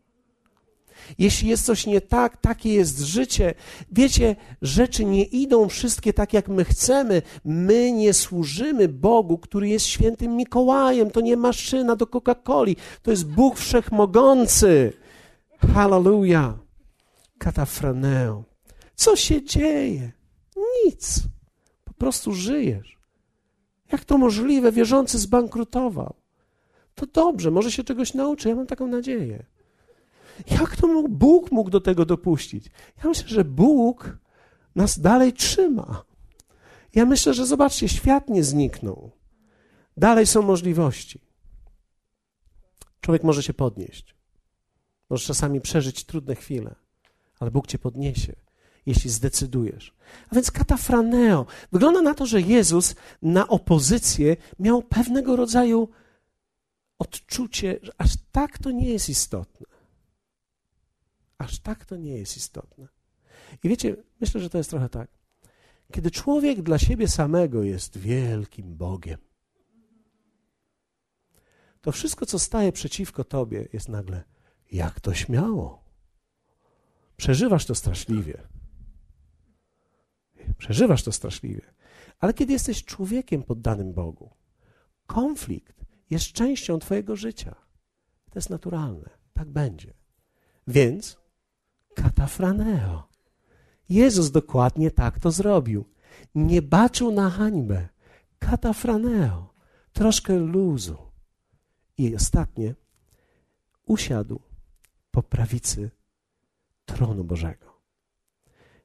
Jeśli 1.19 1.49
jest 1.49 1.65
coś 1.65 1.87
nie 1.87 2.01
tak, 2.01 2.37
takie 2.37 2.75
jest 2.75 2.99
życie. 2.99 3.55
Wiecie, 3.93 4.37
rzeczy 4.63 5.05
nie 5.05 5.25
idą 5.25 5.69
wszystkie 5.69 6.13
tak, 6.13 6.33
jak 6.33 6.49
my 6.49 6.65
chcemy. 6.65 7.23
My 7.45 7.93
nie 7.93 8.15
służymy 8.15 8.89
Bogu, 8.89 9.39
który 9.39 9.69
jest 9.69 9.87
świętym 9.87 10.37
Mikołajem. 10.37 11.11
To 11.11 11.21
nie 11.21 11.37
maszyna 11.37 11.97
do 11.97 12.07
Coca-Coli. 12.07 12.77
To 13.03 13.11
jest 13.11 13.27
Bóg 13.27 13.59
Wszechmogący. 13.59 14.93
Hallelujah. 15.75 16.55
Katafraneo. 17.39 18.50
Co 19.01 19.17
się 19.17 19.45
dzieje? 19.45 20.13
Nic. 20.57 21.23
Po 21.85 21.95
prostu 21.95 22.33
żyjesz. 22.33 22.99
Jak 23.93 24.05
to 24.05 24.19
możliwe? 24.19 24.73
Wierzący 24.73 25.19
zbankrutował. 25.19 26.15
To 26.95 27.07
dobrze, 27.07 27.51
może 27.51 27.73
się 27.73 27.85
czegoś 27.85 28.15
nauczy. 28.15 28.49
Ja 28.49 28.55
mam 28.55 28.67
taką 28.67 28.87
nadzieję. 28.87 29.47
Jak 30.51 30.77
to 30.77 30.87
mógł, 30.87 31.09
Bóg 31.09 31.53
mógł 31.53 31.71
do 31.71 31.81
tego 31.81 32.05
dopuścić? 32.05 32.71
Ja 33.05 33.09
myślę, 33.09 33.29
że 33.29 33.45
Bóg 33.45 34.19
nas 34.75 34.99
dalej 34.99 35.33
trzyma. 35.33 36.05
Ja 36.95 37.07
myślę, 37.07 37.35
że 37.35 37.47
zobaczcie, 37.47 37.89
świat 37.89 38.29
nie 38.29 38.45
zniknął. 38.45 39.11
Dalej 39.97 40.27
są 40.27 40.43
możliwości. 40.43 41.21
Człowiek 43.01 43.23
może 43.25 43.43
się 43.43 43.55
podnieść. 43.55 44.15
Może 45.11 45.27
czasami 45.27 45.61
przeżyć 45.61 46.05
trudne 46.05 46.35
chwile, 46.35 46.75
ale 47.39 47.51
Bóg 47.51 47.67
cię 47.67 47.79
podniesie 47.79 48.50
jeśli 48.91 49.11
zdecydujesz. 49.11 49.95
A 50.31 50.35
więc 50.35 50.51
katafraneo. 50.51 51.47
Wygląda 51.73 52.03
na 52.03 52.15
to, 52.15 52.27
że 52.27 52.41
Jezus 52.41 52.95
na 53.23 53.49
opozycję 53.49 54.37
miał 54.59 54.83
pewnego 54.83 55.37
rodzaju 55.37 55.89
odczucie, 56.99 57.79
że 57.83 57.93
aż 57.99 58.11
tak 58.33 58.59
to 58.59 58.71
nie 58.71 58.91
jest 58.91 59.09
istotne. 59.09 59.67
Aż 61.39 61.59
tak 61.59 61.85
to 61.85 61.97
nie 61.97 62.19
jest 62.19 62.37
istotne. 62.37 62.89
I 63.65 63.69
wiecie, 63.69 63.97
myślę, 64.21 64.41
że 64.41 64.51
to 64.51 64.59
jest 64.59 64.71
trochę 64.71 64.89
tak. 64.89 65.11
Kiedy 65.93 66.11
człowiek 66.11 66.63
dla 66.63 66.79
siebie 66.79 67.09
samego 67.09 67.63
jest 67.63 67.99
wielkim 67.99 68.77
Bogiem, 68.77 69.19
to 71.81 71.93
wszystko, 71.93 72.27
co 72.27 72.39
staje 72.39 72.73
przeciwko 72.73 73.25
tobie, 73.25 73.69
jest 73.73 73.89
nagle, 73.89 74.25
jak 74.73 75.01
to 75.01 75.15
śmiało. 75.15 75.85
Przeżywasz 77.17 77.67
to 77.67 77.75
straszliwie. 77.75 78.43
Przeżywasz 80.61 81.03
to 81.03 81.13
straszliwie. 81.13 81.63
Ale 82.19 82.35
kiedy 82.35 82.53
jesteś 82.53 82.85
człowiekiem 82.85 83.43
poddanym 83.43 83.93
Bogu, 83.93 84.31
konflikt 85.07 85.85
jest 86.11 86.33
częścią 86.33 86.79
Twojego 86.79 87.17
życia. 87.17 87.55
To 88.31 88.39
jest 88.39 88.51
naturalne. 88.51 89.11
Tak 89.33 89.49
będzie. 89.49 89.95
Więc 90.67 91.19
katafraneo. 91.95 93.09
Jezus 93.89 94.31
dokładnie 94.31 94.91
tak 94.91 95.21
to 95.21 95.31
zrobił. 95.31 95.85
Nie 96.35 96.63
baczył 96.63 97.13
na 97.13 97.31
hańbę. 97.31 97.89
Katafraneo. 98.39 99.55
Troszkę 99.93 100.39
luzu. 100.39 100.97
I 101.99 102.15
ostatnie, 102.15 102.75
usiadł 103.87 104.41
po 105.11 105.23
prawicy 105.23 105.91
tronu 106.85 107.25
Bożego. 107.25 107.70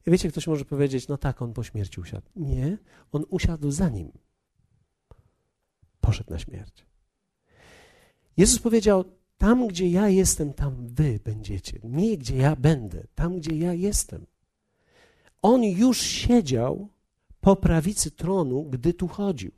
I 0.05 0.11
wiecie, 0.11 0.29
ktoś 0.29 0.47
może 0.47 0.65
powiedzieć, 0.65 1.07
no 1.07 1.17
tak, 1.17 1.41
on 1.41 1.53
po 1.53 1.63
śmierci 1.63 2.01
usiadł. 2.01 2.27
Nie, 2.35 2.77
on 3.11 3.23
usiadł 3.29 3.71
za 3.71 3.89
nim. 3.89 4.11
Poszedł 6.01 6.31
na 6.31 6.39
śmierć. 6.39 6.85
Jezus 8.37 8.59
powiedział, 8.59 9.05
tam 9.37 9.67
gdzie 9.67 9.89
ja 9.89 10.09
jestem, 10.09 10.53
tam 10.53 10.87
wy 10.87 11.19
będziecie. 11.23 11.79
Nie 11.83 12.17
gdzie 12.17 12.35
ja 12.37 12.55
będę, 12.55 13.07
tam 13.15 13.39
gdzie 13.39 13.55
ja 13.55 13.73
jestem. 13.73 14.25
On 15.41 15.63
już 15.63 16.01
siedział 16.01 16.89
po 17.41 17.55
prawicy 17.55 18.11
tronu, 18.11 18.63
gdy 18.63 18.93
tu 18.93 19.07
chodził. 19.07 19.51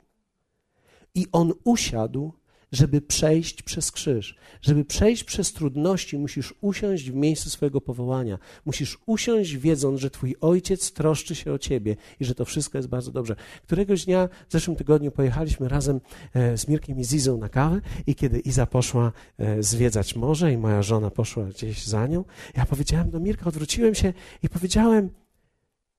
I 1.14 1.26
on 1.32 1.52
usiadł 1.64 2.32
żeby 2.72 3.00
przejść 3.00 3.62
przez 3.62 3.92
krzyż, 3.92 4.36
żeby 4.62 4.84
przejść 4.84 5.24
przez 5.24 5.52
trudności, 5.52 6.18
musisz 6.18 6.54
usiąść 6.60 7.10
w 7.10 7.14
miejscu 7.14 7.50
swojego 7.50 7.80
powołania. 7.80 8.38
Musisz 8.64 8.98
usiąść, 9.06 9.56
wiedząc, 9.56 10.00
że 10.00 10.10
Twój 10.10 10.36
ojciec 10.40 10.92
troszczy 10.92 11.34
się 11.34 11.52
o 11.52 11.58
Ciebie 11.58 11.96
i 12.20 12.24
że 12.24 12.34
to 12.34 12.44
wszystko 12.44 12.78
jest 12.78 12.88
bardzo 12.88 13.12
dobrze. 13.12 13.36
Któregoś 13.62 14.04
dnia 14.04 14.28
w 14.48 14.52
zeszłym 14.52 14.76
tygodniu 14.76 15.10
pojechaliśmy 15.10 15.68
razem 15.68 16.00
e, 16.34 16.58
z 16.58 16.68
Mirkiem 16.68 17.00
i 17.00 17.04
Zizą 17.04 17.38
na 17.38 17.48
kawę, 17.48 17.80
i 18.06 18.14
kiedy 18.14 18.38
Iza 18.38 18.66
poszła 18.66 19.12
e, 19.38 19.62
zwiedzać 19.62 20.16
morze, 20.16 20.52
i 20.52 20.56
moja 20.58 20.82
żona 20.82 21.10
poszła 21.10 21.44
gdzieś 21.44 21.86
za 21.86 22.06
nią, 22.06 22.24
ja 22.56 22.66
powiedziałem 22.66 23.10
do 23.10 23.20
Mirka, 23.20 23.46
odwróciłem 23.46 23.94
się 23.94 24.12
i 24.42 24.48
powiedziałem: 24.48 25.10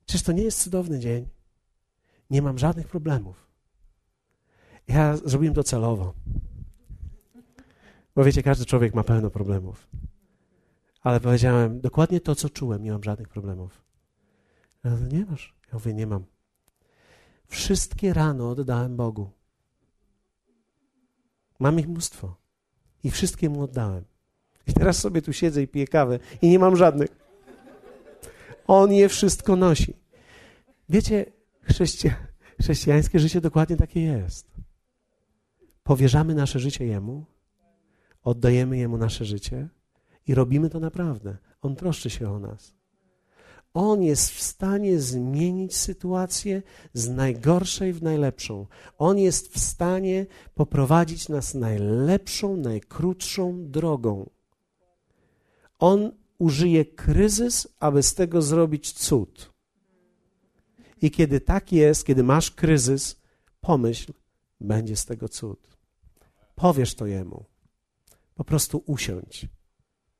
Czyż 0.05 0.23
to 0.23 0.31
nie 0.31 0.43
jest 0.43 0.63
cudowny 0.63 0.99
dzień? 0.99 1.27
Nie 2.29 2.41
mam 2.41 2.57
żadnych 2.57 2.87
problemów. 2.87 3.47
Ja 4.87 5.17
zrobiłem 5.17 5.55
to 5.55 5.63
celowo. 5.63 6.13
Bo 8.15 8.23
wiecie, 8.23 8.43
każdy 8.43 8.65
człowiek 8.65 8.93
ma 8.93 9.03
pełno 9.03 9.29
problemów. 9.29 9.87
Ale 11.01 11.19
powiedziałem 11.19 11.81
dokładnie 11.81 12.21
to, 12.21 12.35
co 12.35 12.49
czułem, 12.49 12.83
nie 12.83 12.91
mam 12.91 13.03
żadnych 13.03 13.29
problemów. 13.29 13.83
Ja 14.83 14.91
mówię, 14.91 15.07
nie 15.17 15.25
masz. 15.25 15.55
Ja 15.67 15.73
mówię, 15.73 15.93
nie 15.93 16.07
mam. 16.07 16.25
Wszystkie 17.47 18.13
rano 18.13 18.49
oddałem 18.49 18.97
Bogu. 18.97 19.29
Mam 21.59 21.79
ich 21.79 21.87
mnóstwo. 21.87 22.35
I 23.03 23.11
wszystkie 23.11 23.49
mu 23.49 23.61
oddałem. 23.61 24.05
I 24.67 24.73
teraz 24.73 24.97
sobie 24.97 25.21
tu 25.21 25.33
siedzę 25.33 25.61
i 25.61 25.67
piję 25.67 25.87
kawę 25.87 26.19
i 26.41 26.49
nie 26.49 26.59
mam 26.59 26.75
żadnych. 26.75 27.09
On 28.67 28.93
je 28.93 29.09
wszystko 29.09 29.55
nosi. 29.55 29.93
Wiecie, 30.89 31.25
chrześcija, 31.61 32.15
chrześcijańskie 32.61 33.19
życie 33.19 33.41
dokładnie 33.41 33.77
takie 33.77 34.01
jest. 34.01 34.47
Powierzamy 35.83 36.35
nasze 36.35 36.59
życie 36.59 36.85
Jemu, 36.85 37.25
oddajemy 38.23 38.77
Jemu 38.77 38.97
nasze 38.97 39.25
życie 39.25 39.69
i 40.27 40.35
robimy 40.35 40.69
to 40.69 40.79
naprawdę. 40.79 41.37
On 41.61 41.75
troszczy 41.75 42.09
się 42.09 42.31
o 42.31 42.39
nas. 42.39 42.73
On 43.73 44.03
jest 44.03 44.31
w 44.31 44.41
stanie 44.41 44.99
zmienić 44.99 45.77
sytuację 45.77 46.61
z 46.93 47.09
najgorszej 47.09 47.93
w 47.93 48.03
najlepszą. 48.03 48.67
On 48.97 49.17
jest 49.17 49.53
w 49.53 49.59
stanie 49.59 50.25
poprowadzić 50.55 51.29
nas 51.29 51.53
najlepszą, 51.53 52.57
najkrótszą 52.57 53.69
drogą. 53.71 54.29
On 55.79 56.11
użyje 56.37 56.85
kryzys, 56.85 57.67
aby 57.79 58.03
z 58.03 58.13
tego 58.15 58.41
zrobić 58.41 58.91
cud. 58.91 59.53
I 61.01 61.11
kiedy 61.11 61.41
tak 61.41 61.71
jest, 61.71 62.05
kiedy 62.05 62.23
masz 62.23 62.51
kryzys, 62.51 63.21
pomyśl, 63.61 64.13
będzie 64.61 64.95
z 64.95 65.05
tego 65.05 65.29
cud. 65.29 65.77
Powiesz 66.55 66.95
to 66.95 67.05
jemu. 67.05 67.48
Po 68.39 68.43
prostu 68.43 68.83
usiądź 68.85 69.47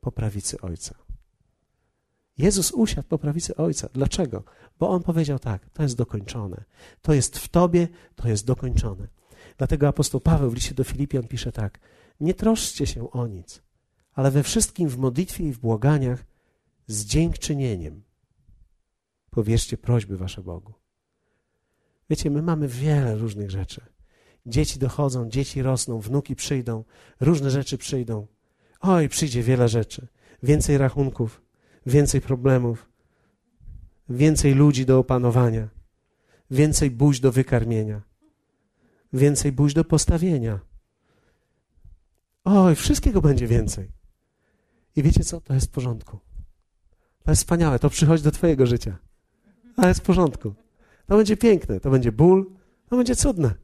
po 0.00 0.12
prawicy 0.12 0.60
Ojca. 0.60 0.94
Jezus 2.38 2.72
usiadł 2.72 3.08
po 3.08 3.18
prawicy 3.18 3.56
Ojca. 3.56 3.88
Dlaczego? 3.92 4.44
Bo 4.78 4.88
On 4.90 5.02
powiedział 5.02 5.38
tak, 5.38 5.70
to 5.70 5.82
jest 5.82 5.96
dokończone. 5.96 6.64
To 7.02 7.14
jest 7.14 7.38
w 7.38 7.48
Tobie, 7.48 7.88
to 8.16 8.28
jest 8.28 8.46
dokończone. 8.46 9.08
Dlatego 9.58 9.88
apostoł 9.88 10.20
Paweł 10.20 10.50
w 10.50 10.54
liście 10.54 10.74
do 10.74 10.84
Filipian 10.84 11.28
pisze 11.28 11.52
tak, 11.52 11.80
nie 12.20 12.34
troszczcie 12.34 12.86
się 12.86 13.10
o 13.10 13.26
nic, 13.26 13.62
ale 14.12 14.30
we 14.30 14.42
wszystkim 14.42 14.88
w 14.88 14.98
modlitwie 14.98 15.44
i 15.44 15.52
w 15.52 15.58
błaganiach 15.58 16.24
z 16.86 17.04
dziękczynieniem 17.04 18.02
powierzcie 19.30 19.78
prośby 19.78 20.16
wasze 20.16 20.42
Bogu. 20.42 20.72
Wiecie, 22.10 22.30
my 22.30 22.42
mamy 22.42 22.68
wiele 22.68 23.16
różnych 23.16 23.50
rzeczy. 23.50 23.99
Dzieci 24.46 24.78
dochodzą, 24.78 25.28
dzieci 25.28 25.62
rosną, 25.62 26.00
wnuki 26.00 26.36
przyjdą, 26.36 26.84
różne 27.20 27.50
rzeczy 27.50 27.78
przyjdą. 27.78 28.26
Oj, 28.80 29.08
przyjdzie 29.08 29.42
wiele 29.42 29.68
rzeczy. 29.68 30.06
Więcej 30.42 30.78
rachunków, 30.78 31.42
więcej 31.86 32.20
problemów, 32.20 32.88
więcej 34.08 34.54
ludzi 34.54 34.86
do 34.86 34.98
opanowania, 34.98 35.68
więcej 36.50 36.90
buź 36.90 37.20
do 37.20 37.32
wykarmienia, 37.32 38.02
więcej 39.12 39.52
buź 39.52 39.74
do 39.74 39.84
postawienia. 39.84 40.60
Oj, 42.44 42.74
wszystkiego 42.74 43.20
będzie 43.20 43.46
więcej. 43.46 43.92
I 44.96 45.02
wiecie 45.02 45.24
co? 45.24 45.40
To 45.40 45.54
jest 45.54 45.66
w 45.66 45.70
porządku. 45.70 46.18
To 47.24 47.30
jest 47.30 47.42
wspaniałe, 47.42 47.78
to 47.78 47.90
przychodzi 47.90 48.22
do 48.22 48.30
Twojego 48.30 48.66
życia. 48.66 48.98
Ale 49.76 49.88
jest 49.88 50.00
w 50.00 50.04
porządku. 50.04 50.54
To 51.06 51.16
będzie 51.16 51.36
piękne, 51.36 51.80
to 51.80 51.90
będzie 51.90 52.12
ból, 52.12 52.50
to 52.88 52.96
będzie 52.96 53.16
cudne. 53.16 53.54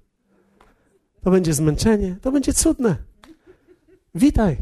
To 1.22 1.30
będzie 1.30 1.54
zmęczenie, 1.54 2.16
to 2.22 2.32
będzie 2.32 2.52
cudne. 2.52 2.96
Witaj. 4.14 4.56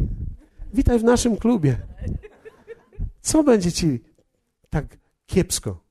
Witaj 0.74 0.98
w 0.98 1.04
naszym 1.04 1.36
klubie. 1.36 1.78
Co 3.20 3.42
będzie 3.42 3.72
ci 3.72 4.00
tak 4.70 4.98
kiepsko, 5.26 5.84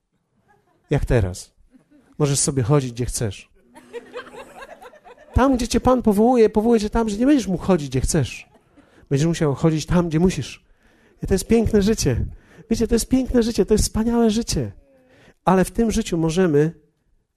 jak 0.90 1.04
teraz? 1.04 1.54
Możesz 2.18 2.38
sobie 2.38 2.62
chodzić, 2.62 2.92
gdzie 2.92 3.06
chcesz. 3.06 3.50
Tam, 5.34 5.56
gdzie 5.56 5.68
cię 5.68 5.80
Pan 5.80 6.02
powołuje, 6.02 6.50
powołuje 6.50 6.80
cię 6.80 6.90
tam, 6.90 7.08
że 7.08 7.16
nie 7.16 7.26
będziesz 7.26 7.48
mógł 7.48 7.64
chodzić, 7.64 7.88
gdzie 7.88 8.00
chcesz. 8.00 8.48
Będziesz 9.10 9.26
musiał 9.26 9.54
chodzić 9.54 9.86
tam, 9.86 10.08
gdzie 10.08 10.20
musisz. 10.20 10.64
I 11.22 11.26
to 11.26 11.34
jest 11.34 11.46
piękne 11.46 11.82
życie. 11.82 12.26
Wiecie, 12.70 12.88
to 12.88 12.94
jest 12.94 13.08
piękne 13.08 13.42
życie, 13.42 13.66
to 13.66 13.74
jest 13.74 13.84
wspaniałe 13.84 14.30
życie. 14.30 14.72
Ale 15.44 15.64
w 15.64 15.70
tym 15.70 15.90
życiu 15.90 16.18
możemy 16.18 16.80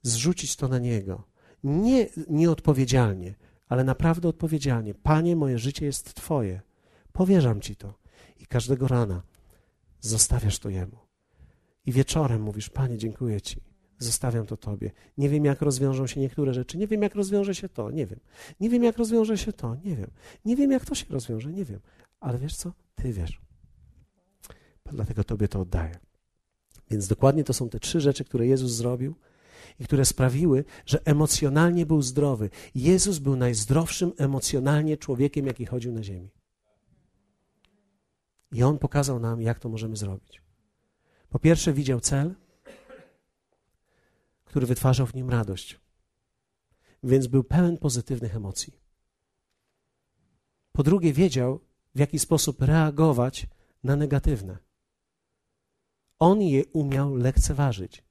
zrzucić 0.02 0.56
to 0.56 0.68
na 0.68 0.78
Niego. 0.78 1.27
Nie 1.64 2.06
nieodpowiedzialnie, 2.28 3.34
ale 3.68 3.84
naprawdę 3.84 4.28
odpowiedzialnie. 4.28 4.94
Panie, 4.94 5.36
moje 5.36 5.58
życie 5.58 5.86
jest 5.86 6.14
Twoje. 6.14 6.60
Powierzam 7.12 7.60
Ci 7.60 7.76
to. 7.76 7.94
I 8.40 8.46
każdego 8.46 8.88
rana 8.88 9.22
zostawiasz 10.00 10.58
to 10.58 10.68
Jemu. 10.68 10.98
I 11.86 11.92
wieczorem 11.92 12.42
mówisz, 12.42 12.70
Panie, 12.70 12.98
dziękuję 12.98 13.40
Ci. 13.40 13.60
Zostawiam 13.98 14.46
to 14.46 14.56
Tobie. 14.56 14.90
Nie 15.18 15.28
wiem, 15.28 15.44
jak 15.44 15.62
rozwiążą 15.62 16.06
się 16.06 16.20
niektóre 16.20 16.54
rzeczy. 16.54 16.78
Nie 16.78 16.86
wiem, 16.86 17.02
jak 17.02 17.14
rozwiąże 17.14 17.54
się 17.54 17.68
to. 17.68 17.90
Nie 17.90 18.06
wiem. 18.06 18.20
Nie 18.60 18.70
wiem, 18.70 18.84
jak 18.84 18.98
rozwiąże 18.98 19.38
się 19.38 19.52
to. 19.52 19.76
Nie 19.84 19.96
wiem. 19.96 20.10
Nie 20.44 20.56
wiem, 20.56 20.70
jak 20.70 20.84
to 20.84 20.94
się 20.94 21.06
rozwiąże. 21.10 21.52
Nie 21.52 21.64
wiem. 21.64 21.80
Ale 22.20 22.38
wiesz 22.38 22.56
co? 22.56 22.72
Ty 22.94 23.12
wiesz. 23.12 23.40
Dlatego 24.92 25.24
Tobie 25.24 25.48
to 25.48 25.60
oddaję. 25.60 25.98
Więc 26.90 27.08
dokładnie 27.08 27.44
to 27.44 27.52
są 27.52 27.68
te 27.68 27.80
trzy 27.80 28.00
rzeczy, 28.00 28.24
które 28.24 28.46
Jezus 28.46 28.72
zrobił 28.72 29.14
i 29.80 29.84
które 29.84 30.04
sprawiły, 30.04 30.64
że 30.86 31.06
emocjonalnie 31.06 31.86
był 31.86 32.02
zdrowy. 32.02 32.50
Jezus 32.74 33.18
był 33.18 33.36
najzdrowszym 33.36 34.12
emocjonalnie 34.16 34.96
człowiekiem, 34.96 35.46
jaki 35.46 35.66
chodził 35.66 35.92
na 35.92 36.02
ziemi. 36.02 36.30
I 38.52 38.62
On 38.62 38.78
pokazał 38.78 39.20
nam, 39.20 39.42
jak 39.42 39.58
to 39.58 39.68
możemy 39.68 39.96
zrobić. 39.96 40.42
Po 41.28 41.38
pierwsze, 41.38 41.72
widział 41.72 42.00
cel, 42.00 42.34
który 44.44 44.66
wytwarzał 44.66 45.06
w 45.06 45.14
nim 45.14 45.30
radość, 45.30 45.80
więc 47.02 47.26
był 47.26 47.44
pełen 47.44 47.78
pozytywnych 47.78 48.36
emocji. 48.36 48.72
Po 50.72 50.82
drugie, 50.82 51.12
wiedział, 51.12 51.60
w 51.94 51.98
jaki 51.98 52.18
sposób 52.18 52.62
reagować 52.62 53.46
na 53.84 53.96
negatywne. 53.96 54.58
On 56.18 56.42
je 56.42 56.66
umiał 56.66 57.14
lekceważyć. 57.14 58.07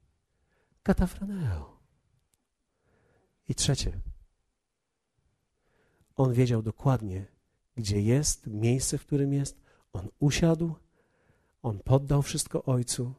Katafraneo. 0.82 1.78
I 3.48 3.54
trzecie. 3.54 4.00
On 6.16 6.32
wiedział 6.32 6.62
dokładnie, 6.62 7.26
gdzie 7.76 8.02
jest, 8.02 8.46
miejsce, 8.46 8.98
w 8.98 9.06
którym 9.06 9.32
jest. 9.32 9.60
On 9.92 10.08
usiadł, 10.18 10.74
on 11.62 11.78
poddał 11.78 12.22
wszystko 12.22 12.64
Ojcu 12.64 13.14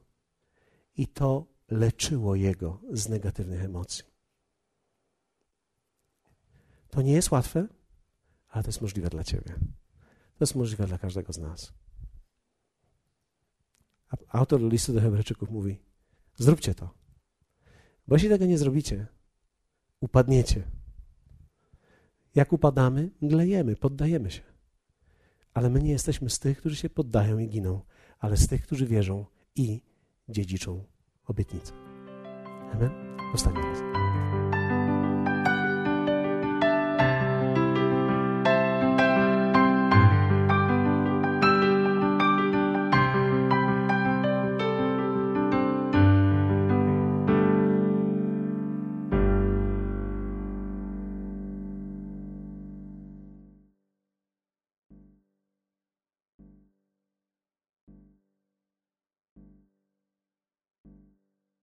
i 0.98 1.08
to 1.08 1.46
leczyło 1.70 2.36
jego 2.36 2.82
z 2.92 3.10
negatywnych 3.10 3.64
emocji. 3.64 4.04
To 6.90 7.02
nie 7.02 7.14
jest 7.14 7.32
łatwe, 7.32 7.68
ale 8.50 8.64
to 8.64 8.70
jest 8.70 8.82
możliwe 8.82 9.10
dla 9.10 9.24
Ciebie. 9.24 9.56
To 10.38 10.44
jest 10.44 10.56
możliwe 10.56 10.88
dla 10.88 10.98
każdego 10.98 11.34
z 11.34 11.38
nas. 11.38 11.74
Autor 14.28 14.62
listu 14.62 14.94
do 14.94 15.02
Hebrajczyków 15.02 15.50
mówi: 15.50 15.80
Zróbcie 16.36 16.76
to. 16.76 16.90
Bo 18.10 18.16
jeśli 18.16 18.30
tego 18.30 18.46
nie 18.46 18.58
zrobicie, 18.58 19.08
upadniecie. 20.00 20.64
Jak 22.36 22.54
upadamy, 22.54 23.10
mdlejemy, 23.22 23.76
poddajemy 23.76 24.32
się. 24.32 24.42
Ale 25.54 25.70
my 25.70 25.84
nie 25.84 25.92
jesteśmy 25.92 26.30
z 26.30 26.40
tych, 26.40 26.58
którzy 26.58 26.76
się 26.76 26.90
poddają 26.90 27.38
i 27.38 27.50
giną, 27.50 27.82
ale 28.20 28.38
z 28.38 28.48
tych, 28.48 28.64
którzy 28.64 28.86
wierzą 28.86 29.26
i 29.56 29.82
dziedziczą 30.30 30.84
obietnicę. 31.26 31.74
Amen? 32.74 32.92
Ostatni 33.34 33.62
raz. 33.62 33.99